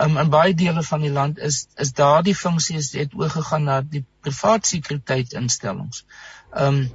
Um, 0.00 0.16
in 0.22 0.30
baie 0.30 0.54
dele 0.54 0.82
van 0.82 1.00
die 1.00 1.12
land 1.12 1.38
is 1.38 1.66
is 1.76 1.92
daardie 1.92 2.34
funksies 2.34 2.92
het 2.92 3.14
oorgegaan 3.14 3.64
na 3.64 3.80
die 3.82 4.04
privaat 4.20 4.66
sekuriteitsinstellings. 4.66 6.04
Ehm 6.54 6.66
um, 6.66 6.90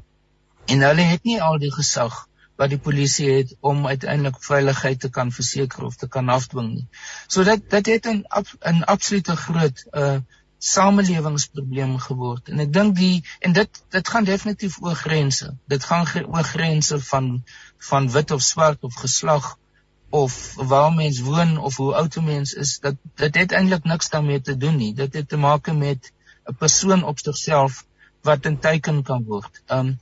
en 0.65 0.81
hulle 0.81 1.03
het 1.05 1.23
nie 1.23 1.41
al 1.41 1.59
die 1.61 1.71
gesag 1.71 2.23
wat 2.55 2.69
die 2.69 2.79
polisie 2.79 3.29
het 3.31 3.55
om 3.59 3.87
uiteindelik 3.87 4.43
veiligheid 4.43 4.99
te 4.99 5.09
kan 5.09 5.31
verseker 5.31 5.83
of 5.83 5.95
te 5.95 6.07
kan 6.07 6.29
afdwing 6.29 6.73
nie. 6.73 6.87
So 7.27 7.43
dit 7.43 7.69
dit 7.69 7.85
het 7.85 8.07
'n 8.07 8.23
'n 8.71 8.83
absolute 8.83 9.35
groot 9.35 9.85
uh 9.91 10.17
samelewingsprobleem 10.65 11.97
geword. 11.99 12.49
En 12.49 12.59
ek 12.63 12.71
dink 12.73 12.95
die 12.95 13.23
en 13.39 13.53
dit 13.53 13.83
dit 13.89 14.07
gaan 14.07 14.23
definitief 14.23 14.77
oor 14.81 14.95
grense. 14.95 15.51
Dit 15.67 15.83
gaan 15.83 16.07
oor 16.25 16.43
grense 16.43 16.99
van 16.99 17.43
van 17.89 18.11
wit 18.11 18.31
of 18.31 18.41
swart 18.41 18.83
of 18.83 18.95
geslag 18.95 19.57
of 20.09 20.55
waar 20.55 20.93
mens 20.93 21.19
woon 21.19 21.57
of 21.57 21.75
hoe 21.75 21.93
oud 21.93 22.15
'n 22.15 22.23
mens 22.23 22.53
is. 22.53 22.79
Dat 22.79 22.95
dit 23.15 23.35
het 23.35 23.51
eintlik 23.51 23.83
niks 23.83 24.09
daarmee 24.09 24.41
te 24.41 24.57
doen 24.57 24.75
nie. 24.75 24.93
Dit 24.93 25.13
het 25.13 25.29
te 25.29 25.37
maak 25.37 25.71
met 25.73 26.11
'n 26.45 26.55
persoon 26.55 27.03
op 27.03 27.19
sigself 27.19 27.85
wat 28.21 28.45
'n 28.45 28.57
teken 28.59 29.03
kan 29.03 29.23
word. 29.23 29.61
Um 29.67 29.99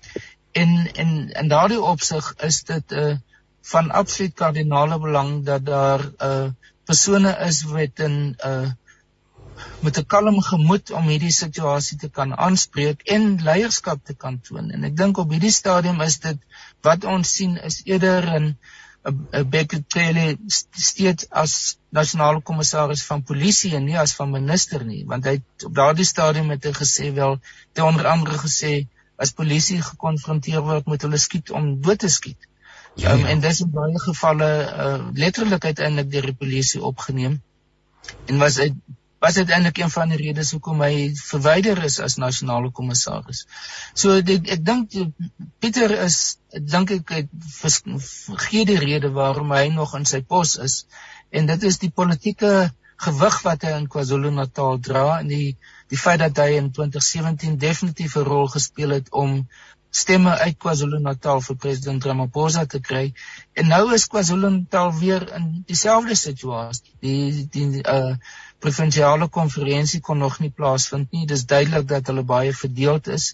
en 0.61 0.93
en 0.93 1.11
in 1.41 1.47
daardie 1.47 1.81
opsig 1.81 2.33
is 2.49 2.63
dit 2.69 2.91
'n 2.91 2.99
uh, 2.99 3.15
van 3.71 3.91
absoluut 3.91 4.33
kardinale 4.33 4.99
belang 4.99 5.45
dat 5.45 5.65
daar 5.65 6.01
'n 6.03 6.13
uh, 6.29 6.47
persone 6.85 7.31
is 7.49 7.65
met 7.65 7.99
'n 7.99 8.35
uh, 8.45 8.69
met 9.79 9.97
'n 9.97 10.05
kalm 10.05 10.41
gemoed 10.41 10.91
om 10.91 11.07
hierdie 11.07 11.31
situasie 11.31 11.97
te 11.97 12.09
kan 12.09 12.35
aanspreek 12.37 13.01
en 13.15 13.41
leierskap 13.43 14.05
te 14.05 14.13
kan 14.13 14.39
toon. 14.41 14.71
En 14.71 14.83
ek 14.83 14.97
dink 14.97 15.17
op 15.17 15.29
hierdie 15.31 15.57
stadium 15.61 16.01
is 16.01 16.19
dit 16.19 16.39
wat 16.81 17.03
ons 17.03 17.35
sien 17.35 17.57
is 17.69 17.81
eerder 17.83 18.29
'n 18.39 18.57
'n 19.05 19.49
Bekele 19.49 20.37
steeds 20.89 21.29
as 21.29 21.77
nasionale 21.89 22.41
kommissaris 22.41 23.03
van 23.05 23.23
polisie 23.23 23.75
en 23.75 23.83
nie 23.85 23.99
as 23.99 24.15
van 24.19 24.31
minister 24.31 24.85
nie, 24.85 25.03
want 25.05 25.25
hy 25.25 25.41
op 25.65 25.73
daardie 25.75 26.07
stadium 26.07 26.49
het 26.49 26.63
hy 26.63 26.71
gesê 26.77 27.11
wel, 27.13 27.39
te 27.73 27.83
onder 27.83 28.07
andere 28.07 28.37
gesê 28.37 28.87
as 29.21 29.35
polisie 29.37 29.81
gekonfronteer 29.81 30.63
word 30.65 30.89
met 30.89 31.05
hulle 31.05 31.19
skiet 31.21 31.51
om 31.51 31.69
dood 31.81 32.01
te 32.03 32.09
skiet. 32.09 32.49
Ja, 32.95 33.13
ja. 33.13 33.13
Um, 33.13 33.25
en 33.25 33.39
dis 33.41 33.61
in 33.65 33.71
baie 33.73 33.99
gevalle 33.99 34.49
uh, 34.63 34.97
letterlik 35.17 35.65
uiteindelik 35.65 36.11
deur 36.11 36.29
die 36.29 36.39
polisie 36.43 36.83
opgeneem. 36.83 37.39
En 38.29 38.41
was 38.41 38.59
hy 38.61 38.73
was 39.23 39.37
dit 39.39 39.51
eintlik 39.55 39.77
een 39.79 39.91
van 39.91 40.09
die 40.11 40.19
redes 40.19 40.51
hoekom 40.51 40.81
hy 40.83 41.13
verwyder 41.15 41.79
is 41.87 42.01
as 42.03 42.17
nasionale 42.19 42.73
kommissaris. 42.75 43.45
So 43.95 44.17
ek, 44.19 44.49
ek 44.57 44.65
dink 44.67 44.97
Pieter 45.63 45.93
is 46.03 46.17
dink 46.51 46.91
ek 46.91 47.13
vergeet 47.47 48.67
die 48.67 48.81
rede 48.81 49.13
waarom 49.15 49.53
hy 49.55 49.69
nog 49.71 49.95
in 49.95 50.03
sy 50.09 50.19
pos 50.27 50.57
is 50.59 50.81
en 51.31 51.47
dit 51.47 51.63
is 51.69 51.79
die 51.79 51.91
politieke 52.01 52.51
gewig 53.05 53.37
wat 53.45 53.65
hy 53.67 53.75
in 53.77 53.89
KwaZulu-Natal 53.91 54.79
dra 54.87 55.05
en 55.19 55.31
die 55.31 55.55
die 55.93 55.99
feit 55.99 56.21
dat 56.23 56.39
hy 56.41 56.57
in 56.57 56.71
2017 56.71 57.57
definitief 57.61 58.15
'n 58.17 58.27
rol 58.29 58.47
gespeel 58.55 58.95
het 58.97 59.11
om 59.11 59.43
stemme 59.93 60.31
uit 60.45 60.57
KwaZulu-Natal 60.57 61.41
vir 61.47 61.57
president 61.65 62.05
Ramaphosa 62.09 62.65
te 62.65 62.79
kry. 62.81 63.03
En 63.53 63.67
nou 63.69 63.83
is 63.93 64.07
KwaZulu-Natal 64.09 64.93
weer 64.99 65.27
in 65.37 65.63
dieselfde 65.69 66.15
situasie. 66.15 66.95
Die 67.05 67.47
die 67.57 67.83
uh 67.83 68.15
provinsiale 68.63 69.27
konferensie 69.27 69.99
kon 69.99 70.21
nog 70.23 70.39
nie 70.39 70.49
plaasvind 70.49 71.11
nie. 71.11 71.25
Dis 71.27 71.45
duidelik 71.45 71.87
dat 71.87 72.07
hulle 72.07 72.23
baie 72.23 72.53
verdeeld 72.55 73.09
is. 73.11 73.33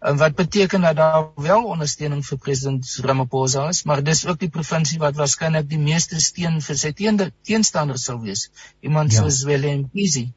En 0.00 0.16
wat 0.16 0.34
beteken 0.34 0.80
dat 0.80 0.96
daar 0.96 1.26
wel 1.36 1.64
ondersteuning 1.64 2.22
vir 2.26 2.38
president 2.38 2.86
Ramaphosa 3.04 3.66
is, 3.68 3.82
maar 3.84 4.02
dis 4.02 4.26
ook 4.26 4.38
die 4.40 4.48
provinsie 4.48 4.98
wat 4.98 5.18
waarskynlik 5.20 5.68
die 5.68 5.78
meeste 5.78 6.20
steun 6.20 6.60
vir 6.64 6.78
sy 6.82 6.92
teenstanders 6.96 8.06
sal 8.08 8.20
wees. 8.22 8.46
Iemand 8.80 9.12
ja. 9.12 9.20
soos 9.20 9.42
Willem 9.44 9.88
Pisi. 9.92 10.30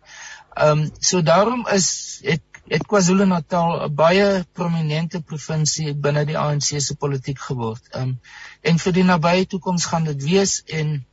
Ehm 0.54 0.84
um, 0.84 0.89
so 0.99 1.21
daarom 1.21 1.63
is 1.71 1.88
het 2.23 2.43
het 2.67 2.84
KwaZulu-Natal 2.88 3.71
'n 3.86 3.95
baie 3.95 4.28
prominente 4.52 5.21
provinsie 5.21 5.93
binne 5.93 6.26
die 6.26 6.38
ANC 6.38 6.69
se 6.80 6.95
politiek 6.95 7.39
geword. 7.39 7.88
Ehm 7.91 8.04
um, 8.04 8.19
en 8.62 8.80
vir 8.80 8.93
die 8.99 9.04
nabye 9.04 9.47
toekoms 9.47 9.86
gaan 9.86 10.04
dit 10.04 10.23
wees 10.23 10.62
en 10.65 11.06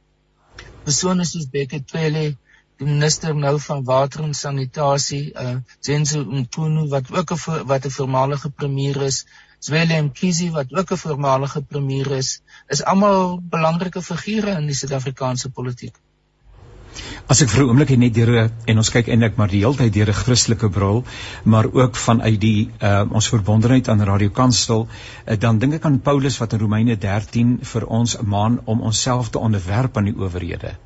persone 0.85 1.25
soos 1.25 1.49
Bekkie 1.51 1.83
Cele 1.87 2.37
die 2.81 2.89
minister 2.89 3.35
nou 3.37 3.59
van 3.61 3.83
water 3.85 4.23
en 4.25 4.35
sanitasie, 4.37 5.25
uh 5.37 5.57
Zenzo 5.85 6.25
Mkhunu 6.25 6.87
wat 6.93 7.11
ook 7.13 7.33
'n 7.37 7.67
wat 7.69 7.87
'n 7.87 7.97
voormalige 7.97 8.51
premier 8.51 9.03
is, 9.09 9.27
Zweli 9.59 10.01
Mkhize 10.03 10.51
wat 10.51 10.73
ook 10.73 10.93
'n 10.93 10.97
voormalige 10.97 11.63
premier 11.63 12.11
is, 12.11 12.41
is 12.69 12.85
almal 12.85 13.41
belangrike 13.57 14.03
figure 14.03 14.57
in 14.57 14.67
die 14.67 14.75
Suid-Afrikaanse 14.75 15.51
politiek. 15.51 15.95
As 17.27 17.43
ek 17.43 17.51
vir 17.51 17.65
'n 17.65 17.69
oomblik 17.69 17.97
net 17.99 18.15
deur 18.15 18.51
en 18.67 18.77
ons 18.77 18.91
kyk 18.91 19.09
eintlik 19.09 19.37
maar 19.37 19.53
die 19.53 19.61
hele 19.61 19.77
tyd 19.77 19.93
deur 19.93 20.09
'n 20.09 20.21
Christelike 20.23 20.71
bril, 20.71 21.05
maar 21.45 21.73
ook 21.73 21.97
vanuit 21.97 22.41
die 22.41 22.71
uh 22.81 23.05
ons 23.11 23.29
verbondenheid 23.29 23.89
aan 23.89 24.03
Radio 24.03 24.31
Kansel, 24.31 24.89
uh, 25.27 25.37
dan 25.39 25.59
dink 25.59 25.75
ek 25.75 25.85
aan 25.85 26.01
Paulus 26.01 26.39
wat 26.39 26.53
in 26.53 26.61
Romeine 26.61 26.97
13 26.97 27.59
vir 27.63 27.87
ons 27.87 28.17
maan 28.23 28.61
om 28.65 28.81
onsself 28.81 29.29
te 29.29 29.39
onderwerp 29.39 29.97
aan 29.97 30.05
die 30.05 30.17
owerhede 30.17 30.79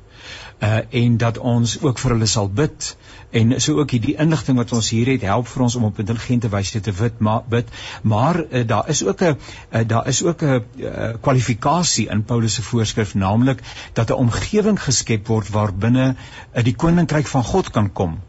uh 0.59 0.77
en 0.89 1.17
dat 1.17 1.37
ons 1.37 1.81
ook 1.81 1.99
vir 1.99 2.11
hulle 2.11 2.25
sal 2.25 2.49
bid. 2.49 2.97
En 3.29 3.61
so 3.61 3.79
ook 3.79 3.91
hierdie 3.91 4.15
inligting 4.15 4.57
wat 4.57 4.71
ons 4.71 4.89
hier 4.89 5.07
het 5.11 5.21
help 5.21 5.47
vir 5.47 5.63
ons 5.63 5.75
om 5.75 5.83
op 5.83 5.99
intelligente 5.99 6.49
wyse 6.49 6.79
te 6.79 6.91
wit 6.91 7.19
maar 7.19 7.43
bid. 7.49 7.69
Maar 8.01 8.39
uh, 8.43 8.67
daar 8.67 8.89
is 8.89 9.03
ook 9.05 9.21
'n 9.21 9.35
uh, 9.71 9.81
daar 9.87 10.07
is 10.07 10.23
ook 10.23 10.41
'n 10.41 10.63
uh, 10.77 11.09
kwalifikasie 11.21 12.07
in 12.09 12.23
Paulus 12.23 12.53
se 12.53 12.61
voorskrif 12.61 13.13
naamlik 13.13 13.59
dat 13.93 14.09
'n 14.09 14.13
omgewing 14.13 14.83
geskep 14.83 15.27
word 15.27 15.49
waarbinne 15.49 16.15
uh, 16.55 16.63
die 16.63 16.75
koninkryk 16.75 17.27
van 17.27 17.43
God 17.43 17.69
kan 17.69 17.91
kom 17.91 18.19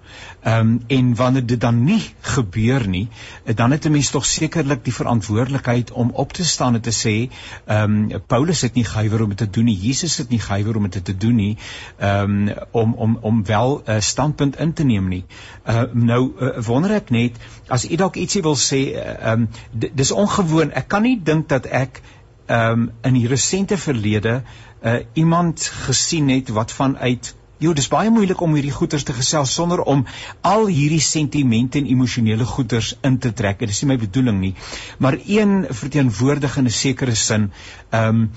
Ehm 0.46 0.58
um, 0.60 0.80
en 0.86 1.14
wanneer 1.14 1.46
dit 1.46 1.60
dan 1.60 1.84
nie 1.84 2.02
gebeur 2.20 2.88
nie, 2.88 3.08
eh, 3.44 3.56
dan 3.56 3.70
het 3.70 3.84
'n 3.84 3.90
mens 3.90 4.10
tog 4.10 4.26
sekerlik 4.26 4.84
die 4.84 4.94
verantwoordelikheid 4.94 5.92
om 5.92 6.10
op 6.10 6.32
te 6.32 6.44
staan 6.44 6.74
en 6.74 6.80
te 6.80 6.94
sê, 6.94 7.32
ehm 7.64 8.10
um, 8.12 8.22
Paulus 8.26 8.60
het 8.60 8.74
nie 8.74 8.84
gehuiwer 8.84 9.22
om 9.22 9.28
dit 9.28 9.38
te 9.38 9.50
doen 9.50 9.64
nie, 9.64 9.78
Jesus 9.80 10.16
het 10.16 10.28
nie 10.28 10.38
gehuiwer 10.38 10.76
om 10.76 10.88
dit 10.88 11.04
te 11.04 11.16
doen 11.16 11.34
nie, 11.34 11.56
ehm 11.98 12.48
um, 12.48 12.54
om 12.70 12.92
om 12.94 13.18
om 13.20 13.44
wel 13.44 13.82
'n 13.86 13.90
uh, 13.90 14.00
standpunt 14.00 14.58
in 14.58 14.72
te 14.72 14.84
neem 14.84 15.08
nie. 15.08 15.24
Uh, 15.68 15.82
nou 15.92 16.32
uh, 16.40 16.62
wonder 16.62 16.90
ek 16.90 17.10
net 17.10 17.36
as 17.68 17.90
u 17.90 17.96
dalk 17.96 18.16
ietsie 18.16 18.42
wil 18.42 18.56
sê, 18.56 18.92
ehm 18.94 19.42
uh, 19.42 19.90
dis 19.94 20.10
ongewoon. 20.10 20.72
Ek 20.72 20.88
kan 20.88 21.02
nie 21.02 21.20
dink 21.22 21.48
dat 21.48 21.66
ek 21.66 22.00
ehm 22.46 22.72
um, 22.72 22.90
in 23.02 23.14
die 23.14 23.26
resente 23.26 23.78
verlede 23.78 24.42
uh, 24.82 24.94
iemand 25.12 25.60
gesien 25.60 26.28
het 26.28 26.48
wat 26.48 26.72
vanuit 26.72 27.34
Jo, 27.58 27.72
dis 27.72 27.88
baie 27.88 28.10
moeilik 28.12 28.40
om 28.44 28.52
hierdie 28.52 28.74
goeters 28.74 29.06
te 29.08 29.14
gesels 29.16 29.54
sonder 29.56 29.80
om 29.88 30.02
al 30.44 30.66
hierdie 30.68 31.00
sentimente 31.00 31.80
en 31.80 31.86
emosionele 31.88 32.44
goeters 32.44 32.90
in 33.08 33.16
te 33.18 33.32
trek. 33.32 33.62
Dit 33.64 33.72
is 33.72 33.80
nie 33.82 33.94
my 33.94 33.96
bedoeling 34.02 34.40
nie. 34.42 34.54
Maar 35.00 35.16
een 35.24 35.54
verteenwoordig 35.70 36.58
in 36.60 36.68
'n 36.68 36.76
sekere 36.80 37.14
sin, 37.14 37.52
ehm 37.90 38.08
um, 38.08 38.30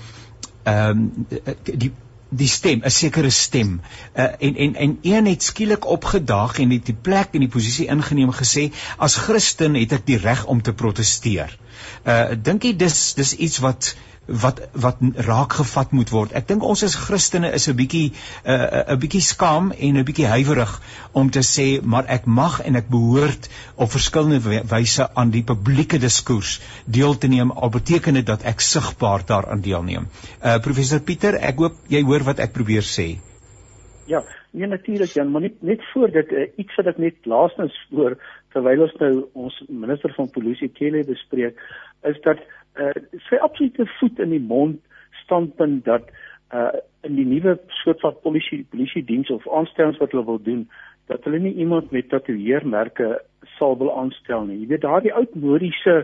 ehm 0.64 0.98
um, 0.98 1.26
die 1.64 1.92
die 2.30 2.48
stem, 2.48 2.80
'n 2.84 2.90
sekere 2.90 3.30
stem. 3.30 3.80
Uh, 4.14 4.24
en 4.38 4.56
en 4.56 4.74
en 4.74 4.98
een 5.02 5.26
het 5.26 5.42
skielik 5.42 5.86
opgedaag 5.86 6.58
en 6.58 6.70
het 6.70 6.86
die 6.86 6.94
plek 6.94 7.28
en 7.32 7.40
die 7.40 7.48
posisie 7.48 7.86
ingeneem 7.86 8.32
gesê 8.32 8.70
as 8.96 9.16
Christen 9.16 9.74
het 9.74 9.92
ek 9.92 10.06
die 10.06 10.18
reg 10.18 10.46
om 10.46 10.62
te 10.62 10.72
proteseer. 10.72 11.58
Uh 12.06 12.30
dink 12.42 12.62
jy 12.62 12.76
dis 12.76 13.14
dis 13.14 13.34
iets 13.34 13.58
wat 13.58 13.96
wat 14.26 14.60
wat 14.72 14.98
raak 15.26 15.52
gevat 15.58 15.92
moet 15.92 16.10
word. 16.10 16.32
Ek 16.36 16.46
dink 16.48 16.62
ons 16.62 16.84
as 16.86 16.94
Christene 16.94 17.50
is 17.56 17.68
'n 17.68 17.76
bietjie 17.76 18.12
'n 18.44 18.50
uh, 18.50 18.94
'n 18.94 18.98
bietjie 19.00 19.20
skaam 19.20 19.72
en 19.72 19.96
'n 19.96 20.04
bietjie 20.04 20.26
huiwerig 20.26 20.80
om 21.12 21.30
te 21.30 21.42
sê 21.42 21.82
maar 21.82 22.04
ek 22.06 22.26
mag 22.26 22.60
en 22.60 22.76
ek 22.76 22.88
behoort 22.88 23.48
op 23.76 23.90
verskillende 23.90 24.62
wyse 24.70 25.08
aan 25.14 25.30
die 25.30 25.42
publieke 25.42 25.98
diskurs 25.98 26.60
deel 26.86 27.18
te 27.18 27.28
neem 27.28 27.50
al 27.50 27.70
beteken 27.70 28.14
dit 28.14 28.26
dat 28.26 28.42
ek 28.44 28.60
sigbaar 28.60 29.26
daaraan 29.26 29.60
deelneem. 29.60 30.06
Uh 30.44 30.58
professor 30.58 31.00
Pieter, 31.00 31.34
ek 31.34 31.56
hoop 31.56 31.74
jy 31.88 32.02
hoor 32.02 32.22
wat 32.22 32.38
ek 32.38 32.52
probeer 32.52 32.82
sê. 32.82 33.18
Ja, 34.06 34.24
nee 34.50 34.66
natuurlik 34.66 35.12
Jan, 35.14 35.30
maar 35.30 35.42
net 35.42 35.62
net 35.62 35.82
voor 35.92 36.10
dit 36.10 36.32
uh, 36.32 36.46
iets 36.56 36.74
wat 36.76 36.86
ek 36.86 36.98
net 36.98 37.14
laasens 37.24 37.74
voor 37.90 38.16
terwyl 38.52 38.82
ons 38.82 38.94
nou 39.00 39.28
ons 39.32 39.62
minister 39.68 40.12
van 40.16 40.30
polisie 40.30 40.68
Kelle 40.68 41.04
bespreek 41.04 41.58
is 42.02 42.18
dat 42.24 42.38
uh, 42.76 42.94
sy 43.28 43.36
absolute 43.36 43.86
voet 43.98 44.18
in 44.18 44.30
die 44.30 44.46
mond 44.52 44.80
standpunt 45.24 45.84
dat 45.84 46.10
uh 46.54 46.72
in 47.02 47.14
die 47.16 47.24
nuwe 47.24 47.54
soort 47.80 48.00
van 48.00 48.16
polisie 48.20 48.66
polisie 48.70 49.04
diens 49.04 49.30
of 49.30 49.46
aanstellings 49.48 49.98
wat 49.98 50.12
hulle 50.12 50.24
wil 50.24 50.42
doen 50.42 50.66
dat 51.08 51.24
hulle 51.24 51.38
nie 51.38 51.54
iemand 51.64 51.90
met 51.90 52.08
tatoeëermerke 52.08 53.08
sal 53.56 53.76
wil 53.80 53.90
aanstel 53.98 54.44
nie. 54.46 54.60
Jy 54.60 54.68
weet 54.72 54.84
daardie 54.84 55.14
oudmodiese 55.16 55.94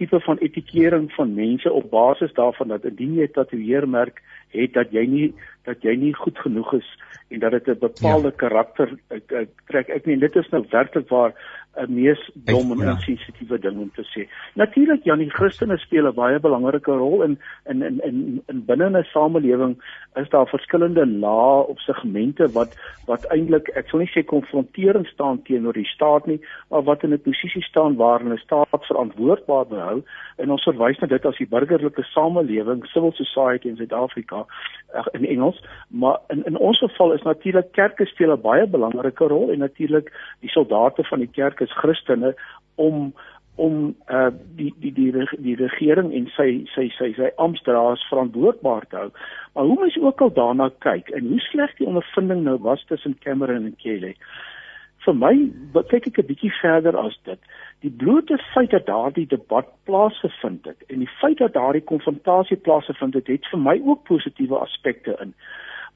tipe 0.00 0.20
van 0.24 0.40
etikering 0.44 1.08
van 1.16 1.34
mense 1.34 1.72
op 1.72 1.90
basis 1.90 2.32
daarvan 2.38 2.72
dat 2.72 2.86
indien 2.88 3.18
jy 3.18 3.26
'n 3.28 3.36
tatoeëermerk 3.36 4.22
het 4.56 4.72
dat 4.72 4.92
jy 4.92 5.04
nie 5.06 5.28
dat 5.64 5.82
jy 5.82 5.94
nie 5.96 6.14
goed 6.14 6.38
genoeg 6.38 6.72
is 6.80 6.88
en 7.30 7.40
dat 7.40 7.52
dit 7.52 7.68
'n 7.68 7.78
bepaalde 7.78 8.32
ja. 8.32 8.38
karakter 8.44 8.88
trek. 9.66 9.88
Ek 9.88 10.06
meen 10.06 10.20
dit 10.20 10.36
is 10.36 10.48
nou 10.48 10.64
werklik 10.70 11.08
waar 11.08 11.32
'n 11.78 11.94
mees 11.94 12.30
dom 12.34 12.72
en 12.72 12.86
ja. 12.86 12.96
sensitiewe 12.96 13.58
ding 13.58 13.78
om 13.78 13.90
te 13.94 14.04
sê. 14.12 14.26
Natuurlik 14.54 15.04
Janie, 15.04 15.30
Christene 15.30 15.78
speel 15.78 16.06
'n 16.08 16.14
baie 16.14 16.38
belangrike 16.38 16.92
rol 16.92 17.22
in 17.22 17.38
in 17.66 17.82
in 17.82 18.00
in, 18.02 18.42
in 18.48 18.64
binne 18.64 18.90
'n 18.90 19.04
samelewing 19.12 19.76
is 20.16 20.28
daar 20.28 20.46
verskillende 20.46 21.06
lae 21.06 21.66
of 21.66 21.80
segmente 21.80 22.48
wat 22.52 22.76
wat 23.06 23.26
eintlik 23.32 23.68
ek 23.76 23.88
sal 23.88 24.00
nie 24.00 24.10
sê 24.14 24.24
konfrontering 24.24 25.06
staan 25.06 25.42
teenoor 25.42 25.72
die 25.72 25.88
staat 25.94 26.26
nie, 26.26 26.40
maar 26.70 26.82
wat 26.82 27.02
in 27.02 27.12
'n 27.12 27.22
posisie 27.22 27.62
staan 27.62 27.96
waarin 27.96 28.32
'n 28.32 28.38
staat 28.38 28.86
verantwoordbaar 28.90 29.66
behou 29.66 30.02
en 30.36 30.50
ons 30.50 30.62
verwys 30.62 30.98
na 30.98 31.06
dit 31.06 31.26
as 31.26 31.36
die 31.36 31.46
burgerlike 31.46 32.02
samelewing, 32.02 32.86
civil 32.86 33.12
society 33.12 33.68
in 33.68 33.76
Suid-Afrika 33.76 34.46
in 35.12 35.26
Engels, 35.26 35.62
maar 35.88 36.18
in 36.28 36.44
in 36.44 36.56
ons 36.58 36.78
geval 36.78 37.12
is 37.12 37.22
natuurlik 37.22 37.72
kerke 37.72 38.06
speel 38.06 38.32
'n 38.32 38.40
baie 38.40 38.66
belangrike 38.66 39.24
rol 39.24 39.50
en 39.50 39.58
natuurlik 39.58 40.12
die 40.40 40.50
soldate 40.50 41.04
van 41.04 41.18
die 41.18 41.30
kerk 41.32 41.60
is 41.68 41.80
Christene 41.82 42.34
om 42.80 43.12
om 43.58 43.94
uh 44.06 44.30
die 44.56 44.72
die 44.78 44.92
die 44.94 45.10
die 45.42 45.56
regering 45.58 46.12
en 46.14 46.28
sy 46.36 46.48
sy 46.74 46.86
sy 46.94 47.08
sy 47.16 47.30
amptdraers 47.42 48.04
verantwoordbaar 48.10 48.86
te 48.86 49.00
hou. 49.00 49.08
Maar 49.54 49.70
hoe 49.70 49.78
mens 49.80 49.96
ook 49.98 50.22
al 50.22 50.32
daarna 50.36 50.68
kyk 50.86 51.10
en 51.18 51.26
hoe 51.32 51.40
sleg 51.48 51.74
die 51.80 51.88
ondervinding 51.90 52.44
nou 52.46 52.58
was 52.66 52.84
tussen 52.90 53.18
Cameron 53.24 53.66
en 53.66 53.74
Kelly. 53.82 54.14
Vir 55.06 55.16
my 55.24 55.34
kyk 55.90 56.06
ek 56.12 56.20
'n 56.22 56.28
bietjie 56.30 56.52
verder 56.60 56.96
as 57.02 57.18
dit. 57.24 57.40
Die 57.82 57.90
blote 57.90 58.38
feit 58.54 58.70
dat 58.70 58.86
daardie 58.86 59.26
debat 59.26 59.66
plaasgevind 59.90 60.64
het 60.70 60.82
en 60.88 61.02
die 61.02 61.14
feit 61.20 61.38
dat 61.38 61.58
daardie 61.58 61.84
konfrontasie 61.90 62.56
plaasgevind 62.56 63.14
het, 63.14 63.26
het 63.26 63.50
vir 63.50 63.60
my 63.60 63.80
ook 63.84 64.04
positiewe 64.04 64.58
aspekte 64.58 65.18
in. 65.22 65.34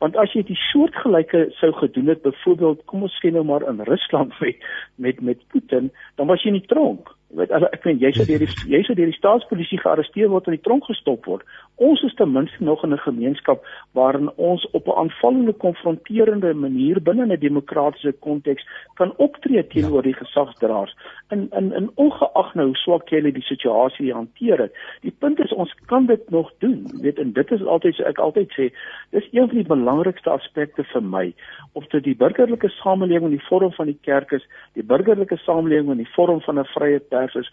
Want 0.02 0.16
as 0.18 0.32
jy 0.34 0.42
die 0.48 0.58
soortgelyke 0.58 1.44
sou 1.60 1.70
gedoen 1.78 2.10
het, 2.10 2.24
byvoorbeeld, 2.24 2.80
kom 2.90 3.04
ons 3.06 3.18
sê 3.22 3.30
nou 3.30 3.44
maar 3.46 3.62
in 3.70 3.84
Rusland 3.86 4.34
met 4.42 4.64
met 4.96 5.20
met 5.28 5.44
Putin, 5.54 5.92
dan 6.18 6.26
was 6.26 6.42
jy 6.42 6.50
in 6.50 6.58
die 6.58 6.70
tronk. 6.72 7.12
Jy 7.32 7.38
weet 7.38 7.52
as 7.56 7.64
ek 7.72 7.84
meen 7.88 7.98
jy 7.98 8.10
sou 8.12 8.26
deur 8.28 8.42
die 8.44 8.48
jy 8.74 8.82
sou 8.84 8.94
deur 8.94 9.08
die 9.08 9.16
staatspolisie 9.16 9.78
gearresteer 9.80 10.28
word 10.28 10.46
en 10.46 10.52
in 10.52 10.58
die 10.58 10.66
tronk 10.66 10.84
gestop 10.84 11.24
word. 11.24 11.46
Ons 11.80 12.02
is 12.04 12.14
ten 12.18 12.32
minste 12.32 12.60
nog 12.60 12.84
in 12.84 12.92
'n 12.92 12.98
gemeenskap 13.06 13.64
waarin 13.96 14.28
ons 14.36 14.66
op 14.72 14.86
'n 14.86 14.98
aanvallende 15.02 15.52
konfronterende 15.52 16.52
manier 16.54 17.00
binne 17.00 17.26
'n 17.26 17.40
demokratiese 17.40 18.12
konteks 18.20 18.66
kan 18.94 19.14
optree 19.16 19.66
teenoor 19.66 20.02
die 20.02 20.14
gesagsdraers. 20.14 20.94
In 21.30 21.48
in 21.56 21.72
in 21.72 21.90
ongeag 21.94 22.54
nou 22.54 22.66
hoe 22.66 22.76
swak 22.76 23.08
jy 23.08 23.32
die 23.32 23.42
situasie 23.42 24.12
hanteer 24.12 24.58
het. 24.58 24.72
Die 25.00 25.14
punt 25.18 25.40
is 25.40 25.52
ons 25.52 25.72
kan 25.86 26.06
dit 26.06 26.30
nog 26.30 26.52
doen. 26.58 26.86
Jy 26.92 27.02
weet 27.02 27.18
en 27.18 27.32
dit 27.32 27.50
is 27.50 27.64
altyd 27.64 27.94
so 27.94 28.04
ek 28.04 28.18
altyd 28.18 28.52
sê, 28.52 28.72
dis 29.10 29.28
een 29.32 29.48
van 29.48 29.56
die 29.56 29.72
belangrikste 29.74 30.30
aspekte 30.30 30.84
vir 30.84 31.02
my 31.02 31.34
of 31.72 31.86
dit 31.86 32.04
die 32.04 32.16
burgerlike 32.16 32.68
samelewing 32.68 33.24
in 33.32 33.38
die 33.38 33.46
vorm 33.48 33.72
van 33.72 33.86
die 33.86 33.98
kerk 34.02 34.32
is, 34.32 34.44
die 34.74 34.84
burgerlike 34.84 35.36
samelewing 35.36 35.90
in 35.90 36.04
die 36.04 36.12
vorm 36.14 36.40
van 36.40 36.58
'n 36.58 36.64
vrye 36.74 37.00
pers 37.22 37.38
is 37.38 37.52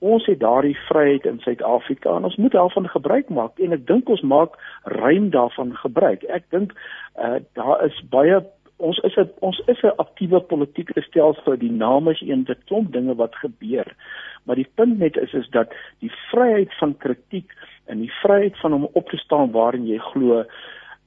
ons 0.00 0.24
het 0.26 0.40
daardie 0.40 0.76
vryheid 0.88 1.26
in 1.28 1.42
Suid-Afrika 1.44 2.16
en 2.16 2.24
ons 2.24 2.36
moet 2.40 2.54
daarvan 2.56 2.88
gebruik 2.88 3.28
maak 3.28 3.60
en 3.60 3.76
ek 3.76 3.84
dink 3.88 4.08
ons 4.08 4.22
maak 4.24 4.56
ruim 4.88 5.28
daarvan 5.34 5.74
gebruik. 5.82 6.24
Ek 6.32 6.48
dink 6.54 6.72
uh, 7.20 7.36
daar 7.58 7.84
is 7.84 8.00
baie 8.12 8.40
ons 8.80 8.98
is 9.04 9.16
'n 9.20 9.28
ons 9.44 9.60
is 9.68 9.82
'n 9.84 10.00
aktiewe 10.04 10.40
politieke 10.40 11.02
stelsel 11.02 11.52
is 12.10 12.20
een 12.20 12.44
dit 12.44 12.64
klomp 12.64 12.92
dinge 12.92 13.14
wat 13.14 13.34
gebeur. 13.34 13.86
Maar 14.44 14.56
die 14.56 14.70
punt 14.74 14.98
net 14.98 15.16
is 15.16 15.32
is 15.32 15.48
dat 15.50 15.68
die 15.98 16.12
vryheid 16.30 16.72
van 16.78 16.96
kritiek 16.96 17.52
en 17.86 17.98
die 17.98 18.12
vryheid 18.22 18.56
van 18.60 18.72
om 18.72 18.88
op 18.92 19.08
te 19.08 19.16
staan 19.16 19.50
waarin 19.50 19.86
jy 19.86 19.98
glo 19.98 20.44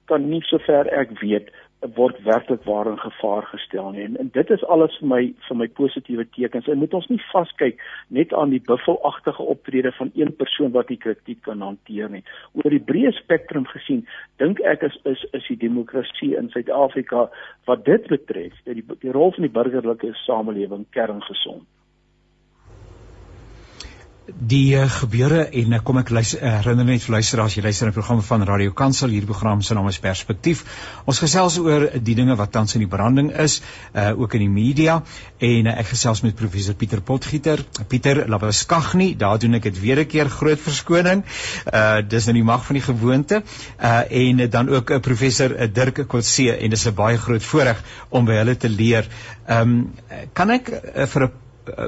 kan 0.06 0.30
nie 0.30 0.42
sover 0.42 0.88
ek 0.88 1.20
weet 1.20 1.50
word 1.96 2.20
werklik 2.24 2.64
waar 2.64 2.88
in 2.88 3.00
gevaar 3.00 3.44
gestel 3.44 3.92
nie. 3.92 4.04
En, 4.04 4.18
en 4.18 4.30
dit 4.34 4.50
is 4.50 4.64
alles 4.66 4.96
vir 5.00 5.10
my 5.12 5.22
vir 5.48 5.60
my 5.60 5.68
positiewe 5.80 6.26
tekens. 6.36 6.68
En 6.68 6.80
moet 6.82 6.94
ons 6.94 7.08
nie 7.12 7.20
vaskyk 7.32 7.82
net 8.08 8.34
aan 8.34 8.54
die 8.56 8.62
buffelagtige 8.72 9.44
optrede 9.56 9.92
van 10.00 10.12
een 10.16 10.34
persoon 10.36 10.72
wat 10.72 10.88
die 10.88 10.98
kritiek 10.98 11.42
kan 11.48 11.62
hanteer 11.62 12.10
nie. 12.10 12.24
Oor 12.54 12.72
die 12.74 12.84
breë 12.92 13.14
spektrum 13.20 13.68
gesien, 13.74 14.06
dink 14.42 14.64
ek 14.74 14.88
is 14.90 14.98
is 15.10 15.28
is 15.32 15.48
die 15.52 15.60
demokrasie 15.68 16.34
in 16.40 16.50
Suid-Afrika 16.56 17.30
wat 17.70 17.86
dit 17.86 18.08
betref, 18.08 18.58
die 18.66 18.84
die 19.06 19.16
rol 19.16 19.36
van 19.36 19.48
die 19.48 19.56
burgerlike 19.62 20.14
samelewing 20.26 20.88
kerngesond 20.96 21.68
die 24.28 24.76
uh, 24.78 24.86
gebeure 24.88 25.50
en 25.52 25.76
uh, 25.76 25.80
kom 25.84 25.98
ek 26.00 26.12
luister, 26.16 26.40
uh, 26.40 26.52
herinner 26.62 26.88
net 26.88 27.04
vir 27.04 27.18
luisteraars 27.18 27.58
jy 27.58 27.64
luister 27.66 27.88
na 27.88 27.92
'n 27.92 27.96
program 27.98 28.22
van 28.24 28.46
Radio 28.48 28.72
Kansel. 28.72 29.10
Hierdie 29.12 29.28
program 29.28 29.62
se 29.62 29.74
naam 29.74 29.88
is 29.88 30.00
Perspektief 30.00 30.64
ons 31.06 31.20
gesels 31.20 31.58
oor 31.60 31.90
die 32.00 32.16
dinge 32.16 32.36
wat 32.40 32.52
tans 32.52 32.76
in 32.76 32.86
die 32.86 32.88
branding 32.88 33.34
is 33.36 33.62
uh, 33.94 34.14
ook 34.16 34.34
in 34.34 34.46
die 34.46 34.50
media. 34.50 35.02
En 35.40 35.68
uh, 35.68 35.76
ek 35.80 35.92
gesels 35.92 36.24
met 36.24 36.36
professor 36.36 36.74
Pieter 36.74 37.02
Potgieter 37.02 37.66
Pieter 37.88 38.24
Lawaskagni. 38.30 39.16
Daar 39.18 39.40
doen 39.40 39.60
ek 39.60 39.64
dit 39.64 39.80
weer 39.80 40.00
'n 40.00 40.08
keer 40.08 40.30
groot 40.30 40.60
verskoning. 40.60 41.24
Uh, 41.74 42.00
dis 42.08 42.28
in 42.28 42.36
die 42.36 42.44
mag 42.44 42.66
van 42.66 42.80
die 42.80 42.86
gewoonte. 42.86 43.44
Uh, 43.80 44.04
en 44.08 44.40
uh, 44.40 44.50
dan 44.50 44.70
ook 44.70 44.90
uh, 44.90 45.00
professor 45.00 45.52
uh, 45.52 45.68
Dirk 45.68 46.08
Kotse 46.08 46.58
en 46.58 46.70
dis 46.70 46.88
'n 46.88 46.96
baie 46.96 47.18
groot 47.18 47.44
voorreg 47.44 47.84
om 48.10 48.26
by 48.26 48.40
hulle 48.40 48.56
te 48.56 48.70
leer. 48.70 49.08
Um, 49.50 49.94
kan 50.34 50.50
ek 50.50 50.70
uh, 50.72 51.06
vir 51.06 51.24
'n 51.28 51.43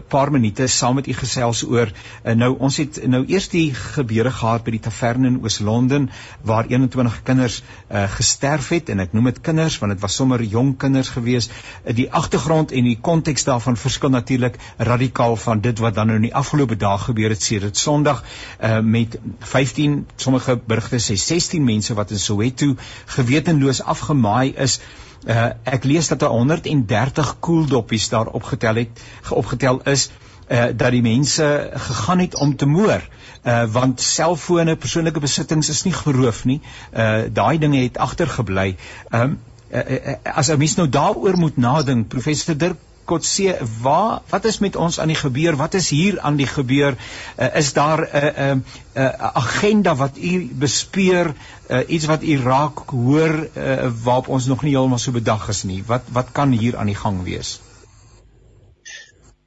paar 0.08 0.32
minute 0.32 0.68
saam 0.68 0.96
met 0.96 1.08
u 1.08 1.14
gesels 1.14 1.64
oor 1.68 1.90
uh, 1.92 2.34
nou 2.34 2.52
ons 2.64 2.78
het 2.80 3.00
nou 3.12 3.24
eers 3.28 3.48
die 3.52 3.74
gebeure 3.76 4.32
gehad 4.32 4.64
by 4.64 4.74
die 4.76 4.82
taverne 4.88 5.28
in 5.28 5.40
Oos-London 5.44 6.08
waar 6.48 6.70
21 6.72 7.18
kinders 7.28 7.62
uh, 7.62 8.06
gesterf 8.16 8.70
het 8.72 8.90
en 8.94 9.04
ek 9.04 9.16
noem 9.18 9.32
dit 9.32 9.42
kinders 9.44 9.78
want 9.82 9.96
dit 9.96 10.02
was 10.04 10.16
sommer 10.16 10.44
jong 10.44 10.76
kinders 10.80 11.10
gewees. 11.12 11.50
Die 11.98 12.08
agtergrond 12.12 12.72
en 12.72 12.88
die 12.88 12.98
konteks 13.02 13.48
daarvan 13.48 13.78
verskil 13.80 14.14
natuurlik 14.16 14.60
radikaal 14.78 15.36
van 15.36 15.62
dit 15.62 15.80
wat 15.84 15.96
dan 15.96 16.12
nou 16.12 16.20
in 16.22 16.30
die 16.30 16.36
afgelope 16.36 16.78
dae 16.80 16.98
gebeur 17.06 17.36
het 17.36 17.44
sedert 17.44 17.78
Sondag 17.78 18.24
uh, 18.24 18.80
met 18.80 19.20
15 19.40 20.06
sommige 20.16 20.56
berigte 20.68 21.02
sê 21.04 21.18
16 21.20 21.64
mense 21.64 21.94
wat 21.94 22.12
in 22.16 22.20
Soweto 22.20 22.76
gewetenloos 23.18 23.84
afgemaai 23.84 24.54
is. 24.56 24.80
Uh, 25.26 25.48
ek 25.64 25.84
lees 25.90 26.08
dat 26.08 26.22
130 26.22 27.40
koeldoppies 27.40 28.10
daar 28.10 28.28
opgetel 28.28 28.76
het, 28.76 29.02
opgetel 29.30 29.82
is 29.90 30.12
uh 30.46 30.68
dat 30.78 30.92
die 30.94 31.02
mense 31.02 31.46
gegaan 31.74 32.20
het 32.20 32.36
om 32.36 32.56
te 32.56 32.66
moor. 32.66 33.02
Uh 33.44 33.64
want 33.72 34.02
selfone, 34.02 34.76
persoonlike 34.76 35.20
besittings 35.20 35.70
is 35.70 35.84
nie 35.84 35.94
geroof 35.94 36.44
nie. 36.46 36.62
Uh 36.94 37.24
daai 37.34 37.58
dinge 37.58 37.82
het 37.82 37.98
agtergebly. 37.98 38.76
Um 39.10 39.40
uh, 39.72 39.80
uh, 39.80 40.16
as 40.24 40.52
'n 40.54 40.58
mens 40.58 40.76
nou 40.76 40.90
daaroor 40.90 41.38
moet 41.38 41.58
nadink, 41.58 42.08
professor 42.08 42.58
Dirk 42.58 42.78
Kotse, 43.06 43.58
waar 43.82 44.22
wat 44.30 44.46
is 44.46 44.58
met 44.60 44.76
ons 44.76 45.00
aan 45.00 45.12
die 45.14 45.20
gebeur? 45.20 45.56
Wat 45.56 45.74
is 45.78 45.90
hier 45.94 46.20
aan 46.20 46.40
die 46.40 46.48
gebeur? 46.50 46.98
Uh, 47.38 47.50
is 47.62 47.74
daar 47.74 48.02
'n 48.02 48.18
uh, 48.18 48.54
'n 48.54 48.64
uh, 48.98 49.04
uh, 49.04 49.36
agenda 49.42 49.96
wat 49.96 50.18
u 50.18 50.50
bespeur, 50.54 51.34
uh, 51.70 51.84
iets 51.88 52.06
wat 52.06 52.24
u 52.24 52.40
raak 52.42 52.90
hoor 52.90 53.50
uh, 53.54 53.92
waarop 54.04 54.28
ons 54.28 54.46
nog 54.46 54.62
nie 54.62 54.72
heeltemal 54.72 54.98
so 54.98 55.12
bedag 55.12 55.48
is 55.50 55.64
nie? 55.64 55.84
Wat 55.86 56.04
wat 56.12 56.32
kan 56.32 56.52
hier 56.52 56.78
aan 56.78 56.92
die 56.92 57.02
gang 57.04 57.24
wees? 57.24 57.60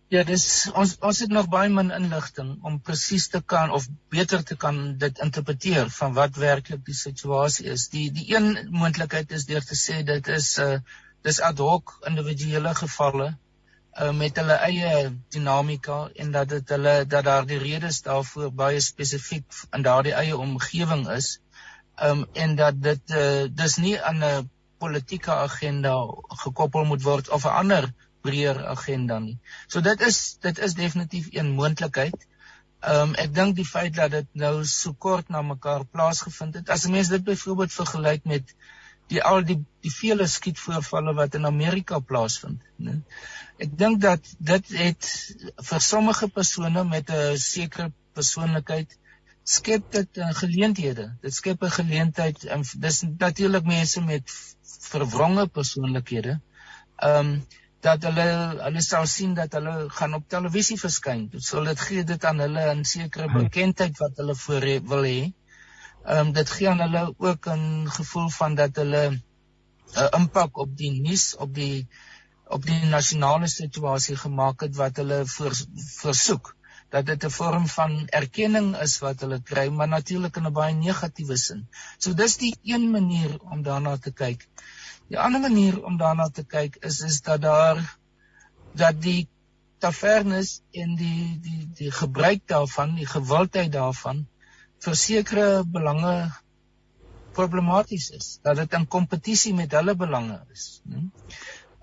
Ja, 0.09 0.23
dis 0.25 0.71
ons 0.73 0.95
ons 1.05 1.19
het 1.21 1.35
nog 1.37 1.49
baie 1.53 1.69
min 1.69 1.91
inligting 1.91 2.55
om 2.63 2.79
presies 2.81 3.27
te 3.29 3.43
kan 3.45 3.71
of 3.71 3.89
beter 4.09 4.45
te 4.45 4.57
kan 4.57 4.97
dit 5.03 5.19
interpreteer 5.19 5.91
van 5.91 6.15
wat 6.17 6.37
werklik 6.37 6.85
die 6.87 6.97
situasie 6.97 7.67
is. 7.75 7.89
Die 7.89 8.07
die 8.13 8.31
een 8.37 8.69
moontlikheid 8.71 9.33
is 9.33 9.45
deur 9.51 9.65
te 9.65 9.77
sê 9.77 10.01
dit 10.15 10.33
is 10.39 10.49
'n 10.59 10.79
uh, 10.79 10.81
dis 11.27 11.41
ad 11.41 11.59
hoc 11.59 11.93
individuele 12.09 12.73
gevalle 12.81 13.29
uh, 14.01 14.12
met 14.12 14.36
hulle 14.36 14.57
eie 14.68 14.92
dinamika 15.34 15.99
en 16.14 16.30
dat 16.32 16.49
dit 16.49 16.68
hulle 16.74 16.94
dat 17.07 17.24
daar 17.24 17.46
die 17.46 17.59
redes 17.59 18.03
daarvoor 18.03 18.53
baie 18.53 18.80
spesifiek 18.80 19.62
in 19.72 19.82
daardie 19.82 20.14
eie 20.14 20.36
omgewing 20.36 21.09
is 21.16 21.38
um, 22.03 22.26
en 22.32 22.55
dat 22.57 22.82
dit 22.82 23.16
uh, 23.16 23.46
dis 23.62 23.76
nie 23.76 23.96
aan 24.01 24.24
'n 24.24 24.51
politieke 24.78 25.32
agenda 25.32 25.94
gekoppel 26.44 26.84
moet 26.84 27.03
word 27.03 27.28
of 27.28 27.44
'n 27.44 27.59
ander 27.62 27.92
breër 28.22 28.66
agenda 28.66 29.18
nie. 29.18 29.38
So 29.66 29.80
dit 29.80 30.01
is 30.01 30.38
dit 30.40 30.59
is 30.59 30.74
definitief 30.74 31.28
een 31.30 31.51
moontlikheid. 31.61 32.26
Ehm 32.80 33.09
um, 33.09 33.14
ek 33.14 33.34
dink 33.34 33.57
die 33.57 33.66
feit 33.66 33.94
dat 33.94 34.11
dit 34.11 34.28
nou 34.32 34.64
so 34.64 34.92
kort 34.92 35.28
na 35.28 35.42
mekaar 35.42 35.84
plaasgevind 35.84 36.55
het. 36.55 36.70
As 36.70 36.86
'n 36.86 36.90
mens 36.90 37.09
dit 37.09 37.24
byvoorbeeld 37.24 37.72
vergelyk 37.72 38.24
met 38.24 38.55
die 39.13 39.23
al 39.25 39.45
die 39.49 39.59
die 39.87 39.93
vele 39.95 40.27
skietvoorvalle 40.27 41.15
wat 41.15 41.37
in 41.39 41.47
Amerika 41.47 42.01
plaasvind, 42.01 42.63
né? 42.83 42.97
Ek 43.63 43.77
dink 43.79 44.01
dat 44.03 44.27
dit 44.39 44.73
het 44.79 45.11
vir 45.71 45.85
sommige 45.87 46.29
persone 46.29 46.85
met 46.85 47.11
'n 47.11 47.39
sekere 47.39 47.93
persoonlikheid 48.15 48.99
skep 49.49 49.93
dit 49.93 50.19
uh, 50.19 50.33
geleenthede. 50.41 51.07
Dit 51.23 51.35
skep 51.35 51.63
'n 51.63 51.77
geleentheid 51.79 52.45
en 52.45 52.65
dis 52.87 53.03
natuurlik 53.07 53.65
mense 53.65 54.01
met 54.01 54.35
verwronge 54.91 55.47
persoonlikhede. 55.47 56.41
Ehm 56.97 57.33
um, 57.33 57.33
dat 57.81 58.03
hulle 58.03 58.27
hulle 58.59 58.81
sal 58.83 59.07
sien 59.07 59.35
dat 59.35 59.53
hulle 59.55 59.75
gaan 59.99 60.15
op 60.15 60.25
televisie 60.29 60.79
verskyn. 60.81 61.29
Dit 61.31 61.45
sal 61.47 61.69
dit 61.71 61.81
gee 61.81 62.05
dit 62.05 62.25
aan 62.25 62.41
hulle 62.45 62.65
'n 62.75 62.85
sekere 62.85 63.29
bekendheid 63.33 63.99
wat 63.99 64.17
hulle 64.17 64.35
voor 64.35 64.67
wil 64.93 65.05
hê. 65.11 65.33
Ehm 66.05 66.26
um, 66.26 66.32
dit 66.32 66.51
gee 66.51 66.68
aan 66.68 66.80
hulle 66.80 67.14
ook 67.16 67.49
'n 67.49 67.88
gevoel 67.90 68.28
van 68.30 68.55
dat 68.55 68.76
hulle 68.76 69.05
'n 69.11 69.22
uh, 69.96 70.09
impak 70.18 70.57
op 70.57 70.76
die 70.76 70.92
nuus 71.01 71.36
op 71.36 71.55
die 71.55 71.88
op 72.49 72.62
die 72.66 72.84
nasionale 72.84 73.49
situasie 73.49 74.16
gemaak 74.16 74.61
het 74.61 74.76
wat 74.76 74.96
hulle 74.96 75.26
voor, 75.26 75.55
versoek 76.01 76.57
dat 76.88 77.07
dit 77.07 77.24
'n 77.24 77.30
vorm 77.30 77.66
van 77.68 78.07
erkenning 78.20 78.76
is 78.86 78.99
wat 78.99 79.20
hulle 79.20 79.40
kry 79.42 79.68
maar 79.68 79.88
natuurlik 79.88 80.36
in 80.36 80.46
'n 80.46 80.53
baie 80.53 80.74
negatiewe 80.74 81.36
sin. 81.36 81.68
So 81.99 82.14
dis 82.14 82.36
die 82.36 82.55
een 82.62 82.90
manier 82.90 83.38
om 83.40 83.62
daarna 83.62 83.96
te 83.96 84.12
kyk. 84.12 84.49
Die 85.09 85.18
ander 85.18 85.40
manier 85.40 85.84
om 85.84 85.96
daarna 85.96 86.28
te 86.28 86.44
kyk 86.44 86.76
is 86.76 87.01
is 87.01 87.20
dat 87.20 87.40
daar 87.40 87.99
dat 88.74 89.03
die 89.03 89.28
tavernes 89.78 90.61
en 90.70 90.96
die 90.96 91.38
die 91.40 91.68
die 91.74 91.90
gebruik 91.90 92.42
daarvan, 92.46 92.94
die 92.94 93.07
gewildheid 93.07 93.72
daarvan 93.72 94.26
vir 94.85 94.99
sekere 95.03 95.47
belange 95.64 96.14
problematies 97.39 98.11
is. 98.16 98.29
Dat 98.43 98.57
dit 98.62 98.76
in 98.79 98.87
kompetisie 98.87 99.55
met 99.55 99.72
hulle 99.79 99.95
belange 99.99 100.41
is, 100.55 100.81
né? 100.89 101.07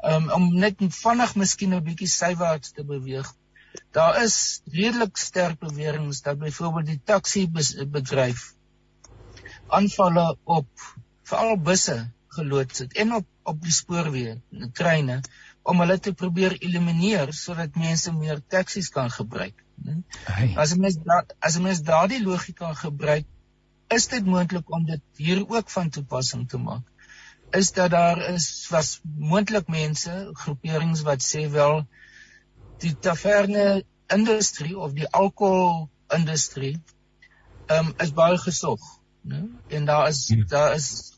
Um, 0.06 0.28
om 0.30 0.44
net 0.54 0.82
vinnig 0.94 1.32
miskien 1.36 1.74
'n 1.74 1.84
bietjie 1.84 2.10
sywaarts 2.12 2.76
te 2.78 2.84
beweeg. 2.84 3.32
Daar 3.92 4.22
is 4.24 4.62
redelik 4.72 5.18
sterk 5.18 5.60
beweringe 5.60 6.14
dat 6.24 6.40
byvoorbeeld 6.40 6.86
die 6.86 7.02
taxi 7.04 7.48
bedryf 7.50 8.54
aanvalle 9.68 10.38
op 10.44 10.68
veral 11.24 11.58
busse 11.58 11.98
geloods 12.38 12.80
het 12.80 12.94
en 12.94 13.14
op 13.14 13.26
op 13.46 13.62
die 13.62 13.74
spoorweë, 13.74 14.40
treine 14.74 15.20
om 15.66 15.82
hulle 15.82 15.98
te 16.00 16.14
probeer 16.14 16.56
elimineer 16.62 17.32
sodat 17.34 17.78
mense 17.82 18.12
meer 18.14 18.42
taksies 18.56 18.90
kan 18.94 19.10
gebruik. 19.14 19.64
Hey. 20.26 20.52
As 20.62 20.74
'n 20.76 20.82
mens 20.82 20.98
da, 21.08 21.24
as 21.40 21.58
'n 21.58 21.64
mens 21.68 21.82
daardie 21.82 22.22
logika 22.24 22.74
gebruik, 22.82 23.26
is 23.98 24.08
dit 24.08 24.26
moontlik 24.26 24.72
om 24.78 24.86
dit 24.86 25.02
hier 25.18 25.42
ook 25.48 25.70
van 25.70 25.90
toepassing 25.90 26.50
te 26.50 26.58
maak. 26.58 26.86
Is 27.52 27.72
dat 27.72 27.92
daar 27.92 28.22
is 28.34 28.68
was 28.70 29.00
moontlik 29.04 29.68
mense, 29.68 30.30
groeperings 30.34 31.02
wat 31.02 31.26
sê 31.26 31.50
wel 31.50 31.88
die 32.78 32.94
taverne 33.00 33.84
industrie 34.08 34.78
of 34.78 34.94
die 34.94 35.10
alkohol 35.10 35.90
industrie 36.14 36.76
ehm 37.66 37.88
um, 37.88 37.94
is 37.98 38.14
baie 38.14 38.38
gesog, 38.38 38.82
né? 39.22 39.44
En 39.68 39.86
daar 39.86 40.08
is 40.08 40.28
hmm. 40.30 40.48
daar 40.48 40.76
is 40.76 41.15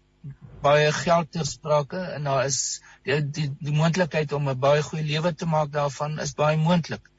baie 0.61 0.91
geld 0.91 1.31
ter 1.31 1.45
sprake 1.45 1.99
en 2.17 2.23
daar 2.29 2.45
is 2.45 2.59
die 3.03 3.21
die, 3.21 3.47
die 3.59 3.73
moontlikheid 3.73 4.33
om 4.33 4.49
'n 4.49 4.59
baie 4.59 4.83
goeie 4.83 5.05
lewe 5.05 5.33
te 5.33 5.45
maak 5.45 5.71
daarvan 5.71 6.19
is 6.19 6.33
baie 6.33 6.57
moontlik. 6.57 7.09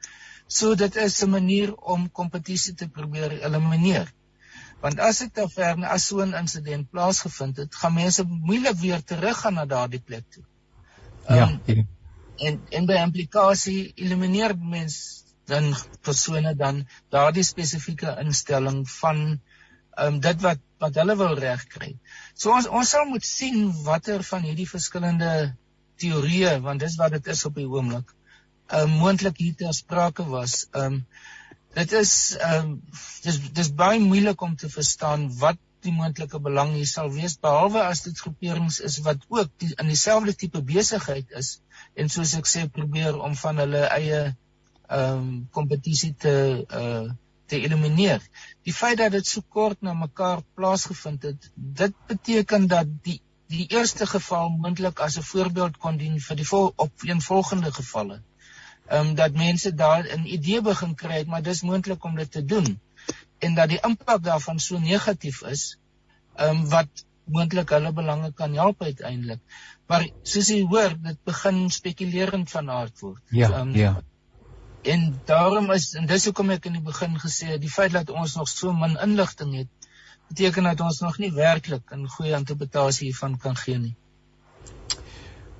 So 0.47 0.75
dit 0.75 0.95
is 0.95 1.21
'n 1.23 1.29
manier 1.29 1.75
om 1.75 2.11
kompetisie 2.11 2.73
te 2.73 2.89
probeer 2.89 3.31
elimineer. 3.39 4.13
Want 4.81 4.99
as 4.99 5.19
dit 5.19 5.33
taverne 5.33 5.87
as 5.87 6.07
so 6.07 6.21
'n 6.25 6.33
insident 6.33 6.89
plaasgevind 6.89 7.57
het, 7.57 7.75
gaan 7.75 7.93
mense 7.93 8.23
moeilik 8.23 8.77
weer 8.79 9.03
teruggaan 9.03 9.53
na 9.53 9.65
daardie 9.65 10.01
plek 10.01 10.25
toe. 10.29 10.43
Ja. 11.27 11.49
Um, 11.67 11.87
en 12.37 12.61
en 12.69 12.85
by 12.85 12.93
implikasie 12.93 13.91
elimineer 13.95 14.55
mens 14.57 15.23
dan 15.45 15.75
persone 16.01 16.55
dan 16.55 16.87
daardie 17.09 17.43
spesifieke 17.43 18.15
instelling 18.23 18.89
van 18.89 19.19
ehm 19.27 20.13
um, 20.13 20.19
dit 20.19 20.41
wat 20.41 20.59
wat 20.83 20.99
hulle 20.99 21.15
wil 21.19 21.35
regkry. 21.39 21.93
So 22.33 22.53
ons 22.55 22.67
ons 22.67 22.93
sal 22.95 23.07
moet 23.09 23.25
sien 23.25 23.67
watter 23.85 24.23
van 24.31 24.45
hierdie 24.47 24.69
verskillende 24.69 25.33
teorieë 25.99 26.59
want 26.65 26.83
dis 26.85 26.97
wat 27.01 27.17
dit 27.17 27.27
is 27.35 27.45
op 27.49 27.59
die 27.59 27.67
oomblik. 27.67 28.15
Ehm 28.69 28.87
um, 28.87 28.97
moontlik 29.03 29.41
hier 29.43 29.55
ter 29.59 29.73
sprake 29.75 30.25
was. 30.29 30.65
Ehm 30.71 30.99
um, 30.99 31.01
dit 31.75 31.95
is 32.01 32.13
ehm 32.37 32.69
um, 32.69 32.75
dis 33.25 33.39
dis 33.61 33.73
baie 33.81 33.99
moeilik 33.99 34.41
om 34.41 34.55
te 34.55 34.69
verstaan 34.69 35.27
wat 35.41 35.59
die 35.85 35.93
moontlike 35.95 36.39
belang 36.43 36.73
hier 36.75 36.87
sal 36.89 37.11
wees 37.13 37.37
behalwe 37.39 37.81
as 37.85 38.03
dit 38.07 38.19
groeperings 38.19 38.79
is 38.83 38.97
wat 39.05 39.21
ook 39.29 39.51
die, 39.63 39.69
in 39.79 39.87
dieselfde 39.87 40.35
tipe 40.35 40.61
besigheid 40.73 41.31
is 41.41 41.53
en 41.95 42.11
soos 42.11 42.35
ek 42.39 42.49
sê 42.51 42.65
probeer 42.79 43.15
om 43.27 43.35
van 43.43 43.63
hulle 43.63 43.85
eie 43.95 44.21
ehm 44.27 45.17
um, 45.23 45.33
kompetisie 45.55 46.15
te 46.25 46.35
uh 46.83 47.09
te 47.49 47.59
elimineer. 47.59 48.21
Die 48.67 48.73
feit 48.73 48.99
dat 49.01 49.15
dit 49.17 49.27
so 49.27 49.43
kort 49.57 49.81
na 49.85 49.93
mekaar 49.97 50.43
plaasgevind 50.55 51.27
het, 51.29 51.49
dit 51.55 51.97
beteken 52.11 52.67
dat 52.67 52.93
die 53.07 53.19
die 53.49 53.65
eerste 53.73 54.05
geval 54.05 54.51
moontlik 54.63 54.99
as 55.01 55.15
'n 55.17 55.25
voorbeeld 55.25 55.77
kon 55.83 55.95
dien 55.97 56.19
vir 56.21 56.35
die 56.37 56.45
vol, 56.45 56.67
op 56.75 57.05
een 57.11 57.21
volgende 57.21 57.71
gevalle. 57.73 58.21
Ehm 58.89 59.07
um, 59.07 59.15
dat 59.15 59.33
mense 59.33 59.73
daar 59.73 60.05
'n 60.17 60.25
idee 60.25 60.61
begin 60.61 60.95
kry 60.95 61.17
het, 61.17 61.27
maar 61.27 61.41
dis 61.41 61.61
moontlik 61.61 62.03
om 62.03 62.15
dit 62.15 62.31
te 62.31 62.45
doen 62.45 62.79
en 63.39 63.53
dat 63.55 63.69
die 63.69 63.81
impak 63.89 64.23
daarvan 64.23 64.59
so 64.59 64.79
negatief 64.79 65.41
is, 65.41 65.77
ehm 66.35 66.49
um, 66.49 66.69
wat 66.69 67.05
moontlik 67.23 67.69
hulle 67.69 67.91
belange 67.93 68.31
kan 68.33 68.53
help 68.53 68.81
uiteindelik. 68.83 69.41
Maar 69.87 70.07
soos 70.23 70.49
jy 70.53 70.61
hoor, 70.69 70.95
dit 71.01 71.17
begin 71.23 71.69
spekulerend 71.69 72.51
van 72.51 72.69
aard 72.69 72.99
word. 72.99 73.21
Ja, 73.29 73.49
um, 73.59 73.75
ja. 73.75 74.01
En 74.81 75.21
daarom 75.25 75.71
is 75.71 75.93
en 75.93 76.05
dis 76.07 76.25
hoekom 76.25 76.49
ek 76.55 76.65
in 76.69 76.77
die 76.77 76.83
begin 76.83 77.17
gesê 77.19 77.53
het 77.53 77.61
die 77.61 77.71
feit 77.71 77.91
dat 77.91 78.09
ons 78.09 78.35
nog 78.39 78.47
so 78.47 78.73
min 78.73 78.97
inligting 79.03 79.55
het 79.57 79.89
beteken 80.29 80.63
dat 80.63 80.81
ons 80.85 80.99
nog 80.99 81.17
nie 81.17 81.31
werklik 81.33 81.91
'n 81.91 82.07
goeie 82.07 82.35
interpretasie 82.37 83.09
hiervan 83.09 83.37
kan 83.37 83.55
gee 83.55 83.77
nie. 83.77 83.95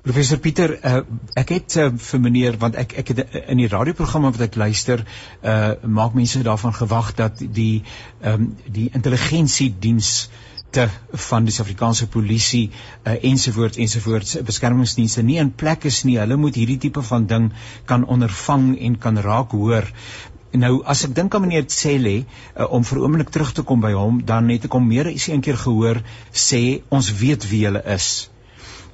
Professor 0.02 0.38
Pieter, 0.38 0.78
uh, 0.84 1.00
ek 1.34 1.48
het 1.48 1.76
uh, 1.76 1.90
vir 1.96 2.20
meneer 2.20 2.56
want 2.58 2.74
ek 2.74 2.92
ek 2.92 3.08
het 3.08 3.18
in 3.46 3.56
die 3.56 3.68
radioprogramme 3.68 4.30
wat 4.30 4.40
ek 4.40 4.54
luister, 4.54 5.04
uh 5.42 5.72
maak 5.84 6.14
mense 6.14 6.42
daarvan 6.42 6.74
gewag 6.74 7.14
dat 7.14 7.38
die 7.38 7.82
ehm 8.20 8.32
um, 8.32 8.56
die 8.66 8.88
intelligensiediens 8.92 10.28
uh 10.28 10.49
te 10.74 10.86
van 11.28 11.46
die 11.46 11.54
Suid-Afrikaanse 11.54 12.08
polisie 12.12 12.70
uh, 12.70 13.16
ensovoorts 13.30 13.80
ensovoorts 13.82 14.36
beskermingsdienste 14.46 15.24
nie 15.26 15.38
in 15.42 15.52
plek 15.62 15.86
is 15.90 16.02
nie. 16.06 16.18
Hulle 16.22 16.38
moet 16.40 16.58
hierdie 16.58 16.78
tipe 16.86 17.02
van 17.02 17.26
ding 17.30 17.50
kan 17.90 18.06
ondervang 18.06 18.72
en 18.78 18.98
kan 18.98 19.18
raak 19.18 19.54
hoor. 19.56 19.88
Nou 20.52 20.72
as 20.90 21.04
ek 21.06 21.14
dink 21.14 21.34
aan 21.34 21.46
meneer 21.46 21.66
Tsele 21.70 22.16
uh, 22.22 22.66
om 22.70 22.86
vir 22.86 23.02
oomblik 23.04 23.30
terug 23.34 23.52
te 23.54 23.62
kom 23.66 23.82
by 23.82 23.92
hom, 23.94 24.22
dan 24.26 24.50
het 24.50 24.66
ek 24.66 24.74
hom 24.78 24.88
meer 24.90 25.10
as 25.12 25.28
een 25.30 25.44
keer 25.46 25.58
gehoor 25.58 26.02
sê 26.34 26.82
ons 26.90 27.12
weet 27.22 27.46
wie 27.50 27.64
hulle 27.68 27.82
is. 27.94 28.30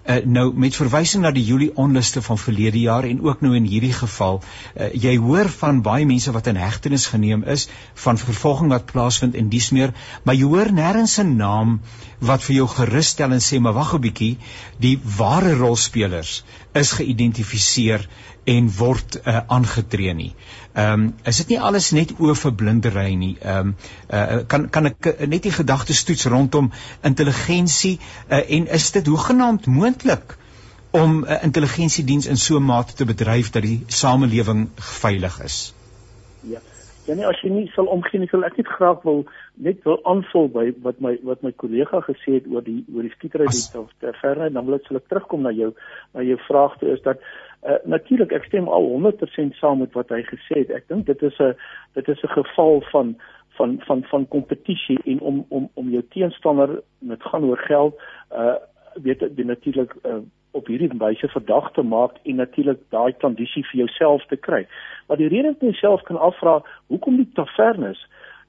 Uh, 0.06 0.20
nou 0.24 0.52
met 0.54 0.76
verwysing 0.78 1.24
na 1.24 1.32
die 1.34 1.42
Julie 1.42 1.72
onluste 1.74 2.20
van 2.22 2.38
verlede 2.38 2.78
jaar 2.78 3.04
en 3.08 3.22
ook 3.26 3.40
nou 3.42 3.56
in 3.58 3.64
hierdie 3.66 3.92
geval, 3.92 4.38
uh, 4.38 4.90
jy 4.94 5.16
hoor 5.18 5.50
van 5.50 5.80
baie 5.82 6.06
mense 6.06 6.30
wat 6.30 6.46
in 6.46 6.60
hegtenis 6.60 7.08
geneem 7.10 7.42
is 7.42 7.64
van 8.04 8.20
vervolging 8.20 8.70
wat 8.70 8.86
plaasvind 8.86 9.34
en 9.34 9.48
dies 9.50 9.72
meer, 9.74 9.90
maar 10.22 10.38
jy 10.38 10.46
hoor 10.46 10.70
nêrens 10.70 11.18
'n 11.18 11.34
naam 11.36 11.80
wat 12.20 12.44
vir 12.46 12.56
jou 12.60 12.68
gerus 12.76 13.10
stel 13.16 13.34
en 13.34 13.42
sê 13.42 13.58
maar 13.58 13.74
wag 13.74 13.94
'n 13.94 14.00
bietjie, 14.06 14.38
die 14.78 14.94
ware 15.18 15.56
rolspelers 15.58 16.44
is 16.80 16.92
geïdentifiseer 16.98 18.06
en 18.46 18.70
word 18.78 19.18
uh, 19.22 19.40
aangetree 19.46 20.14
nie. 20.14 20.32
Ehm 20.74 20.92
um, 20.92 21.06
is 21.24 21.40
dit 21.42 21.54
nie 21.54 21.60
alles 21.68 21.90
net 21.96 22.12
oë 22.18 22.34
vir 22.42 22.54
blindery 22.62 23.14
nie. 23.18 23.34
Ehm 23.42 23.72
um, 23.72 23.76
uh, 24.10 24.40
kan 24.46 24.68
kan 24.70 24.90
ek 24.92 25.10
net 25.26 25.42
die 25.48 25.54
gedagtes 25.58 26.04
toets 26.06 26.28
rondom 26.30 26.72
intelligensie 27.02 27.96
uh, 27.98 28.42
en 28.58 28.68
is 28.80 28.90
dit 28.98 29.06
hoegenaamd 29.06 29.66
moontlik 29.66 30.36
om 30.90 31.24
'n 31.24 31.24
uh, 31.24 31.42
intelligensiediens 31.42 32.26
in 32.26 32.36
so 32.36 32.56
'n 32.58 32.64
mate 32.64 32.94
te 32.94 33.04
bedryf 33.04 33.50
dat 33.50 33.62
die 33.62 33.84
samelewing 33.86 34.68
veilig 34.76 35.40
is? 35.42 35.75
Ja. 37.06 37.14
Nee, 37.14 37.26
as 37.26 37.40
jy 37.42 37.50
nie 37.50 37.66
sal 37.74 37.86
omgee 37.86 38.18
nie, 38.18 38.28
sal 38.28 38.44
ek 38.44 38.56
net 38.56 38.66
graag 38.66 39.02
wil 39.02 39.24
net 39.54 39.82
wil 39.84 40.00
aanvul 40.04 40.48
by 40.48 40.72
wat 40.82 41.00
my 41.00 41.16
wat 41.22 41.42
my 41.42 41.52
kollega 41.52 42.00
gesê 42.08 42.38
het 42.40 42.46
oor 42.50 42.64
die 42.66 42.84
oor 42.94 43.06
die 43.06 43.14
skietery 43.14 43.46
die 43.46 43.84
ter 44.00 44.16
verre 44.22 44.50
dan 44.50 44.66
wil 44.66 44.74
ek 44.74 44.88
sal 44.88 44.96
ek 44.96 45.08
terugkom 45.08 45.42
na 45.46 45.54
jou 45.54 45.72
na 46.14 46.22
jou 46.26 46.38
vraag 46.48 46.78
toe 46.78 46.92
is 46.92 47.02
dat 47.06 47.22
Uh, 47.66 47.72
natuurlik 47.88 48.30
ek 48.36 48.44
stem 48.46 48.68
al 48.70 48.84
100% 48.92 49.56
saam 49.58 49.80
met 49.82 49.94
wat 49.96 50.12
hy 50.14 50.20
gesê 50.28 50.60
het. 50.60 50.68
Ek 50.76 50.84
dink 50.92 51.06
dit 51.08 51.22
is 51.26 51.38
'n 51.40 51.56
dit 51.98 52.08
is 52.08 52.22
'n 52.22 52.34
geval 52.38 52.80
van 52.92 53.16
van 53.56 53.80
van 53.86 54.04
van 54.04 54.28
kompetisie 54.28 54.98
en 55.04 55.20
om 55.20 55.44
om 55.48 55.68
om 55.74 55.90
jou 55.90 56.02
teenstander 56.14 56.82
met 56.98 57.22
gaan 57.22 57.44
oor 57.44 57.58
geld 57.58 57.94
uh 58.30 58.56
weet 59.02 59.20
jy 59.20 59.44
natuurlik 59.44 59.92
uh, 60.04 60.22
op 60.50 60.66
hierdie 60.66 60.90
wyse 60.98 61.28
verdag 61.28 61.72
te 61.72 61.82
maak 61.82 62.12
en 62.24 62.36
natuurlik 62.36 62.78
daai 62.90 63.12
kondisie 63.12 63.64
vir 63.70 63.78
jouself 63.84 64.26
te 64.26 64.36
kry. 64.36 64.66
Maar 65.08 65.16
die 65.16 65.28
rede 65.28 65.54
wat 65.54 65.60
jy 65.60 65.72
self 65.72 66.02
kan 66.02 66.16
afvra, 66.16 66.62
hoekom 66.86 67.16
die 67.16 67.30
tavernes 67.34 68.06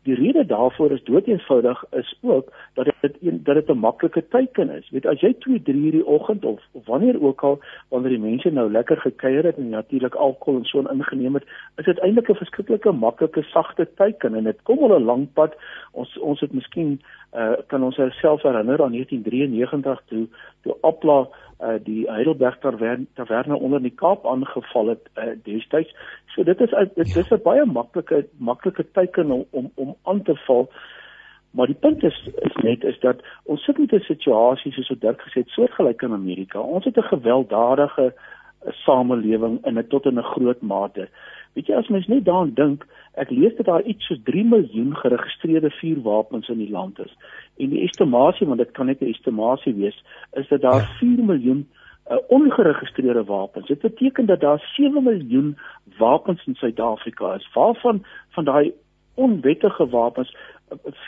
Die 0.08 0.16
rede 0.16 0.46
daarvoor 0.46 0.92
is 0.92 1.04
doeteenvoudig 1.04 1.84
is 1.92 2.18
ook 2.22 2.52
dat 2.74 2.86
dit 3.02 3.16
dat 3.22 3.56
dit 3.56 3.70
'n 3.70 3.78
maklike 3.78 4.28
teiken 4.28 4.70
is. 4.70 4.90
Weet 4.90 5.06
as 5.06 5.20
jy 5.20 5.34
2, 5.34 5.62
3 5.62 5.76
uur 5.86 5.92
die 5.92 6.06
oggend 6.06 6.46
of, 6.46 6.62
of 6.72 6.86
wanneer 6.86 7.22
ook 7.22 7.42
al 7.44 7.60
wanneer 7.90 8.10
die 8.10 8.20
mense 8.30 8.50
nou 8.50 8.72
lekker 8.72 8.98
gekuier 8.98 9.44
het 9.44 9.58
en 9.58 9.70
natuurlik 9.70 10.16
alkohol 10.16 10.60
en 10.60 10.66
so 10.66 10.80
ingeneem 10.80 11.34
het, 11.34 11.44
is 11.76 11.86
dit 11.86 12.00
eintlik 12.00 12.30
'n 12.30 12.36
verskriklike 12.36 12.92
maklike 12.92 13.42
sagte 13.42 13.88
teiken 13.96 14.36
en 14.36 14.44
dit 14.44 14.64
kom 14.64 14.78
al 14.78 15.00
'n 15.00 15.04
lang 15.04 15.34
pad. 15.34 15.56
Ons 15.92 16.18
ons 16.18 16.40
het 16.40 16.54
miskien 16.54 17.02
uh, 17.34 17.58
kan 17.68 17.84
ons 17.84 17.98
ourself 17.98 18.42
herinner 18.42 18.84
aan 18.84 18.92
1993 18.92 20.02
toe 20.06 20.28
toe 20.62 20.78
Appla 20.82 21.28
uh, 21.62 21.80
die 21.84 22.06
Heidelberg 22.10 22.60
taverne 22.60 23.56
onder 23.56 23.82
die 23.82 23.96
Kaap 23.96 24.26
aangeval 24.26 24.88
het 24.88 25.10
uh, 25.16 25.34
destyds. 25.44 25.96
So 26.36 26.44
dit 26.44 26.62
is 26.62 26.74
dit 26.96 27.16
is 27.16 27.32
'n 27.32 27.42
baie 27.44 27.66
maklike 27.66 28.28
maklike 28.38 28.86
teiken 28.92 29.32
om 29.32 29.46
om 29.50 29.72
om 29.76 29.96
aan 30.04 30.22
te 30.22 30.36
val. 30.36 30.70
Maar 31.52 31.68
die 31.68 31.80
punt 31.80 32.04
is 32.04 32.30
is 32.36 32.56
net 32.64 32.84
is 32.84 33.00
dat 33.00 33.22
ons 33.44 33.64
sit 33.64 33.78
met 33.78 33.94
'n 33.94 34.00
situasie 34.00 34.72
soos 34.72 34.90
wat 34.90 35.02
Dirk 35.02 35.22
gesê 35.22 35.40
het, 35.42 35.50
soortgelyk 35.50 36.02
in 36.02 36.14
Amerika. 36.14 36.60
Ons 36.60 36.86
het 36.86 36.98
'n 36.98 37.14
gewelddadige 37.14 38.14
samelewing 38.86 39.66
in 39.66 39.78
'n 39.78 39.88
tot 39.88 40.06
in 40.06 40.20
'n 40.20 40.32
groot 40.34 40.62
mate. 40.62 41.08
Weet 41.58 41.72
jy 41.72 41.78
as 41.80 41.88
mens 41.90 42.06
net 42.06 42.26
daaraan 42.28 42.54
dink, 42.54 42.84
ek 43.18 43.32
lees 43.34 43.56
dat 43.58 43.66
daar 43.66 43.86
iets 43.90 44.06
soos 44.06 44.20
3 44.30 44.44
miljoen 44.46 44.92
geregistreerde 44.96 45.72
vuurwapens 45.80 46.52
in 46.54 46.60
die 46.62 46.70
land 46.70 47.00
is. 47.02 47.16
En 47.58 47.72
die 47.74 47.82
estimasie, 47.82 48.46
want 48.46 48.62
dit 48.62 48.72
kan 48.78 48.86
net 48.86 49.02
'n 49.02 49.10
estimasie 49.10 49.74
wees, 49.74 49.98
is 50.38 50.48
dat 50.54 50.62
daar 50.62 50.86
4 51.00 51.24
miljoen 51.26 51.66
uh, 51.66 52.18
ongeregistreerde 52.28 53.24
wapens. 53.24 53.68
Dit 53.68 53.82
beteken 53.82 54.26
dat 54.26 54.40
daar 54.40 54.62
7 54.76 55.04
miljoen 55.04 55.58
wapens 55.98 56.46
in 56.46 56.56
Suid-Afrika 56.56 57.34
is. 57.34 57.50
Waarvan 57.54 58.06
van 58.30 58.46
daai 58.46 58.72
onwettige 59.14 59.90
wapens 59.90 60.36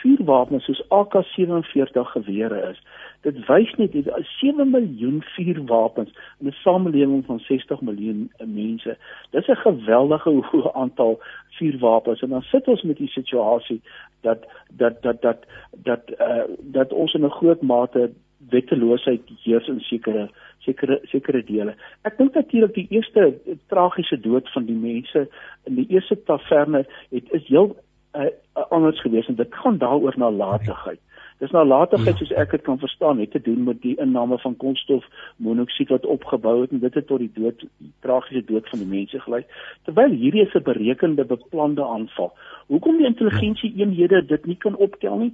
vuurwapens 0.00 0.64
soos 0.64 0.82
AK47 0.88 2.12
gewere 2.12 2.60
is. 2.70 2.82
Dit 3.20 3.40
wys 3.46 3.72
net 3.76 3.94
is 3.94 4.08
7 4.40 4.70
miljoen 4.70 5.22
vuurwapens 5.34 6.12
in 6.40 6.46
'n 6.46 6.56
samelewing 6.62 7.24
van 7.24 7.40
60 7.40 7.80
miljoen 7.80 8.32
mense. 8.44 8.96
Dis 9.30 9.48
'n 9.48 9.56
geweldige 9.56 10.30
hoë 10.50 10.72
aantal 10.72 11.20
vuurwapens 11.58 12.22
en 12.22 12.28
dan 12.28 12.42
sit 12.42 12.68
ons 12.68 12.82
met 12.82 12.96
die 12.96 13.08
situasie 13.08 13.80
dat 14.20 14.46
dat 14.76 15.02
dat 15.02 15.22
dat 15.22 15.46
dat 15.70 16.02
uh, 16.20 16.42
dat 16.60 16.92
ons 16.92 17.14
in 17.14 17.24
'n 17.24 17.30
groot 17.30 17.62
mate 17.62 18.10
wetteloosheid 18.48 19.20
heers 19.42 19.68
in 19.68 19.80
sekere 19.80 20.30
sekere 20.58 21.00
sekere 21.02 21.42
dele. 21.44 21.74
Ek 22.02 22.16
dink 22.18 22.34
natuurlik 22.34 22.74
die 22.74 22.86
eerste 22.88 23.34
tragiese 23.66 24.20
dood 24.20 24.48
van 24.52 24.64
die 24.64 24.76
mense 24.76 25.28
in 25.64 25.74
die 25.74 25.86
eerste 25.88 26.22
taverne 26.24 26.84
het 27.10 27.32
is 27.32 27.46
heel 27.48 27.76
uh, 28.14 28.30
anders 28.68 29.00
gewees 29.00 29.26
en 29.26 29.34
dit 29.34 29.54
gaan 29.54 29.78
daaroor 29.78 30.14
nalatigheid. 30.16 31.00
Dis 31.40 31.50
nalatigheid 31.50 32.18
ja. 32.18 32.24
soos 32.24 32.38
ek 32.42 32.50
dit 32.52 32.62
kan 32.66 32.78
verstaan 32.78 33.20
het 33.22 33.30
te 33.32 33.40
doen 33.40 33.62
met 33.64 33.78
die 33.80 33.94
inname 34.04 34.36
van 34.42 34.56
koolstof 34.60 35.06
monoksied 35.36 35.88
wat 35.88 36.06
opgebou 36.14 36.60
het 36.60 36.74
en 36.76 36.82
dit 36.82 36.98
het 36.98 37.06
tot 37.08 37.22
die 37.22 37.30
dood 37.34 37.64
tragiese 38.04 38.44
dood 38.50 38.68
van 38.68 38.82
die 38.82 38.90
mense 38.90 39.20
gelei. 39.24 39.40
Terwyl 39.88 40.12
hierdie 40.12 40.44
is 40.44 40.54
'n 40.54 40.68
berekende 40.68 41.24
beplande 41.24 41.86
aanval. 41.86 42.32
Hoekom 42.66 43.00
die 43.00 43.08
intelligensie 43.08 43.72
eenhede 43.76 44.20
dit 44.26 44.46
nie 44.46 44.56
kan 44.56 44.76
optel 44.76 45.18
nie? 45.18 45.32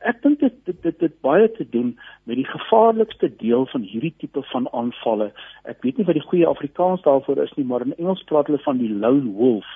Ek 0.00 0.22
dink 0.22 0.40
dit 0.40 0.54
dit 0.64 0.82
dit 0.82 1.00
het 1.00 1.20
baie 1.20 1.46
te 1.52 1.68
doen 1.70 1.94
met 2.24 2.36
die 2.36 2.50
gevaarlikste 2.50 3.30
deel 3.36 3.66
van 3.66 3.80
hierdie 3.80 4.14
tipe 4.18 4.42
van 4.42 4.68
aanvalle. 4.72 5.32
Ek 5.64 5.82
weet 5.82 5.96
nie 5.96 6.06
wat 6.06 6.18
die 6.18 6.28
goeie 6.28 6.46
Afrikaans 6.46 7.02
daarvoor 7.02 7.42
is 7.42 7.54
nie, 7.56 7.64
maar 7.64 7.86
in 7.86 7.96
Engels 7.96 8.22
praat 8.24 8.46
hulle 8.46 8.62
van 8.66 8.78
die 8.78 8.90
lone 8.90 9.30
wolf. 9.30 9.66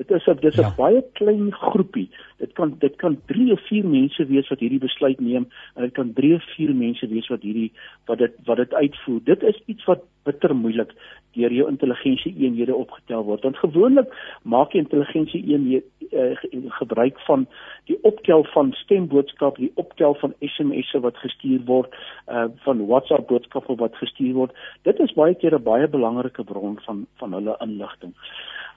Dit 0.00 0.10
is 0.10 0.26
'n 0.26 0.38
dis 0.40 0.56
'n 0.56 0.60
ja. 0.60 0.74
baie 0.76 1.02
klein 1.12 1.52
groepie. 1.52 2.08
Dit 2.38 2.52
kan 2.52 2.76
dit 2.78 2.96
kan 2.96 3.18
3 3.26 3.52
of 3.52 3.60
4 3.60 3.86
mense 3.86 4.26
wees 4.26 4.48
wat 4.48 4.60
hierdie 4.60 4.78
besluit 4.78 5.20
neem 5.20 5.48
en 5.74 5.82
dit 5.82 5.92
kan 5.92 6.12
3 6.12 6.34
of 6.34 6.44
4 6.56 6.74
mense 6.74 7.06
wees 7.08 7.28
wat 7.28 7.42
hierdie 7.42 7.72
wat 8.06 8.18
dit 8.18 8.32
wat 8.44 8.56
dit 8.56 8.74
uitvoer. 8.74 9.20
Dit 9.24 9.42
is 9.42 9.62
iets 9.66 9.84
wat 9.84 10.02
bitter 10.24 10.54
moeilik 10.56 10.92
deur 11.32 11.52
jou 11.52 11.68
intelligensie 11.68 12.34
eenhede 12.36 12.74
opgetel 12.74 13.24
word. 13.24 13.42
Want 13.42 13.56
gewoonlik 13.56 14.12
maak 14.42 14.72
jy 14.72 14.82
intelligensie 14.84 15.42
eenhede 15.48 15.84
uh, 16.12 16.70
gebruik 16.78 17.20
van 17.26 17.46
die 17.90 17.98
optel 18.02 18.44
van 18.52 18.72
stemboodskappe, 18.82 19.60
die 19.60 19.72
optel 19.80 20.14
van 20.20 20.34
SMS'e 20.40 21.00
wat 21.00 21.16
gestuur 21.24 21.64
word, 21.66 21.94
uh 22.28 22.48
van 22.66 22.86
WhatsApp 22.86 23.28
boodskappe 23.28 23.76
wat 23.80 23.96
gestuur 23.96 24.34
word. 24.34 24.56
Dit 24.88 25.00
is 25.00 25.14
baie 25.16 25.34
keer 25.34 25.56
'n 25.58 25.62
baie 25.62 25.88
belangrike 25.88 26.44
bron 26.44 26.78
van 26.86 27.06
van 27.16 27.32
hulle 27.32 27.56
inligting. 27.60 28.12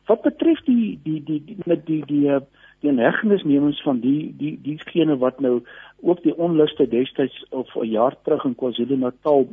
Wat 0.08 0.22
betref 0.22 0.62
die 0.66 1.00
die 1.04 1.24
die, 1.24 1.42
die 1.46 1.58
met 1.66 1.86
die 1.86 2.04
die 2.06 2.22
die, 2.30 2.40
die 2.86 2.90
inhegtenisnemings 2.90 3.82
van 3.82 4.00
die 4.00 4.34
die 4.38 4.56
diegene 4.62 5.18
wat 5.18 5.40
nou 5.40 5.62
ook 6.02 6.24
die 6.24 6.36
onluste 6.38 6.88
destyds 6.88 7.46
of 7.50 7.76
'n 7.76 7.90
jaar 7.90 8.16
terug 8.24 8.46
in 8.46 8.56
KwaZulu-Natal 8.56 9.48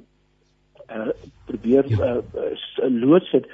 uh 0.94 1.12
probeer 1.46 1.84
uh, 1.90 2.16
uh 2.34 2.90
loods 2.90 3.30
het. 3.30 3.46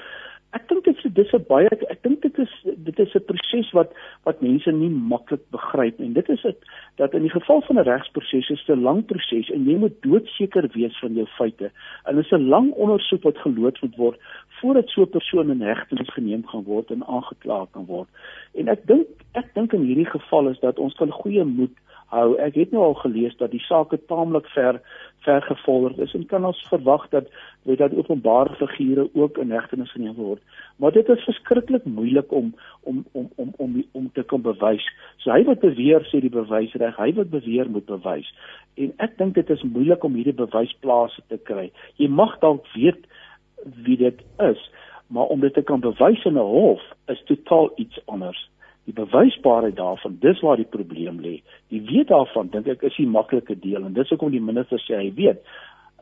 Ek 0.57 0.65
dink 0.69 0.87
dit 0.87 0.97
is 0.97 1.13
dis 1.13 1.33
'n 1.37 1.45
baie 1.49 1.69
ek 1.69 2.03
dink 2.03 2.23
dit 2.23 2.39
is 2.39 2.53
dit 2.65 2.99
is 3.05 3.15
'n 3.15 3.25
proses 3.31 3.71
wat 3.77 3.91
wat 4.25 4.41
mense 4.41 4.73
nie 4.73 4.89
maklik 4.89 5.43
begryp 5.53 6.01
en 6.01 6.13
dit 6.13 6.29
is 6.29 6.43
dit 6.43 6.59
dat 6.97 7.15
in 7.15 7.23
die 7.23 7.35
geval 7.37 7.61
van 7.67 7.77
'n 7.79 7.89
regsproses 7.89 8.49
is 8.51 8.65
dit 8.65 8.77
'n 8.77 8.83
lang 8.83 9.05
proses 9.07 9.51
en 9.51 9.69
jy 9.69 9.77
moet 9.77 10.03
doodseker 10.03 10.69
wees 10.73 10.99
van 10.99 11.15
jou 11.15 11.27
feite. 11.37 11.71
En 12.07 12.17
dit 12.17 12.25
is 12.25 12.33
'n 12.33 12.49
lang 12.49 12.73
ondersoek 12.73 13.23
wat 13.23 13.45
geloods 13.45 13.81
moet 13.81 13.97
word 13.97 14.19
voordat 14.61 14.89
so 14.89 15.03
'n 15.03 15.11
persoon 15.11 15.51
in 15.51 15.61
hegtenis 15.61 16.11
geneem 16.17 16.47
gaan 16.47 16.65
word 16.65 16.91
en 16.91 17.05
aangekla 17.05 17.67
kan 17.73 17.85
word. 17.85 18.09
En 18.55 18.69
ek 18.69 18.87
dink 18.87 19.07
ek 19.35 19.55
dink 19.55 19.73
in 19.73 19.85
hierdie 19.85 20.11
geval 20.11 20.49
is 20.49 20.61
dat 20.61 20.79
ons 20.79 20.95
kan 20.95 21.11
goeie 21.11 21.45
moed 21.45 21.77
hou. 22.13 22.37
Ek 22.41 22.57
het 22.57 22.73
nou 22.73 22.83
al 22.85 22.97
gelees 23.03 23.37
dat 23.41 23.53
die 23.53 23.63
saak 23.67 23.93
taamlik 24.09 24.49
ver 24.55 24.81
ver 25.27 25.43
gevorder 25.43 26.05
is 26.05 26.15
en 26.15 26.25
kan 26.31 26.45
ons 26.47 26.61
verwag 26.71 27.09
dat 27.11 27.27
weet 27.69 27.81
dat 27.83 27.95
openbare 27.95 28.55
figure 28.55 29.09
ook 29.15 29.39
in 29.39 29.51
hegtenis 29.51 29.91
geneem 29.93 30.15
word. 30.15 30.41
Maar 30.77 30.93
dit 30.93 31.09
is 31.09 31.25
verskriklik 31.25 31.85
moeilik 31.85 32.33
om 32.33 32.55
om 32.83 33.05
om 33.13 33.29
om 33.37 33.53
om 33.57 33.85
om 33.93 34.11
te 34.13 34.23
kan 34.23 34.43
bewys. 34.43 34.87
So 35.17 35.35
hy 35.35 35.43
wat 35.45 35.61
beweer 35.61 36.07
sê 36.09 36.23
die 36.25 36.33
bewys 36.33 36.75
reg, 36.81 36.97
hy 36.97 37.13
wat 37.19 37.31
beweer 37.31 37.71
moet 37.71 37.87
bewys. 37.87 38.31
En 38.75 38.95
ek 39.05 39.19
dink 39.19 39.35
dit 39.35 39.51
is 39.51 39.63
moeilik 39.63 40.05
om 40.05 40.15
hierdie 40.15 40.39
bewysplase 40.39 41.23
te 41.29 41.41
kry. 41.51 41.71
Jy 41.97 42.09
mag 42.09 42.39
dalk 42.39 42.67
weet 42.77 43.05
wie 43.85 43.99
dit 43.99 44.23
is, 44.39 44.71
maar 45.09 45.35
om 45.35 45.41
dit 45.41 45.55
te 45.55 45.63
kan 45.63 45.81
bewys 45.81 46.25
in 46.25 46.39
'n 46.39 46.53
hof 46.55 46.81
is 47.09 47.23
totaal 47.27 47.73
iets 47.77 48.01
anders 48.07 48.49
die 48.89 48.97
bewysbaarheid 48.97 49.77
daarvan 49.77 50.17
dis 50.23 50.41
waar 50.41 50.57
die 50.57 50.69
probleem 50.69 51.21
lê. 51.21 51.35
Die 51.69 51.83
weet 51.85 52.09
daarvan 52.09 52.49
dink 52.55 52.71
ek 52.73 52.87
is 52.89 52.97
die 52.97 53.11
maklike 53.11 53.59
deel 53.61 53.85
en 53.85 53.93
dis 53.97 54.09
hoekom 54.15 54.33
die 54.33 54.45
minister 54.45 54.81
sê 54.81 55.03
hy 55.03 55.11
weet 55.19 55.45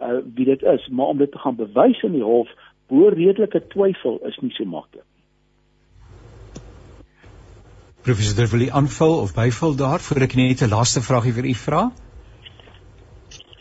uh, 0.00 0.20
wie 0.36 0.46
dit 0.52 0.62
is 0.62 0.86
maar 0.88 1.14
om 1.14 1.18
dit 1.18 1.32
te 1.32 1.42
gaan 1.42 1.58
bewys 1.58 2.02
in 2.06 2.14
die 2.14 2.24
hof 2.24 2.52
bo 2.86 3.10
redelike 3.10 3.64
twyfel 3.74 4.20
is 4.30 4.38
nie 4.44 4.54
so 4.54 4.68
maklik 4.70 5.06
Professor 8.06 8.46
wil 8.52 8.60
u 8.60 8.68
aanvul 8.70 9.16
of 9.18 9.32
byvul 9.34 9.72
daar 9.74 10.00
voor 10.00 10.22
ek 10.28 10.36
net 10.38 10.62
'n 10.62 10.70
laaste 10.70 11.00
vraagie 11.02 11.32
vir 11.38 11.46
u 11.50 11.54
vra? 11.54 11.80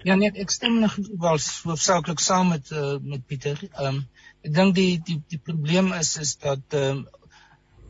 Ja 0.04 0.16
nee 0.16 0.30
ek 0.44 0.50
stem 0.54 0.80
nog 0.80 0.96
wel 0.96 1.40
hoofsaaklik 1.64 2.20
saam 2.20 2.54
met 2.54 2.70
uh, 2.70 2.98
met 3.02 3.26
Pieter. 3.26 3.58
Ehm 3.74 3.88
um, 3.88 3.98
ek 4.46 4.54
dink 4.54 4.76
die 4.76 5.02
die 5.08 5.18
die 5.34 5.42
probleem 5.42 5.94
is 5.94 6.18
is 6.22 6.36
dat 6.36 6.62
ehm 6.70 6.98
um, 6.98 7.08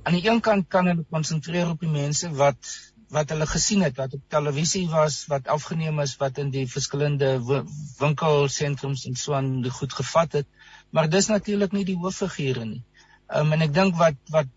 aan 0.05 0.13
die 0.13 0.27
een 0.29 0.41
kant 0.45 0.67
kan 0.69 0.85
hulle 0.85 1.05
konsentreer 1.09 1.71
op 1.71 1.81
die 1.81 1.89
mense 1.89 2.29
wat 2.41 2.73
wat 3.15 3.31
hulle 3.33 3.45
gesien 3.49 3.83
het 3.85 3.97
wat 3.97 4.13
op 4.17 4.21
televisie 4.33 4.85
was 4.89 5.17
wat 5.31 5.47
afgeneem 5.55 6.01
is 6.03 6.15
wat 6.21 6.41
in 6.41 6.49
die 6.53 6.65
verskillende 6.69 7.29
winkelsentrums 7.99 9.05
en 9.09 9.15
so 9.21 9.33
aan 9.37 9.69
goed 9.77 9.93
gevat 9.93 10.41
het. 10.41 10.47
Maar 10.89 11.09
dis 11.09 11.29
natuurlik 11.31 11.73
nie 11.73 11.85
die 11.85 11.97
hooffigure 12.01 12.65
nie. 12.65 12.83
Um, 13.29 13.53
en 13.55 13.65
ek 13.65 13.73
dink 13.73 13.97
wat 14.01 14.17
wat 14.35 14.51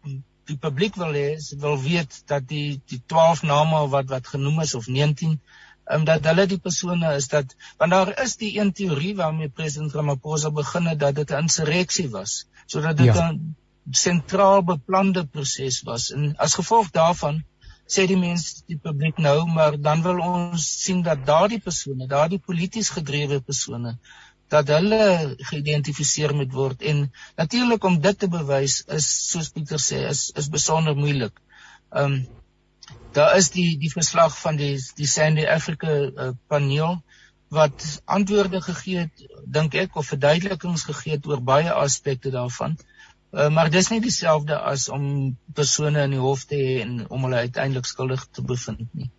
die 0.48 0.56
publiek 0.60 0.96
wil 1.00 1.16
hê 1.16 1.26
is 1.36 1.52
wil 1.62 1.78
weet 1.84 2.20
dat 2.32 2.48
die 2.48 2.80
die 2.92 3.00
12 3.14 3.44
name 3.52 3.86
wat 3.94 4.08
wat 4.12 4.28
genoem 4.34 4.60
is 4.64 4.74
of 4.74 4.88
19 4.88 5.36
um, 5.92 6.04
dat 6.08 6.28
hulle 6.28 6.48
die 6.48 6.60
persone 6.66 7.14
is 7.20 7.28
dat 7.32 7.54
want 7.76 7.96
daar 7.96 8.12
is 8.24 8.36
die 8.40 8.52
een 8.58 8.72
teorie 8.72 9.14
waarmee 9.16 9.48
president 9.60 9.96
Ramaphosa 9.96 10.52
begin 10.60 10.92
het 10.92 11.00
dat 11.04 11.14
dit 11.22 11.30
'n 11.30 11.48
insurreksie 11.48 12.08
was. 12.18 12.44
Sodat 12.66 12.96
dit 12.96 13.14
ja 13.14 13.32
sentraal 13.92 14.62
beplande 14.62 15.26
proses 15.26 15.82
was 15.82 16.10
en 16.12 16.34
as 16.36 16.54
gevolg 16.60 16.90
daarvan 16.92 17.42
sê 17.88 18.04
die 18.06 18.20
mense 18.20 18.64
die 18.68 18.78
publiek 18.78 19.18
nou 19.18 19.46
maar 19.48 19.78
dan 19.80 20.02
wil 20.04 20.20
ons 20.20 20.64
sien 20.84 21.02
dat 21.02 21.26
daardie 21.26 21.60
persone 21.60 22.06
daardie 22.06 22.42
polities 22.50 22.90
gedrewe 22.96 23.40
persone 23.40 23.96
dat 24.52 24.70
hulle 24.72 25.36
geïdentifiseer 25.50 26.34
moet 26.36 26.52
word 26.56 26.82
en 26.90 27.04
natuurlik 27.36 27.84
om 27.84 28.00
dit 28.00 28.18
te 28.18 28.28
bewys 28.32 28.80
is 28.98 29.08
soos 29.30 29.50
Pieter 29.52 29.80
sê 29.84 30.02
is 30.08 30.28
is 30.42 30.48
besonder 30.56 30.96
moeilik. 30.96 31.40
Ehm 31.92 32.18
um, 32.18 32.18
daar 33.16 33.36
is 33.36 33.50
die 33.52 33.76
die 33.80 33.92
verslag 33.92 34.36
van 34.40 34.56
die 34.56 34.74
die 35.00 35.08
Sandy 35.14 35.44
Africa 35.56 35.92
uh, 35.92 36.30
paneel 36.48 37.00
wat 37.58 37.84
antwoorde 38.04 38.60
gegee 38.60 39.04
het 39.04 39.24
dink 39.56 39.74
ek 39.74 39.96
of 39.96 40.12
verduidelikings 40.12 40.84
gegee 40.88 41.16
het 41.16 41.28
oor 41.28 41.42
baie 41.52 41.72
aspekte 41.72 42.30
daarvan. 42.30 42.76
Uh, 43.30 43.48
maar 43.52 43.70
dis 43.70 43.90
nie 43.92 44.00
dieselfde 44.00 44.56
as 44.56 44.88
om 44.88 45.36
persone 45.54 46.02
in 46.02 46.14
die 46.16 46.20
hof 46.22 46.46
te 46.48 46.56
hê 46.56 46.76
en 46.80 47.02
om 47.12 47.26
hulle 47.26 47.44
uiteindelik 47.44 47.86
skuldig 47.86 48.22
te 48.32 48.42
bevind 48.42 48.88
nie. 48.96 49.10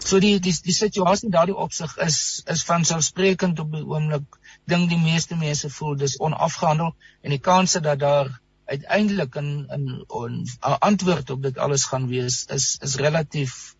So 0.00 0.18
die 0.24 0.38
die 0.40 0.54
die 0.64 0.74
situasie 0.74 1.28
daardie 1.34 1.56
opsig 1.64 1.92
is 2.06 2.42
is 2.54 2.62
van 2.68 2.86
selfsprekend 2.88 3.60
op 3.60 3.74
die 3.76 3.84
oomblik 3.84 4.38
dink 4.72 4.88
die 4.88 5.00
meeste 5.02 5.36
mense 5.36 5.68
voel 5.74 5.98
dis 6.00 6.16
onafgehandel 6.28 6.94
en 7.20 7.34
die 7.36 7.42
kanse 7.50 7.82
dat 7.84 8.00
daar 8.00 8.30
uiteindelik 8.64 9.36
'n 9.36 9.66
'n 9.76 9.84
'n 10.16 10.78
antwoord 10.88 11.30
op 11.30 11.42
dit 11.42 11.58
alles 11.58 11.84
gaan 11.84 12.08
wees 12.08 12.46
is 12.56 12.78
is 12.88 12.96
relatief 13.04 13.76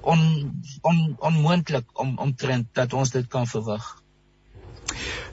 on 0.00 0.20
on 0.82 1.16
onmoontlik 1.18 1.98
om 1.98 2.18
omtrent 2.18 2.68
dat 2.72 2.92
ons 2.92 3.10
dit 3.10 3.26
kan 3.26 3.46
verwag. 3.46 4.03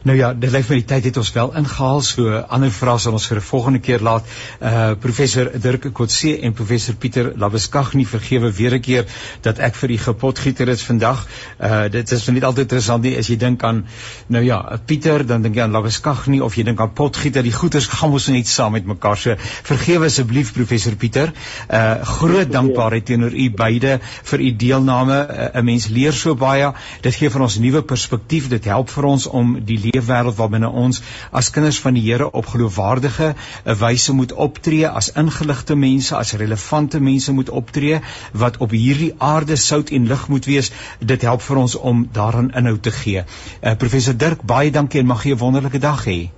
Nou 0.03 0.17
ja, 0.17 0.31
dit 0.33 0.49
lyk 0.49 0.65
my 0.65 0.75
die 0.79 0.85
tyd 0.89 1.05
het 1.05 1.17
ons 1.21 1.29
wel 1.35 1.51
ingehaal, 1.59 1.99
so 2.01 2.31
ander 2.49 2.71
vrae 2.73 2.97
sal 2.99 3.13
ons 3.13 3.27
vir 3.29 3.37
'n 3.37 3.45
volgende 3.45 3.79
keer 3.79 4.01
laat. 4.01 4.25
Uh 4.59 4.95
professor 4.97 5.51
Dirk 5.61 5.85
Kotse 5.93 6.39
en 6.41 6.53
professor 6.53 6.95
Pieter 6.95 7.33
Labeskagh 7.37 7.93
vergewe 8.09 8.51
weer 8.51 8.73
'n 8.73 8.81
keer 8.81 9.05
dat 9.41 9.59
ek 9.59 9.75
vir 9.75 9.91
u 9.91 9.97
gepotgieter 9.97 10.69
is 10.69 10.81
vandag. 10.81 11.27
Uh 11.59 11.87
dit 11.89 12.11
is 12.11 12.27
net 12.27 12.43
altyd 12.43 12.65
interessant 12.65 13.03
nie 13.03 13.17
as 13.17 13.27
jy 13.27 13.37
dink 13.37 13.63
aan 13.63 13.85
nou 14.27 14.43
ja, 14.43 14.79
Pieter, 14.85 15.25
dan 15.25 15.41
dink 15.41 15.55
jy 15.55 15.61
aan 15.61 15.71
Labeskagh 15.71 16.27
nie 16.27 16.41
of 16.41 16.55
jy 16.55 16.63
dink 16.63 16.79
aan 16.79 16.93
potgieter. 16.93 17.43
Die 17.43 17.53
goeters 17.53 17.87
gaan 17.87 18.09
mos 18.09 18.27
net 18.27 18.47
saam 18.47 18.71
met 18.71 18.85
mekaar. 18.85 19.17
So 19.17 19.35
vergewe 19.63 20.05
asseblief 20.05 20.53
professor 20.53 20.95
Pieter. 20.95 21.31
Uh 21.69 22.01
groot 22.03 22.51
dankbaarheid 22.51 23.05
teenoor 23.05 23.33
u 23.33 23.51
beide 23.51 23.99
vir 24.23 24.39
u 24.39 24.55
deelname. 24.55 25.27
'n 25.53 25.57
uh, 25.57 25.63
Mens 25.63 25.87
leer 25.87 26.13
so 26.13 26.35
baie. 26.35 26.73
Dit 27.01 27.15
gee 27.15 27.29
vir 27.29 27.41
ons 27.41 27.57
nuwe 27.57 27.81
perspektief. 27.81 28.49
Dit 28.49 28.65
help 28.65 28.89
vir 28.89 29.05
ons 29.05 29.27
om 29.27 29.59
die 29.65 29.70
leefwêreld 29.79 30.35
waarbinne 30.35 30.69
ons 30.69 31.01
as 31.31 31.49
kinders 31.49 31.79
van 31.79 31.93
die 31.93 32.03
Here 32.05 32.31
op 32.31 32.45
geloofwaardige 32.45 33.33
eh, 33.33 33.75
wyse 33.79 34.13
moet 34.13 34.33
optree, 34.33 34.87
as 34.87 35.11
ingeligte 35.11 35.75
mense, 35.75 36.15
as 36.15 36.33
relevante 36.33 36.99
mense 36.99 37.33
moet 37.33 37.49
optree 37.49 37.99
wat 38.33 38.57
op 38.57 38.71
hierdie 38.71 39.13
aarde 39.17 39.55
sout 39.55 39.89
en 39.89 40.07
lig 40.07 40.27
moet 40.27 40.45
wees. 40.45 40.71
Dit 40.99 41.21
help 41.21 41.41
vir 41.41 41.57
ons 41.57 41.75
om 41.75 42.07
daaraan 42.13 42.51
inhoud 42.51 42.81
te 42.81 42.91
gee. 42.91 43.23
Uh, 43.61 43.75
professor 43.75 44.17
Dirk, 44.17 44.43
baie 44.43 44.71
dankie 44.71 44.99
en 44.99 45.05
mag 45.05 45.23
jy 45.25 45.33
'n 45.35 45.37
wonderlike 45.37 45.79
dag 45.79 46.05
hê. 46.05 46.29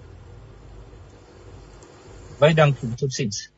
Baie 2.40 2.54
dankie, 2.54 2.90
totsiens. 2.96 3.50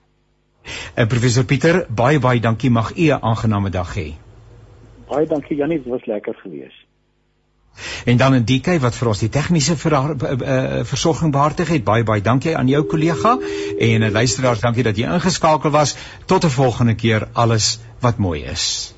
En 0.94 1.04
uh, 1.04 1.10
professor 1.10 1.44
Pieter, 1.44 1.86
baie 1.90 2.20
baie 2.20 2.40
dankie, 2.40 2.70
mag 2.70 2.96
u 2.96 3.10
'n 3.10 3.22
aangename 3.22 3.70
dag 3.70 3.96
hê. 3.96 4.14
Baie 5.08 5.28
dankie 5.28 5.58
Janie, 5.58 5.78
dit 5.78 5.92
was 5.92 6.06
lekker 6.06 6.36
geweest. 6.44 6.85
En 8.06 8.18
dan 8.18 8.34
in 8.34 8.46
DK 8.46 8.80
wat 8.80 8.96
vir 8.96 9.08
ons 9.08 9.20
die 9.20 9.30
tegniese 9.30 9.78
ver, 9.78 9.94
uh, 9.94 10.84
versorging 10.84 11.32
behartig 11.32 11.70
het. 11.70 11.84
Baie 11.84 12.04
baie 12.04 12.22
dankie 12.22 12.56
aan 12.58 12.68
jou 12.72 12.84
kollega 12.84 13.38
en 13.80 14.02
uh, 14.02 14.12
luisteraars, 14.12 14.60
dankie 14.60 14.84
dat 14.84 14.98
jy 14.98 15.12
ingeskakel 15.12 15.70
was. 15.70 15.96
Tot 16.26 16.46
'n 16.46 16.50
volgende 16.50 16.96
keer. 16.96 17.28
Alles 17.34 17.80
wat 18.00 18.18
mooi 18.18 18.44
is. 18.44 18.95